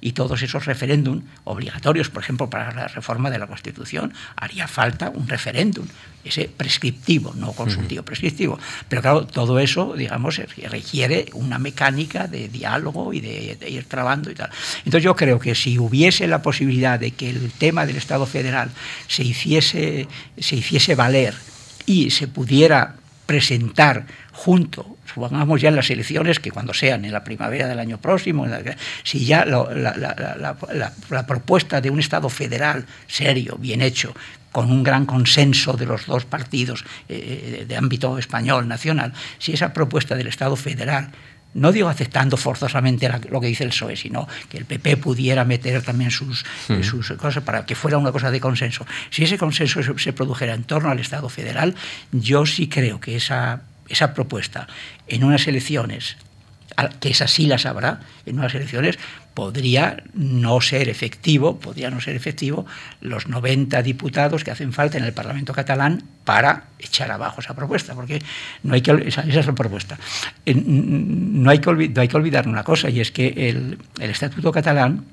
y 0.00 0.12
todos 0.12 0.42
esos 0.42 0.66
referéndum 0.66 1.22
obligatorios, 1.44 2.08
por 2.08 2.22
ejemplo, 2.22 2.48
para 2.48 2.72
la 2.72 2.88
reforma 2.88 3.30
de 3.30 3.38
la 3.38 3.46
Constitución, 3.46 4.12
haría 4.36 4.66
falta 4.66 5.10
un 5.10 5.28
referéndum, 5.28 5.86
ese 6.24 6.50
prescriptivo, 6.54 7.34
no 7.34 7.52
consultivo, 7.52 8.02
prescriptivo. 8.02 8.58
Pero 8.88 9.02
claro, 9.02 9.26
todo 9.26 9.58
eso, 9.58 9.94
digamos, 9.94 10.36
requiere 10.36 11.26
una 11.34 11.58
mecánica 11.58 12.26
de 12.26 12.48
diálogo 12.48 13.12
y 13.12 13.20
de, 13.20 13.58
ir 13.68 13.84
trabando 13.84 14.30
y 14.30 14.34
tal. 14.34 14.50
Entonces 14.78 15.02
yo 15.02 15.16
creo 15.16 15.38
que 15.38 15.54
si 15.54 15.78
hubiese 15.78 16.26
la 16.26 16.42
posibilidad 16.42 16.98
de 16.98 17.12
que 17.12 17.30
el 17.30 17.50
tema 17.52 17.86
del 17.86 17.96
Estado 17.96 18.26
federal 18.26 18.70
se 19.06 19.22
hiciese, 19.22 20.08
se 20.38 20.56
hiciese 20.56 20.94
valer 20.94 21.34
y 21.86 22.10
se 22.10 22.28
pudiera 22.28 22.96
presentar 23.26 24.06
junto, 24.32 24.96
supongamos 25.14 25.60
ya 25.60 25.68
en 25.68 25.76
las 25.76 25.90
elecciones, 25.90 26.40
que 26.40 26.50
cuando 26.50 26.74
sean 26.74 27.04
en 27.04 27.12
la 27.12 27.24
primavera 27.24 27.68
del 27.68 27.78
año 27.78 27.98
próximo, 27.98 28.46
si 29.02 29.24
ya 29.24 29.44
la, 29.44 31.24
propuesta 31.26 31.80
de 31.80 31.90
un 31.90 32.00
Estado 32.00 32.28
federal 32.28 32.86
serio, 33.06 33.56
bien 33.58 33.82
hecho, 33.82 34.14
con 34.52 34.70
un 34.70 34.82
gran 34.82 35.06
consenso 35.06 35.74
de 35.74 35.86
los 35.86 36.06
dos 36.06 36.24
partidos 36.24 36.84
eh, 37.08 37.64
de 37.68 37.76
ámbito 37.76 38.18
español, 38.18 38.66
nacional, 38.66 39.12
si 39.38 39.52
esa 39.52 39.72
propuesta 39.72 40.16
del 40.16 40.26
Estado 40.26 40.56
federal 40.56 41.10
no 41.54 41.72
digo 41.72 41.88
aceptando 41.88 42.36
forzosamente 42.36 43.10
lo 43.28 43.40
que 43.40 43.48
dice 43.48 43.64
el 43.64 43.70
PSOE, 43.70 43.96
sino 43.96 44.28
que 44.48 44.58
el 44.58 44.64
PP 44.64 44.98
pudiera 44.98 45.44
meter 45.44 45.82
también 45.82 46.10
sus, 46.10 46.44
hmm. 46.68 46.82
sus 46.82 47.12
cosas 47.12 47.42
para 47.42 47.66
que 47.66 47.74
fuera 47.74 47.98
una 47.98 48.12
cosa 48.12 48.30
de 48.30 48.40
consenso. 48.40 48.86
Si 49.10 49.24
ese 49.24 49.38
consenso 49.38 49.80
se, 49.82 50.12
produjera 50.12 50.54
en 50.54 50.64
torno 50.64 50.90
al 50.90 51.00
Estado 51.00 51.28
federal, 51.28 51.74
yo 52.12 52.46
sí 52.46 52.68
creo 52.68 53.00
que 53.00 53.16
esa, 53.16 53.62
esa 53.90 54.14
propuesta 54.14 54.66
en 55.06 55.24
unas 55.24 55.46
elecciones, 55.46 56.16
que 57.00 57.10
esas 57.10 57.30
sí 57.30 57.46
las 57.46 57.66
habrá, 57.66 58.00
en 58.24 58.38
unas 58.38 58.54
elecciones 58.54 58.98
podría 59.34 60.02
no 60.14 60.60
ser 60.60 60.88
efectivo, 60.88 61.58
podría 61.60 61.90
no 61.90 62.00
ser 62.00 62.16
efectivo 62.16 62.66
los 63.00 63.28
90 63.28 63.82
diputados 63.82 64.44
que 64.44 64.50
hacen 64.50 64.72
falta 64.72 64.98
en 64.98 65.04
el 65.04 65.12
Parlamento 65.12 65.52
catalán 65.52 66.02
para 66.24 66.64
echar 66.78 67.10
abajo 67.10 67.40
esa 67.40 67.54
propuesta, 67.54 67.94
porque 67.94 68.22
no 68.62 68.74
hay 68.74 68.80
que, 68.80 68.92
esa, 69.06 69.22
es 69.22 69.46
la 69.46 69.54
propuesta. 69.54 69.98
No 70.46 71.50
hay, 71.50 71.58
que 71.58 71.92
hay 71.96 72.08
que 72.08 72.16
olvidar 72.16 72.48
una 72.48 72.64
cosa, 72.64 72.88
y 72.90 73.00
es 73.00 73.10
que 73.10 73.28
el, 73.48 73.78
el 73.98 74.10
Estatuto 74.10 74.52
catalán 74.52 75.04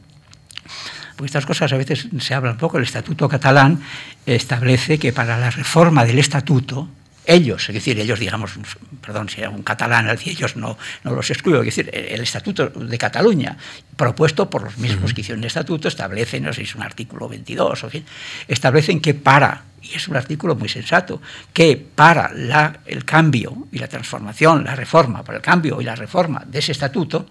porque 1.18 1.28
estas 1.28 1.48
cosas 1.48 1.74
a 1.74 1.78
veces 1.78 2.08
se 2.20 2.34
habla 2.36 2.52
un 2.52 2.58
poco, 2.58 2.78
el 2.78 2.84
Estatuto 2.84 3.28
catalán 3.28 3.82
establece 4.28 5.00
que 5.00 5.12
para 5.12 5.38
la 5.40 5.50
reforma 5.50 6.06
del 6.06 6.20
Estatuto, 6.20 6.90
ellos, 7.28 7.68
es 7.70 7.76
decir, 7.76 8.00
ellos, 8.00 8.20
digamos, 8.20 8.54
perdón, 9.02 9.30
si 9.30 9.42
era 9.42 9.50
un 9.50 9.62
catalán, 9.62 10.10
ellos 10.26 10.56
no, 10.56 10.78
no 11.04 11.12
los 11.12 11.30
excluyo, 11.30 11.60
es 11.60 11.66
decir, 11.66 11.90
el 11.94 12.22
Estatuto 12.22 12.70
de 12.70 12.98
Cataluña, 12.98 13.58
propuesto 13.96 14.50
por 14.50 14.64
los 14.64 14.78
mismos 14.78 15.14
que 15.14 15.22
hicieron 15.22 15.44
el 15.44 15.48
Estatuto, 15.48 15.90
establecen, 15.90 16.44
no 16.44 16.54
sé 16.54 16.62
si 16.62 16.70
es 16.70 16.76
un 16.76 16.84
artículo 16.84 17.28
22, 17.28 17.84
o 17.84 17.90
fin, 17.90 18.06
establecen 18.48 19.02
que 19.02 19.14
para, 19.14 19.66
y 19.82 19.96
es 19.96 20.08
un 20.08 20.16
artículo 20.16 20.56
muy 20.56 20.70
sensato, 20.70 21.22
que 21.52 21.76
para 21.78 22.32
la, 22.34 22.80
el 22.86 23.04
cambio 23.04 23.68
y 23.72 23.80
la 23.80 23.88
transformación, 23.88 24.64
la 24.64 24.76
reforma, 24.76 25.24
para 25.24 25.38
el 25.38 25.44
cambio 25.44 25.82
y 25.82 25.84
la 25.84 25.96
reforma 25.96 26.44
de 26.48 26.60
ese 26.60 26.72
Estatuto, 26.72 27.28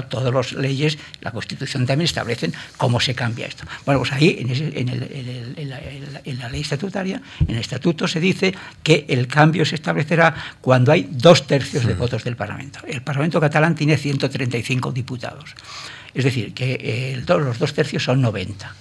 todas 0.00 0.32
las 0.32 0.52
leyes, 0.52 0.98
la 1.20 1.30
Constitución 1.30 1.86
también 1.86 2.06
establecen 2.06 2.54
cómo 2.76 2.98
se 3.00 3.14
cambia 3.14 3.46
esto. 3.46 3.64
Bueno, 3.84 4.00
pues 4.00 4.12
ahí, 4.12 4.38
en, 4.40 5.68
la, 6.38 6.48
ley 6.48 6.60
estatutaria, 6.60 7.20
en 7.40 7.54
el 7.54 7.60
estatuto 7.60 8.08
se 8.08 8.20
dice 8.20 8.54
que 8.82 9.04
el 9.08 9.26
cambio 9.26 9.64
se 9.64 9.74
establecerá 9.74 10.34
cuando 10.60 10.92
hay 10.92 11.08
dos 11.10 11.46
tercios 11.46 11.84
de 11.84 11.94
votos 11.94 12.24
del 12.24 12.36
Parlamento. 12.36 12.80
El 12.86 13.02
Parlamento 13.02 13.40
catalán 13.40 13.74
tiene 13.74 13.96
135 13.96 14.92
diputados. 14.92 15.54
Es 16.14 16.24
decir, 16.24 16.54
que 16.54 16.78
eh, 16.80 17.24
los 17.26 17.58
dos 17.58 17.74
tercios 17.74 18.04
son 18.04 18.20
90. 18.20 18.74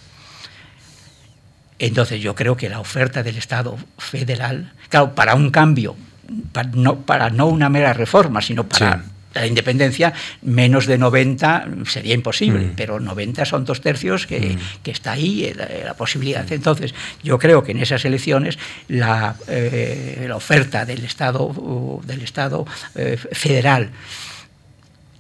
Entonces 1.80 2.22
yo 2.22 2.36
creo 2.36 2.56
que 2.56 2.70
la 2.70 2.80
oferta 2.80 3.24
del 3.24 3.38
Estado 3.38 3.76
federal, 3.98 4.72
claro, 4.90 5.16
para 5.16 5.34
un 5.34 5.50
cambio, 5.50 5.96
para 6.52 6.70
no, 6.70 7.02
para 7.02 7.30
no 7.30 7.48
una 7.48 7.70
mera 7.70 7.94
reforma, 7.94 8.42
sino 8.42 8.68
para 8.68 9.04
la 9.34 9.48
independencia, 9.48 10.14
menos 10.42 10.86
de 10.86 10.98
90 10.98 11.68
sería 11.86 12.14
imposible, 12.14 12.68
mm. 12.68 12.74
pero 12.76 13.00
90 13.00 13.46
son 13.46 13.66
dos 13.66 13.82
tercios 13.82 14.28
que, 14.28 14.40
mm. 14.40 14.90
está 14.90 15.14
ahí 15.14 15.46
eh, 15.46 15.84
la, 15.86 15.94
posibilidad. 15.94 16.44
Mm. 16.50 16.54
Entonces, 16.54 16.94
yo 17.24 17.40
creo 17.40 17.64
que 17.64 17.72
en 17.72 17.80
esas 17.80 18.04
elecciones 18.06 18.58
la, 18.88 19.36
eh, 19.48 20.26
la 20.28 20.36
oferta 20.36 20.86
del 20.86 21.06
Estado, 21.06 22.02
del 22.06 22.22
Estado 22.22 22.66
eh, 22.96 23.18
federal 23.32 23.92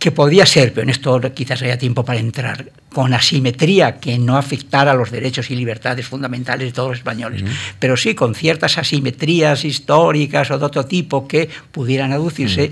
que 0.01 0.11
podía 0.11 0.47
ser, 0.47 0.73
pero 0.73 0.81
en 0.81 0.89
esto 0.89 1.21
quizás 1.31 1.61
haya 1.61 1.77
tiempo 1.77 2.03
para 2.03 2.19
entrar, 2.19 2.71
con 2.91 3.13
asimetría 3.13 3.99
que 3.99 4.17
no 4.17 4.35
afectara 4.35 4.95
los 4.95 5.11
derechos 5.11 5.51
y 5.51 5.55
libertades 5.55 6.07
fundamentales 6.07 6.69
de 6.69 6.73
todos 6.73 6.89
los 6.89 6.97
españoles, 6.97 7.43
pero 7.77 7.95
sí 7.95 8.15
con 8.15 8.33
ciertas 8.33 8.79
asimetrías 8.79 9.63
históricas 9.63 10.49
o 10.49 10.57
de 10.57 10.65
otro 10.65 10.87
tipo 10.87 11.27
que 11.27 11.49
pudieran 11.71 12.13
aducirse, 12.13 12.71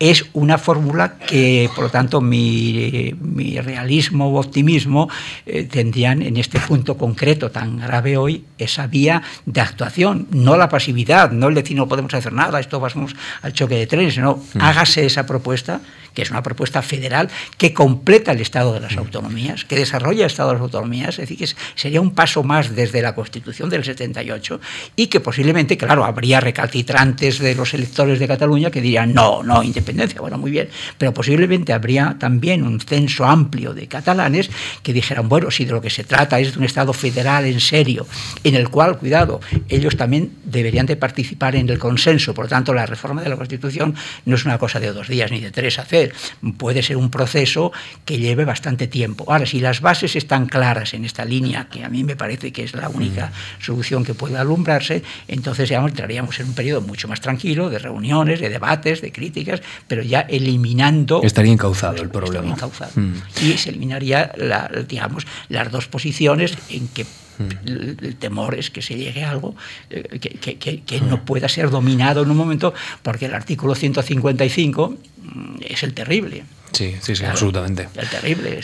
es 0.00 0.24
una 0.32 0.56
fórmula 0.56 1.18
que, 1.18 1.70
por 1.74 1.84
lo 1.84 1.90
tanto, 1.90 2.22
mi, 2.22 3.14
realismo 3.62 4.28
o 4.28 4.40
optimismo 4.40 5.08
eh, 5.44 5.64
tendrían 5.64 6.22
en 6.22 6.38
este 6.38 6.58
punto 6.58 6.96
concreto 6.96 7.50
tan 7.50 7.76
grave 7.78 8.16
hoy 8.16 8.44
esa 8.56 8.86
vía 8.86 9.22
de 9.44 9.60
actuación, 9.60 10.26
no 10.30 10.56
la 10.56 10.70
pasividad, 10.70 11.30
no 11.30 11.48
el 11.48 11.54
decir 11.54 11.76
no 11.76 11.86
podemos 11.86 12.14
hacer 12.14 12.32
nada, 12.32 12.58
esto 12.58 12.80
vamos 12.80 13.14
al 13.42 13.52
choque 13.52 13.76
de 13.76 13.86
trenes, 13.86 14.14
sino 14.14 14.36
mm. 14.54 14.60
hágase 14.60 15.04
esa 15.04 15.26
propuesta 15.26 15.82
que 16.14 16.22
es 16.22 16.30
una 16.30 16.42
propuesta 16.42 16.82
federal 16.82 17.28
que 17.58 17.72
completa 17.72 18.32
el 18.32 18.40
Estado 18.40 18.72
de 18.72 18.80
las 18.80 18.96
Autonomías, 18.96 19.64
que 19.64 19.76
desarrolla 19.76 20.24
el 20.24 20.30
Estado 20.30 20.50
de 20.50 20.54
las 20.54 20.62
Autonomías, 20.62 21.10
es 21.10 21.28
decir, 21.28 21.38
que 21.38 21.48
sería 21.74 22.00
un 22.00 22.12
paso 22.12 22.42
más 22.42 22.74
desde 22.74 23.02
la 23.02 23.14
Constitución 23.14 23.70
del 23.70 23.84
78 23.84 24.60
y 24.96 25.06
que 25.06 25.20
posiblemente, 25.20 25.76
claro, 25.76 26.04
habría 26.04 26.40
recalcitrantes 26.40 27.38
de 27.38 27.54
los 27.54 27.74
electores 27.74 28.18
de 28.18 28.28
Cataluña 28.28 28.70
que 28.70 28.80
dirían 28.80 29.14
no, 29.14 29.42
no, 29.42 29.62
independencia, 29.62 30.20
bueno, 30.20 30.38
muy 30.38 30.50
bien, 30.50 30.68
pero 30.98 31.12
posiblemente 31.12 31.72
habría 31.72 32.16
también 32.18 32.62
un 32.62 32.80
censo 32.80 33.24
amplio 33.24 33.74
de 33.74 33.86
catalanes 33.86 34.50
que 34.82 34.92
dijeran, 34.92 35.28
bueno, 35.28 35.50
si 35.50 35.64
de 35.64 35.72
lo 35.72 35.80
que 35.80 35.90
se 35.90 36.04
trata 36.04 36.40
es 36.40 36.52
de 36.52 36.58
un 36.58 36.64
Estado 36.64 36.92
federal 36.92 37.46
en 37.46 37.60
serio, 37.60 38.06
en 38.44 38.54
el 38.54 38.68
cual, 38.68 38.98
cuidado, 38.98 39.40
ellos 39.68 39.96
también 39.96 40.32
deberían 40.44 40.86
de 40.86 40.96
participar 40.96 41.56
en 41.56 41.68
el 41.68 41.78
consenso, 41.78 42.34
por 42.34 42.46
lo 42.46 42.48
tanto, 42.48 42.74
la 42.74 42.86
reforma 42.86 43.22
de 43.22 43.28
la 43.28 43.36
Constitución 43.36 43.94
no 44.24 44.36
es 44.36 44.44
una 44.44 44.58
cosa 44.58 44.80
de 44.80 44.92
dos 44.92 45.08
días 45.08 45.30
ni 45.30 45.40
de 45.40 45.50
tres 45.50 45.78
hacer, 46.04 46.14
Puede 46.56 46.82
ser 46.82 46.96
un 46.96 47.10
proceso 47.10 47.72
que 48.04 48.18
lleve 48.18 48.44
bastante 48.44 48.86
tiempo. 48.86 49.24
Ahora, 49.28 49.46
si 49.46 49.60
las 49.60 49.80
bases 49.80 50.16
están 50.16 50.46
claras 50.46 50.94
en 50.94 51.04
esta 51.04 51.24
línea, 51.24 51.68
que 51.68 51.84
a 51.84 51.88
mí 51.88 52.04
me 52.04 52.16
parece 52.16 52.52
que 52.52 52.64
es 52.64 52.74
la 52.74 52.88
única 52.88 53.32
solución 53.60 54.04
que 54.04 54.14
puede 54.14 54.38
alumbrarse, 54.38 55.02
entonces 55.28 55.68
ya 55.68 55.78
entraríamos 55.80 56.38
en 56.40 56.48
un 56.48 56.54
periodo 56.54 56.80
mucho 56.80 57.08
más 57.08 57.20
tranquilo 57.20 57.70
de 57.70 57.78
reuniones, 57.78 58.40
de 58.40 58.48
debates, 58.48 59.00
de 59.00 59.12
críticas, 59.12 59.62
pero 59.86 60.02
ya 60.02 60.20
eliminando... 60.20 61.22
Estaría 61.22 61.52
encauzado 61.52 62.02
el 62.02 62.10
problema. 62.10 62.48
Encauzado. 62.48 62.92
Mm. 62.94 63.14
Y 63.42 63.58
se 63.58 63.70
eliminaría, 63.70 64.32
digamos, 64.88 65.26
las 65.48 65.70
dos 65.70 65.86
posiciones 65.88 66.56
en 66.70 66.88
que 66.88 67.06
el, 67.66 68.16
temor 68.18 68.54
es 68.54 68.70
que 68.70 68.82
se 68.82 68.94
llegue 68.96 69.24
a 69.24 69.30
algo 69.30 69.54
eh, 69.90 70.18
que, 70.18 71.00
no 71.00 71.24
pueda 71.24 71.48
ser 71.48 71.70
dominado 71.70 72.22
en 72.22 72.30
un 72.30 72.36
momento, 72.36 72.74
porque 73.02 73.26
el 73.26 73.34
artículo 73.34 73.74
155 73.74 74.88
mm, 74.90 75.56
es 75.68 75.82
el 75.82 75.94
terrible. 75.94 76.44
Sí, 76.72 76.96
sí, 77.00 77.16
sí, 77.16 77.24
absolutamente. 77.24 77.88
Terrible. 78.10 78.60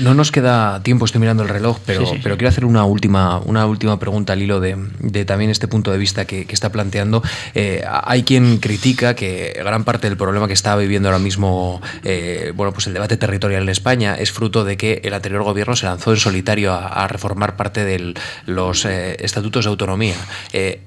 No, 0.00 0.14
nos 0.14 0.30
queda 0.30 0.82
tiempo, 0.82 1.04
estoy 1.04 1.20
mirando 1.20 1.42
el 1.42 1.48
reloj, 1.48 1.78
pero, 1.84 2.04
pero 2.22 2.36
quiero 2.36 2.48
hacer 2.48 2.64
una 2.64 2.84
última, 2.84 3.38
una 3.38 3.66
última 3.66 3.98
pregunta 3.98 4.34
al 4.34 4.42
hilo 4.42 4.60
de, 4.60 5.24
también 5.24 5.50
este 5.50 5.68
punto 5.68 5.90
de 5.90 5.98
vista 5.98 6.24
que, 6.24 6.46
está 6.48 6.70
planteando. 6.70 7.22
Eh, 7.54 7.84
hay 7.86 8.22
quien 8.22 8.58
critica 8.58 9.14
que 9.14 9.54
gran 9.58 9.84
parte 9.84 10.08
del 10.08 10.16
problema 10.16 10.46
que 10.46 10.54
está 10.54 10.74
viviendo 10.76 11.08
ahora 11.08 11.18
mismo 11.18 11.82
eh, 12.02 12.52
bueno, 12.54 12.72
pues 12.72 12.86
el 12.86 12.94
debate 12.94 13.18
territorial 13.18 13.62
en 13.62 13.68
España 13.68 14.14
es 14.14 14.32
fruto 14.32 14.64
de 14.64 14.78
que 14.78 15.02
el 15.04 15.12
anterior 15.12 15.42
gobierno 15.42 15.76
se 15.76 15.84
lanzó 15.84 16.12
en 16.12 16.16
solitario 16.16 16.72
a, 16.72 17.06
reformar 17.08 17.56
parte 17.56 17.84
de 17.84 18.14
los 18.46 18.84
eh, 18.84 19.16
estatutos 19.20 19.64
de 19.64 19.70
autonomía 19.70 20.16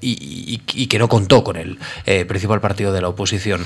y, 0.00 0.58
que 0.88 0.98
no 0.98 1.08
contó 1.08 1.44
con 1.44 1.56
el 1.56 1.78
principal 2.26 2.60
partido 2.60 2.92
de 2.92 3.00
la 3.00 3.08
oposición. 3.08 3.64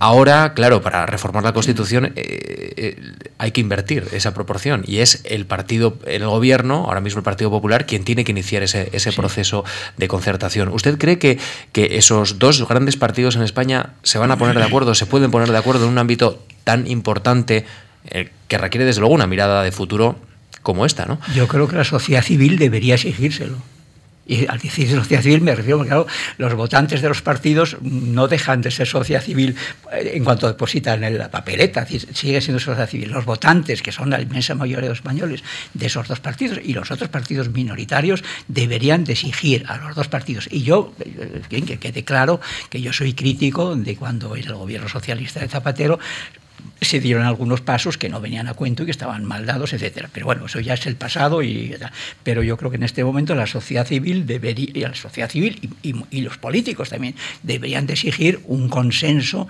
ahora, 0.00 0.54
claro, 0.54 0.80
para 0.80 1.04
reformar 1.06 1.44
la 1.44 1.52
Constitución 1.52 2.12
eh, 2.44 2.96
hay 3.38 3.52
que 3.52 3.60
invertir 3.60 4.06
esa 4.12 4.34
proporción 4.34 4.84
y 4.86 4.98
es 4.98 5.22
el 5.24 5.46
partido, 5.46 5.98
el 6.06 6.26
gobierno, 6.26 6.84
ahora 6.86 7.00
mismo 7.00 7.18
el 7.18 7.24
Partido 7.24 7.50
Popular, 7.50 7.86
quien 7.86 8.04
tiene 8.04 8.24
que 8.24 8.32
iniciar 8.32 8.62
ese, 8.62 9.12
proceso 9.12 9.64
de 9.96 10.08
concertación. 10.08 10.68
¿Usted 10.68 10.98
cree 10.98 11.18
que, 11.18 11.38
que 11.72 11.96
esos 11.96 12.38
dos 12.38 12.66
grandes 12.68 12.96
partidos 12.96 13.36
en 13.36 13.42
España 13.42 13.94
se 14.02 14.18
van 14.18 14.30
a 14.30 14.38
poner 14.38 14.56
de 14.56 14.64
acuerdo, 14.64 14.94
se 14.94 15.06
pueden 15.06 15.30
poner 15.30 15.50
de 15.50 15.58
acuerdo 15.58 15.84
en 15.84 15.92
un 15.92 15.98
ámbito 15.98 16.44
tan 16.64 16.86
importante 16.86 17.64
eh, 18.10 18.30
que 18.48 18.58
requiere 18.58 18.84
desde 18.84 19.00
luego 19.00 19.14
una 19.14 19.26
mirada 19.26 19.62
de 19.62 19.72
futuro 19.72 20.16
como 20.62 20.86
esta, 20.86 21.06
¿no? 21.06 21.18
Yo 21.34 21.48
creo 21.48 21.68
que 21.68 21.76
la 21.76 21.84
sociedad 21.84 22.22
civil 22.22 22.58
debería 22.58 22.94
exigírselo. 22.94 23.56
Y 24.24 24.46
al 24.46 24.58
decir 24.58 24.88
sociedad 24.88 25.22
civil 25.22 25.40
me 25.40 25.54
refiero, 25.54 25.84
claro, 25.84 26.06
los 26.38 26.54
votantes 26.54 27.02
de 27.02 27.08
los 27.08 27.22
partidos 27.22 27.76
no 27.82 28.28
dejan 28.28 28.60
de 28.60 28.70
ser 28.70 28.86
sociedad 28.86 29.20
civil 29.20 29.56
eh, 29.92 30.12
en 30.14 30.24
cuanto 30.24 30.46
depositan 30.46 31.02
en 31.02 31.18
la 31.18 31.30
papeleta, 31.30 31.86
sigue 31.86 32.40
siendo 32.40 32.60
sociedad 32.60 32.88
civil. 32.88 33.10
Los 33.10 33.24
votantes, 33.24 33.82
que 33.82 33.90
son 33.90 34.10
la 34.10 34.20
inmensa 34.20 34.54
mayoría 34.54 34.82
de 34.82 34.88
los 34.90 34.98
españoles, 34.98 35.42
de 35.74 35.86
esos 35.86 36.06
dos 36.06 36.20
partidos 36.20 36.60
y 36.62 36.72
los 36.72 36.90
otros 36.90 37.08
partidos 37.08 37.48
minoritarios, 37.48 38.22
deberían 38.46 39.04
de 39.04 39.12
exigir 39.12 39.64
a 39.66 39.78
los 39.78 39.96
dos 39.96 40.08
partidos. 40.08 40.48
Y 40.50 40.62
yo, 40.62 40.94
eh, 41.00 41.42
que 41.48 41.78
quede 41.78 42.04
claro 42.04 42.40
que 42.70 42.80
yo 42.80 42.92
soy 42.92 43.14
crítico 43.14 43.74
de 43.74 43.96
cuando 43.96 44.36
en 44.36 44.44
el 44.44 44.54
gobierno 44.54 44.88
socialista 44.88 45.40
de 45.40 45.48
Zapatero 45.48 45.98
se 46.80 47.00
dieron 47.00 47.24
algunos 47.24 47.60
pasos 47.60 47.96
que 47.96 48.08
no 48.08 48.20
venían 48.20 48.48
a 48.48 48.54
cuento 48.54 48.82
y 48.82 48.86
que 48.86 48.92
estaban 48.92 49.24
mal 49.24 49.46
dados, 49.46 49.72
etcétera. 49.72 50.10
Pero 50.12 50.26
bueno, 50.26 50.46
eso 50.46 50.60
ya 50.60 50.74
es 50.74 50.86
el 50.86 50.96
pasado 50.96 51.42
y 51.42 51.74
pero 52.22 52.42
yo 52.42 52.56
creo 52.56 52.70
que 52.70 52.76
en 52.76 52.82
este 52.82 53.04
momento 53.04 53.34
la 53.34 53.46
sociedad 53.46 53.86
civil 53.86 54.26
debería, 54.26 54.88
la 54.88 54.94
sociedad 54.94 55.30
civil 55.30 55.70
y, 55.82 56.20
los 56.22 56.38
políticos 56.38 56.90
también 56.90 57.14
deberían 57.42 57.86
de 57.86 57.94
exigir 57.94 58.40
un 58.46 58.68
consenso 58.68 59.48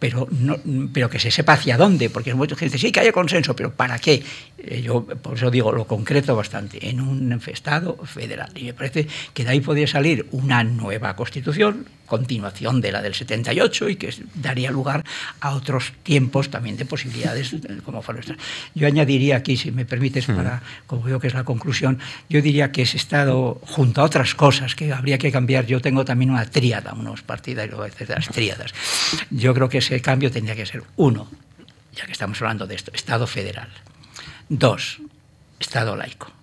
pero, 0.00 0.26
no, 0.30 0.56
pero 0.94 1.10
que 1.10 1.18
se 1.18 1.30
sepa 1.30 1.52
hacia 1.52 1.76
dónde, 1.76 2.08
porque 2.08 2.32
mucha 2.34 2.56
gente 2.56 2.76
dice, 2.76 2.86
sí, 2.86 2.90
que 2.90 3.00
haya 3.00 3.12
consenso, 3.12 3.54
pero 3.54 3.70
¿para 3.74 3.98
qué? 3.98 4.22
Eh, 4.56 4.80
yo 4.82 5.04
por 5.04 5.36
eso 5.36 5.50
digo, 5.50 5.72
lo 5.72 5.86
concreto 5.86 6.34
bastante, 6.34 6.88
en 6.88 7.02
un 7.02 7.38
Estado 7.46 7.98
federal. 8.06 8.50
Y 8.56 8.64
me 8.64 8.72
parece 8.72 9.06
que 9.34 9.44
de 9.44 9.50
ahí 9.50 9.60
podría 9.60 9.86
salir 9.86 10.26
una 10.30 10.64
nueva 10.64 11.14
constitución, 11.16 11.86
continuación 12.10 12.80
de 12.80 12.90
la 12.90 13.00
del 13.00 13.14
78 13.14 13.88
y 13.88 13.94
que 13.94 14.12
daría 14.34 14.72
lugar 14.72 15.04
a 15.40 15.54
otros 15.54 15.92
tiempos 16.02 16.50
también 16.50 16.76
de 16.76 16.84
posibilidades 16.84 17.54
como 17.84 18.02
fueron 18.02 18.20
estas. 18.20 18.36
Yo 18.74 18.88
añadiría 18.88 19.36
aquí, 19.36 19.56
si 19.56 19.70
me 19.70 19.84
permites, 19.86 20.26
para, 20.26 20.60
como 20.88 21.02
veo 21.02 21.20
que 21.20 21.28
es 21.28 21.34
la 21.34 21.44
conclusión, 21.44 22.00
yo 22.28 22.42
diría 22.42 22.72
que 22.72 22.82
ese 22.82 22.96
Estado, 22.96 23.60
junto 23.62 24.00
a 24.00 24.04
otras 24.04 24.34
cosas 24.34 24.74
que 24.74 24.92
habría 24.92 25.18
que 25.18 25.30
cambiar, 25.30 25.66
yo 25.66 25.80
tengo 25.80 26.04
también 26.04 26.30
una 26.30 26.44
tríada, 26.44 26.92
unos 26.94 27.22
partidarios 27.22 27.96
de 27.96 28.06
las 28.06 28.28
tríadas. 28.28 28.74
Yo 29.30 29.54
creo 29.54 29.68
que 29.68 29.78
ese 29.78 30.00
cambio 30.02 30.32
tendría 30.32 30.56
que 30.56 30.66
ser 30.66 30.82
uno, 30.96 31.30
ya 31.94 32.06
que 32.06 32.12
estamos 32.12 32.42
hablando 32.42 32.66
de 32.66 32.74
esto, 32.74 32.90
Estado 32.92 33.26
federal. 33.28 33.68
Dos, 34.48 34.98
Estado 35.60 35.94
laico. 35.94 36.39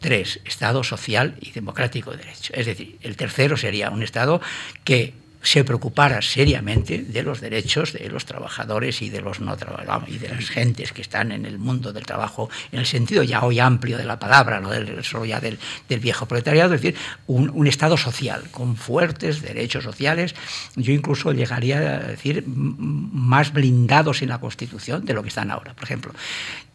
Tres, 0.00 0.40
Estado 0.44 0.84
social 0.84 1.36
y 1.40 1.50
democrático 1.50 2.12
de 2.12 2.18
derecho. 2.18 2.52
Es 2.54 2.66
decir, 2.66 2.98
el 3.02 3.16
tercero 3.16 3.56
sería 3.56 3.90
un 3.90 4.02
Estado 4.02 4.40
que 4.84 5.14
se 5.42 5.64
preocupara 5.64 6.20
seriamente 6.20 6.98
de 6.98 7.22
los 7.22 7.40
derechos 7.40 7.92
de 7.92 8.08
los 8.08 8.24
trabajadores 8.24 9.02
y 9.02 9.10
de 9.10 9.20
los 9.20 9.40
no 9.40 9.56
trabajadores 9.56 10.14
y 10.14 10.18
de 10.18 10.28
las 10.28 10.50
gentes 10.50 10.92
que 10.92 11.02
están 11.02 11.32
en 11.32 11.46
el 11.46 11.58
mundo 11.58 11.92
del 11.92 12.04
trabajo 12.04 12.50
en 12.72 12.80
el 12.80 12.86
sentido 12.86 13.22
ya 13.22 13.44
hoy 13.44 13.60
amplio 13.60 13.96
de 13.96 14.04
la 14.04 14.18
palabra, 14.18 14.60
no 14.60 14.70
del, 14.70 15.02
solo 15.04 15.24
ya 15.24 15.40
del, 15.40 15.58
viejo 16.00 16.26
proletariado, 16.26 16.74
es 16.74 16.82
decir, 16.82 16.98
un, 17.26 17.68
Estado 17.68 17.98
social 17.98 18.44
con 18.50 18.76
fuertes 18.76 19.42
derechos 19.42 19.84
sociales, 19.84 20.34
yo 20.74 20.92
incluso 20.92 21.32
llegaría 21.32 21.78
a 21.78 21.98
decir 21.98 22.44
más 22.46 23.52
blindados 23.52 24.22
en 24.22 24.30
la 24.30 24.40
Constitución 24.40 25.04
de 25.04 25.12
lo 25.12 25.22
que 25.22 25.28
están 25.28 25.50
ahora. 25.50 25.74
Por 25.74 25.84
ejemplo, 25.84 26.14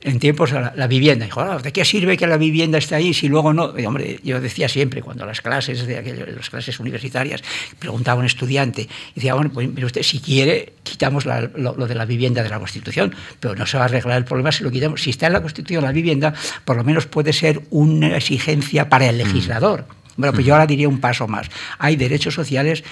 en 0.04 0.20
tiempos 0.20 0.52
la, 0.52 0.88
vivienda. 0.88 1.26
Dijo, 1.26 1.42
ah, 1.42 1.60
¿de 1.60 1.72
qué 1.72 1.86
sirve 1.86 2.18
que 2.18 2.28
la 2.28 2.38
vivienda 2.38 2.78
esté 2.78 2.96
ahí 2.96 3.14
si 3.14 3.28
luego 3.28 3.54
no? 3.54 3.74
hombre, 3.88 4.20
yo 4.24 4.40
decía 4.40 4.68
siempre, 4.68 5.02
cuando 5.02 5.26
las 5.26 5.42
clases, 5.42 5.88
de 5.88 6.36
las 6.36 6.50
clases 6.50 6.80
universitarias, 6.80 7.42
preguntaba 7.80 8.18
a 8.18 8.20
un 8.20 8.26
estudiante, 8.26 8.82
y 8.82 9.16
decía, 9.16 9.34
bueno, 9.34 9.52
pues 9.52 9.68
mire 9.68 9.86
usted, 9.86 10.04
si 10.04 10.20
quiere, 10.20 10.74
quitamos 10.84 11.26
lo, 11.26 11.74
de 11.88 11.96
la 11.96 12.06
vivienda 12.06 12.44
de 12.44 12.50
la 12.50 12.60
Constitución, 12.60 13.16
pero 13.40 13.56
no 13.56 13.66
se 13.66 13.78
va 13.78 13.84
a 13.84 13.86
arreglar 13.88 14.18
el 14.18 14.26
problema 14.26 14.52
si 14.52 14.64
lo 14.64 14.72
quitamos. 14.72 15.02
Si 15.02 15.10
está 15.10 15.28
en 15.28 15.34
la 15.34 15.42
Constitución 15.42 15.84
la 15.84 15.92
vivienda, 15.92 16.34
por 16.66 16.76
lo 16.76 16.84
menos 16.84 17.06
puede 17.08 17.34
ser 17.34 17.62
una 17.70 18.18
exigencia 18.18 18.90
para 18.90 19.08
el 19.08 19.16
mm. 19.16 19.20
legislador. 19.20 19.86
Bueno, 20.16 20.34
pues 20.34 20.46
yo 20.46 20.54
ahora 20.54 20.68
diría 20.68 20.88
un 20.88 21.00
paso 21.00 21.28
más. 21.28 21.50
Hay 21.80 21.96
derechos 21.96 22.36
sociales 22.36 22.84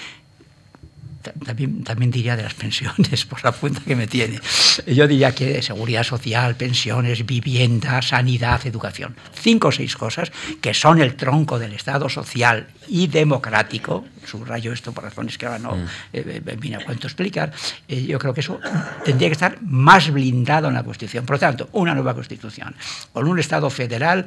también, 1.22 1.84
también 1.84 2.10
diría 2.10 2.36
de 2.36 2.42
las 2.42 2.54
pensiones, 2.54 3.24
por 3.30 3.42
la 3.44 3.52
cuenta 3.52 3.80
que 3.80 3.96
me 3.96 4.06
tiene. 4.06 4.40
Yo 4.86 5.06
diría 5.06 5.34
que 5.34 5.62
seguridad 5.62 6.02
social, 6.02 6.56
pensiones, 6.56 7.24
vivienda, 7.24 8.02
sanidad, 8.02 8.66
educación. 8.66 9.16
Cinco 9.34 9.68
o 9.68 9.72
seis 9.72 9.96
cosas 9.96 10.32
que 10.60 10.74
son 10.74 11.00
el 11.00 11.14
tronco 11.14 11.58
del 11.58 11.72
Estado 11.72 12.08
social 12.08 12.68
y 12.88 13.06
democrático. 13.06 14.04
Subrayo 14.24 14.72
esto 14.72 14.92
por 14.92 15.04
razones 15.04 15.36
que 15.38 15.46
ahora 15.46 15.58
no 15.58 15.76
mm. 15.76 15.86
eh, 16.12 16.42
eh, 16.46 16.56
vine 16.58 16.76
a 16.76 16.84
cuento 16.84 17.06
explicar. 17.06 17.52
Eh, 17.88 18.04
yo 18.04 18.18
creo 18.18 18.34
que 18.34 18.40
eso 18.40 18.60
tendría 19.04 19.28
que 19.28 19.34
estar 19.34 19.60
más 19.62 20.10
blindado 20.10 20.68
en 20.68 20.74
la 20.74 20.82
Constitución. 20.82 21.24
Por 21.26 21.36
lo 21.36 21.40
tanto, 21.40 21.68
una 21.72 21.94
nueva 21.94 22.14
Constitución 22.14 22.74
con 23.12 23.26
un 23.26 23.38
Estado 23.38 23.68
federal 23.70 24.26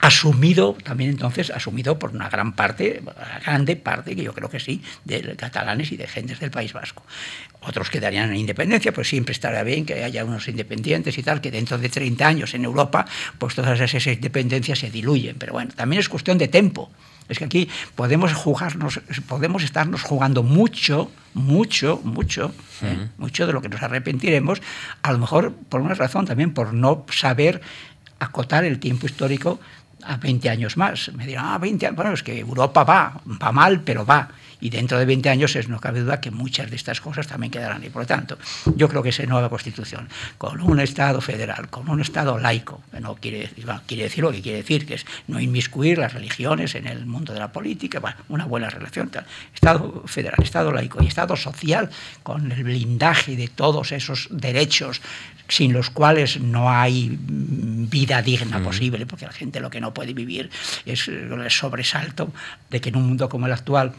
asumido 0.00 0.76
también 0.82 1.10
entonces, 1.10 1.50
asumido 1.50 1.98
por 1.98 2.10
una 2.10 2.28
gran 2.28 2.52
parte, 2.52 3.02
grande 3.44 3.76
parte, 3.76 4.16
que 4.16 4.22
yo 4.22 4.32
creo 4.32 4.48
que 4.48 4.58
sí, 4.58 4.82
de 5.04 5.36
catalanes 5.36 5.92
y 5.92 5.96
de 5.96 6.06
gentes 6.06 6.40
del 6.40 6.50
País 6.50 6.72
Vasco. 6.72 7.02
Otros 7.60 7.90
quedarían 7.90 8.30
en 8.30 8.36
independencia, 8.36 8.92
pues 8.92 9.08
siempre 9.08 9.32
estará 9.32 9.62
bien 9.62 9.84
que 9.84 10.02
haya 10.02 10.24
unos 10.24 10.48
independientes 10.48 11.18
y 11.18 11.22
tal, 11.22 11.40
que 11.42 11.50
dentro 11.50 11.76
de 11.76 11.88
30 11.90 12.26
años 12.26 12.54
en 12.54 12.64
Europa, 12.64 13.04
pues 13.38 13.54
todas 13.54 13.78
esas 13.78 14.06
independencias 14.06 14.78
se 14.78 14.90
diluyen. 14.90 15.36
Pero 15.38 15.52
bueno, 15.52 15.70
también 15.76 16.00
es 16.00 16.08
cuestión 16.08 16.38
de 16.38 16.48
tiempo. 16.48 16.90
Es 17.28 17.38
que 17.38 17.44
aquí 17.44 17.68
podemos 17.94 18.32
jugarnos, 18.32 19.00
podemos 19.28 19.62
estarnos 19.62 20.02
jugando 20.02 20.42
mucho, 20.42 21.12
mucho, 21.34 22.00
mucho, 22.02 22.52
¿eh? 22.82 23.08
mucho 23.18 23.46
de 23.46 23.52
lo 23.52 23.60
que 23.60 23.68
nos 23.68 23.82
arrepentiremos, 23.82 24.60
a 25.02 25.12
lo 25.12 25.18
mejor 25.18 25.54
por 25.68 25.80
una 25.80 25.94
razón 25.94 26.26
también, 26.26 26.52
por 26.52 26.74
no 26.74 27.06
saber 27.08 27.60
acotar 28.18 28.64
el 28.64 28.78
tiempo 28.78 29.06
histórico 29.06 29.60
a 30.04 30.16
20 30.16 30.50
años 30.50 30.76
más. 30.76 31.10
Me 31.14 31.26
dirán, 31.26 31.46
ah, 31.46 31.58
20 31.58 31.86
años, 31.86 31.96
bueno, 31.96 32.12
es 32.12 32.22
que 32.22 32.38
Europa 32.38 32.84
va, 32.84 33.20
va 33.26 33.52
mal, 33.52 33.80
pero 33.80 34.04
va 34.04 34.30
y 34.60 34.70
dentro 34.70 34.98
de 34.98 35.04
20 35.04 35.28
años 35.30 35.56
es, 35.56 35.68
no 35.68 35.80
cabe 35.80 36.00
duda 36.00 36.20
que 36.20 36.30
muchas 36.30 36.70
de 36.70 36.76
estas 36.76 37.00
cosas 37.00 37.26
también 37.26 37.50
quedarán. 37.50 37.82
Y 37.82 37.88
por 37.88 38.02
lo 38.02 38.06
tanto, 38.06 38.38
yo 38.76 38.88
creo 38.88 39.02
que 39.02 39.08
esa 39.08 39.24
nueva 39.24 39.48
constitución, 39.48 40.08
con 40.38 40.60
un 40.60 40.80
Estado 40.80 41.20
federal, 41.20 41.68
con 41.68 41.88
un 41.88 42.00
Estado 42.00 42.38
laico, 42.38 42.82
no 43.00 43.14
quiere 43.16 43.40
decir, 43.40 43.66
quiere 43.86 44.04
decir 44.04 44.22
lo 44.22 44.32
que 44.32 44.42
quiere 44.42 44.58
decir, 44.58 44.86
que 44.86 44.94
es 44.94 45.06
no 45.26 45.40
inmiscuir 45.40 45.98
las 45.98 46.12
religiones 46.12 46.74
en 46.74 46.86
el 46.86 47.06
mundo 47.06 47.32
de 47.32 47.38
la 47.38 47.52
política, 47.52 48.00
una 48.28 48.44
buena 48.44 48.68
relación, 48.68 49.08
tal. 49.08 49.26
Estado 49.54 50.04
federal, 50.06 50.42
Estado 50.42 50.72
laico 50.72 51.02
y 51.02 51.06
Estado 51.06 51.36
social, 51.36 51.90
con 52.22 52.52
el 52.52 52.64
blindaje 52.64 53.36
de 53.36 53.48
todos 53.48 53.92
esos 53.92 54.28
derechos 54.30 55.00
sin 55.50 55.72
los 55.72 55.90
cuales 55.90 56.40
no 56.40 56.70
hay 56.70 57.18
vida 57.20 58.22
digna 58.22 58.62
posible, 58.62 59.04
porque 59.04 59.26
la 59.26 59.32
gente 59.32 59.60
lo 59.60 59.68
que 59.68 59.80
no 59.80 59.92
puede 59.92 60.14
vivir 60.14 60.48
es 60.86 61.08
el 61.08 61.50
sobresalto 61.50 62.32
de 62.70 62.80
que 62.80 62.88
en 62.88 62.96
un 62.96 63.08
mundo 63.08 63.28
como 63.28 63.46
el 63.46 63.52
actual 63.52 63.92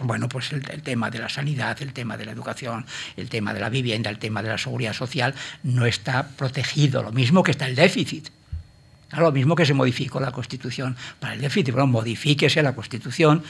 bueno, 0.00 0.28
pues 0.28 0.52
el, 0.52 0.82
tema 0.82 1.10
de 1.10 1.18
la 1.18 1.28
sanidad, 1.28 1.80
el 1.80 1.92
tema 1.92 2.16
de 2.16 2.24
la 2.24 2.32
educación, 2.32 2.86
el 3.16 3.28
tema 3.28 3.54
de 3.54 3.60
la 3.60 3.68
vivienda, 3.68 4.10
el 4.10 4.18
tema 4.18 4.42
de 4.42 4.48
la 4.48 4.58
seguridad 4.58 4.94
social 4.94 5.34
no 5.62 5.86
está 5.86 6.28
protegido, 6.28 7.02
lo 7.02 7.12
mismo 7.12 7.42
que 7.42 7.52
está 7.52 7.66
el 7.66 7.74
déficit. 7.74 8.28
Lo 9.16 9.30
mismo 9.30 9.54
que 9.54 9.66
se 9.66 9.74
modificó 9.74 10.20
la 10.20 10.32
Constitución 10.32 10.96
para 11.20 11.34
el 11.34 11.40
déficit, 11.42 11.72
bueno, 11.72 11.86
modifíquese 11.86 12.62
la 12.62 12.74
Constitución 12.74 13.44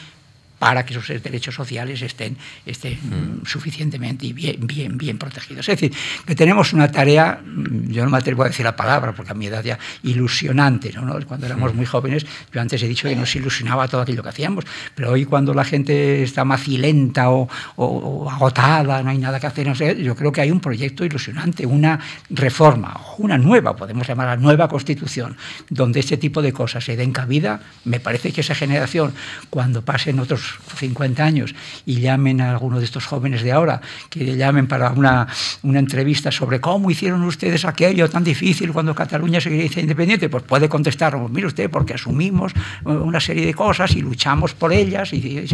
para 0.62 0.86
que 0.86 0.94
esos 0.94 1.08
derechos 1.20 1.56
sociales 1.56 2.00
estén, 2.02 2.36
estén 2.64 2.94
mm. 2.94 3.46
suficientemente 3.46 4.26
y 4.26 4.32
bien, 4.32 4.64
bien, 4.64 4.96
bien 4.96 5.18
protegidos. 5.18 5.68
Es 5.68 5.74
decir, 5.74 5.92
que 6.24 6.36
tenemos 6.36 6.72
una 6.72 6.86
tarea, 6.88 7.40
mm, 7.44 7.90
yo 7.90 8.04
no 8.04 8.10
me 8.10 8.18
atrevo 8.18 8.44
a 8.44 8.46
decir 8.46 8.64
la 8.64 8.76
palabra, 8.76 9.12
porque 9.12 9.32
a 9.32 9.34
mi 9.34 9.46
edad 9.46 9.64
ya 9.64 9.76
ilusionante, 10.04 10.92
¿no? 10.92 11.18
cuando 11.26 11.46
éramos 11.46 11.74
mm. 11.74 11.76
muy 11.76 11.84
jóvenes, 11.84 12.24
yo 12.52 12.60
antes 12.60 12.80
he 12.80 12.86
dicho 12.86 13.08
que 13.08 13.16
nos 13.16 13.34
ilusionaba 13.34 13.88
todo 13.88 14.02
aquello 14.02 14.22
que 14.22 14.28
hacíamos, 14.28 14.64
pero 14.94 15.10
hoy 15.10 15.24
cuando 15.24 15.52
la 15.52 15.64
gente 15.64 16.22
está 16.22 16.44
macilenta 16.44 17.30
o, 17.30 17.48
o, 17.74 18.30
agotada, 18.30 19.02
no 19.02 19.10
hay 19.10 19.18
nada 19.18 19.40
que 19.40 19.48
hacer, 19.48 19.66
no 19.66 19.74
sé, 19.74 20.00
yo 20.00 20.14
creo 20.14 20.30
que 20.30 20.42
hay 20.42 20.52
un 20.52 20.60
proyecto 20.60 21.04
ilusionante, 21.04 21.66
una 21.66 21.98
reforma, 22.30 22.94
una 23.22 23.38
nueva, 23.38 23.76
podemos 23.76 24.06
llamarla 24.06 24.36
nueva 24.36 24.68
constitución, 24.68 25.36
donde 25.70 26.00
este 26.00 26.16
tipo 26.16 26.42
de 26.42 26.52
cosas 26.52 26.84
se 26.84 26.96
den 26.96 27.12
cabida, 27.12 27.60
me 27.84 28.00
parece 28.00 28.32
que 28.32 28.40
esa 28.40 28.54
generación, 28.54 29.14
cuando 29.50 29.82
pasen 29.82 30.18
otros 30.18 30.58
50 30.76 31.24
años 31.24 31.54
y 31.86 32.00
llamen 32.00 32.40
a 32.40 32.50
alguno 32.50 32.78
de 32.78 32.84
estos 32.84 33.06
jóvenes 33.06 33.42
de 33.42 33.52
ahora, 33.52 33.80
que 34.10 34.36
llamen 34.36 34.66
para 34.66 34.90
una, 34.90 35.28
una 35.62 35.78
entrevista 35.78 36.30
sobre 36.30 36.60
cómo 36.60 36.90
hicieron 36.90 37.22
ustedes 37.22 37.64
aquello 37.64 38.08
tan 38.08 38.24
difícil 38.24 38.72
cuando 38.72 38.94
Cataluña 38.94 39.40
se 39.40 39.50
dice 39.50 39.80
independiente, 39.80 40.28
pues 40.28 40.42
puede 40.44 40.68
contestar, 40.68 41.16
mire 41.30 41.46
usted, 41.46 41.70
porque 41.70 41.94
asumimos 41.94 42.52
una 42.84 43.20
serie 43.20 43.46
de 43.46 43.54
cosas 43.54 43.94
y 43.94 44.02
luchamos 44.02 44.54
por 44.54 44.72
ellas 44.72 45.12
y, 45.12 45.46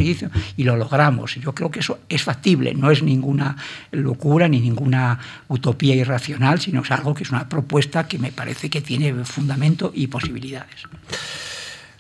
y 0.57 0.65
lo 0.65 0.77
logramos. 0.77 1.35
Yo 1.37 1.55
creo 1.55 1.71
que 1.71 1.81
eso 1.81 1.99
es 2.09 2.23
factible, 2.23 2.75
no 2.75 2.91
es 2.91 3.03
ninguna 3.03 3.57
locura 3.93 4.49
ni 4.49 4.61
ninguna 4.61 5.19
utopía 5.49 5.95
irracional, 5.95 6.61
sino 6.61 6.83
es 6.83 6.91
algo 6.91 7.15
que 7.15 7.25
es 7.25 7.31
una 7.31 7.49
propuesta 7.59 8.07
que 8.07 8.19
me 8.19 8.31
parece 8.31 8.71
que 8.71 8.81
tiene 8.81 9.13
fundamento 9.25 9.91
y 9.93 10.07
posibilidades. 10.07 10.83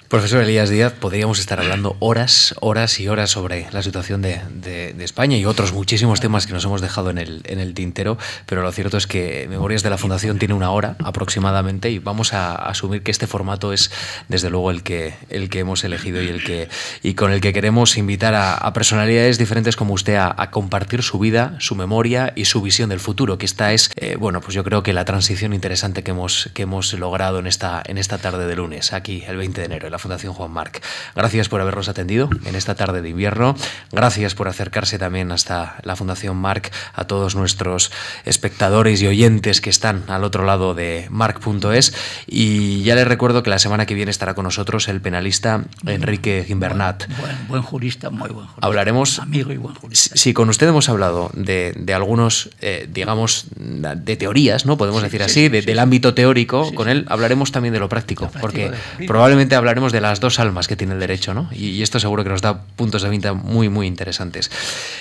Profesor 0.09 0.43
Elías 0.43 0.71
Díaz, 0.71 0.95
podríamos 0.95 1.39
estar 1.39 1.61
hablando 1.61 1.99
horas, 1.99 2.55
horas 2.61 2.99
y 2.99 3.09
horas 3.09 3.29
sobre 3.29 3.67
la 3.73 3.83
situación 3.83 4.23
de, 4.23 4.39
España 5.05 5.37
y 5.37 5.45
otros 5.45 5.75
muchísimos 5.75 6.21
temas 6.21 6.47
que 6.47 6.55
nos 6.55 6.65
hemos 6.65 6.81
dejado 6.81 7.11
en 7.11 7.19
el, 7.19 7.43
en 7.45 7.59
el 7.59 7.75
tintero, 7.75 8.17
pero 8.47 8.63
lo 8.63 8.73
cierto 8.73 8.97
es 8.97 9.07
que 9.07 9.47
Memorias 9.51 9.83
de 9.83 9.91
la 9.91 9.99
Fundación 9.99 10.39
tiene 10.39 10.55
una 10.55 10.71
hora 10.71 10.97
aproximadamente 11.05 11.91
y 11.91 11.99
vamos 11.99 12.33
a 12.33 12.55
asumir 12.55 13.03
que 13.03 13.11
este 13.11 13.27
formato 13.27 13.75
es 13.75 13.91
desde 14.29 14.49
luego 14.49 14.71
el 14.71 14.83
que, 14.83 15.15
el 15.29 15.51
que 15.51 15.59
hemos 15.59 15.85
elegido 15.85 16.23
y, 16.23 16.29
el 16.29 16.43
que, 16.43 16.71
y 17.03 17.13
con 17.13 17.31
el 17.31 17.43
que 17.43 17.53
queremos 17.53 17.99
invitar 17.99 18.35
a, 18.35 18.73
personalidades 18.73 19.37
diferentes 19.37 19.77
como 19.77 19.93
usted 19.93 20.17
a, 20.17 20.51
compartir 20.51 21.03
su 21.03 21.19
vida, 21.19 21.55
su 21.59 21.75
memoria 21.75 22.33
y 22.35 22.47
su 22.47 22.63
visión 22.63 22.89
del 22.89 23.01
futuro, 23.01 23.37
que 23.37 23.45
esta 23.45 23.75
es, 23.75 23.91
eh, 23.97 24.17
bueno, 24.17 24.41
pues 24.41 24.55
yo 24.55 24.65
creo 24.65 24.83
que 24.83 24.95
la 24.95 25.05
transición 25.05 25.53
interesante 25.53 26.03
que 26.03 26.13
hemos, 26.13 26.49
que 26.55 26.63
hemos 26.63 26.95
logrado 26.95 27.39
en 27.41 27.47
esta, 27.47 27.83
en 27.85 27.99
esta 27.99 28.17
tarde 28.17 28.47
de 28.47 28.57
lunes, 28.57 28.95
aquí 28.95 29.23
el 29.29 29.37
20 29.37 29.61
de 29.61 29.67
enero. 29.67 29.98
Fundación 29.99 30.33
Juan 30.33 30.51
Marc. 30.51 30.83
Gracias 31.15 31.49
por 31.49 31.61
habernos 31.61 31.89
atendido 31.89 32.29
en 32.45 32.55
esta 32.55 32.75
tarde 32.75 33.03
de 33.03 33.09
invierno. 33.09 33.55
Gracias 33.93 34.35
por 34.35 34.49
acercarse 34.49 34.99
también 34.99 35.33
hasta 35.33 35.77
la 35.83 35.97
Fundación 35.97 36.37
Marc 36.37 36.73
a 36.95 37.05
todos 37.05 37.35
nuestros 37.35 37.91
espectadores 38.25 39.03
y 39.03 39.07
oyentes 39.07 39.61
que 39.61 39.71
están 39.71 40.05
al 40.09 40.25
otro 40.25 40.45
lado 40.45 40.75
de 40.75 41.07
marc.es. 41.11 41.95
Y 42.27 42.83
ya 42.83 42.95
les 42.95 43.07
recuerdo 43.07 43.43
que 43.43 43.51
la 43.51 43.59
semana 43.59 43.87
que 43.87 43.95
viene 43.95 44.11
estará 44.11 44.35
con 44.35 44.45
nosotros 44.45 44.89
el 44.89 45.01
penalista 45.01 45.65
Enrique 45.87 46.45
Gimbernat. 46.47 47.05
Buen, 47.49 47.63
jurista, 47.63 48.11
muy 48.11 48.29
buen 48.29 48.47
jurista. 48.47 48.67
Hablaremos. 48.67 49.19
Amigo 49.19 49.53
y 49.53 49.57
buen 49.57 49.75
jurista. 49.75 50.17
Si 50.17 50.33
con 50.33 50.49
usted 50.49 50.69
hemos 50.69 50.89
hablado 50.89 51.31
de, 51.35 51.75
algunos, 51.95 52.51
eh, 52.61 52.89
digamos, 52.93 53.47
de 53.57 54.17
teorías, 54.17 54.67
¿no? 54.67 54.77
Podemos 54.77 55.03
decir 55.03 55.23
así, 55.23 55.49
del 55.49 55.79
ámbito 55.79 56.15
teórico, 56.15 56.73
con 56.75 56.89
él 56.89 57.07
hablaremos 57.09 57.53
también 57.53 57.73
de 57.73 57.81
lo 57.81 57.89
práctico, 57.89 58.31
porque 58.41 58.71
probablemente 59.07 59.55
hablaremos 59.55 59.88
de 59.93 60.01
las 60.01 60.21
dos 60.21 60.39
almas 60.39 60.69
que 60.69 60.77
tiene 60.77 60.95
el 60.95 61.01
derecho, 61.01 61.35
¿no? 61.35 61.49
Y, 61.53 61.83
esto 61.83 62.01
seguro 62.01 62.25
que 62.25 62.31
nos 62.31 62.43
da 62.43 62.63
puntos 62.77 63.03
de 63.03 63.09
vista 63.09 63.33
muy, 63.33 63.69
muy 63.69 63.87
interesantes. 63.87 64.51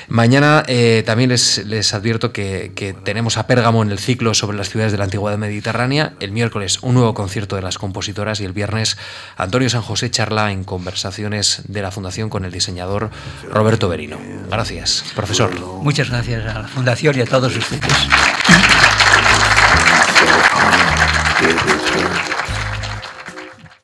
Mañana 0.07 0.63
eh, 0.67 1.03
también 1.05 1.29
les, 1.29 1.65
les 1.65 1.93
advierto 1.93 2.31
que, 2.31 2.71
que, 2.75 2.93
tenemos 2.93 3.37
a 3.37 3.47
Pérgamo 3.47 3.81
en 3.81 3.91
el 3.91 3.99
ciclo 3.99 4.33
sobre 4.33 4.57
las 4.57 4.69
ciudades 4.69 4.91
de 4.91 4.97
la 4.97 5.05
antigüedad 5.05 5.37
mediterránea. 5.37 6.13
El 6.19 6.31
miércoles 6.31 6.79
un 6.81 6.93
nuevo 6.93 7.13
concierto 7.13 7.55
de 7.55 7.61
las 7.61 7.77
compositoras 7.77 8.39
y 8.39 8.45
el 8.45 8.53
viernes 8.53 8.97
Antonio 9.35 9.69
San 9.69 9.81
José 9.81 10.11
charla 10.11 10.51
en 10.51 10.63
conversaciones 10.63 11.63
de 11.67 11.81
la 11.81 11.91
Fundación 11.91 12.29
con 12.29 12.45
el 12.45 12.51
diseñador 12.51 13.09
Roberto 13.51 13.89
Berino. 13.89 14.17
Gracias, 14.49 15.03
profesor. 15.15 15.53
Muchas 15.81 16.09
gracias 16.09 16.45
a 16.45 16.61
la 16.61 16.67
Fundación 16.67 17.17
y 17.17 17.21
a 17.21 17.25
todos 17.25 17.55
ustedes. 17.55 17.93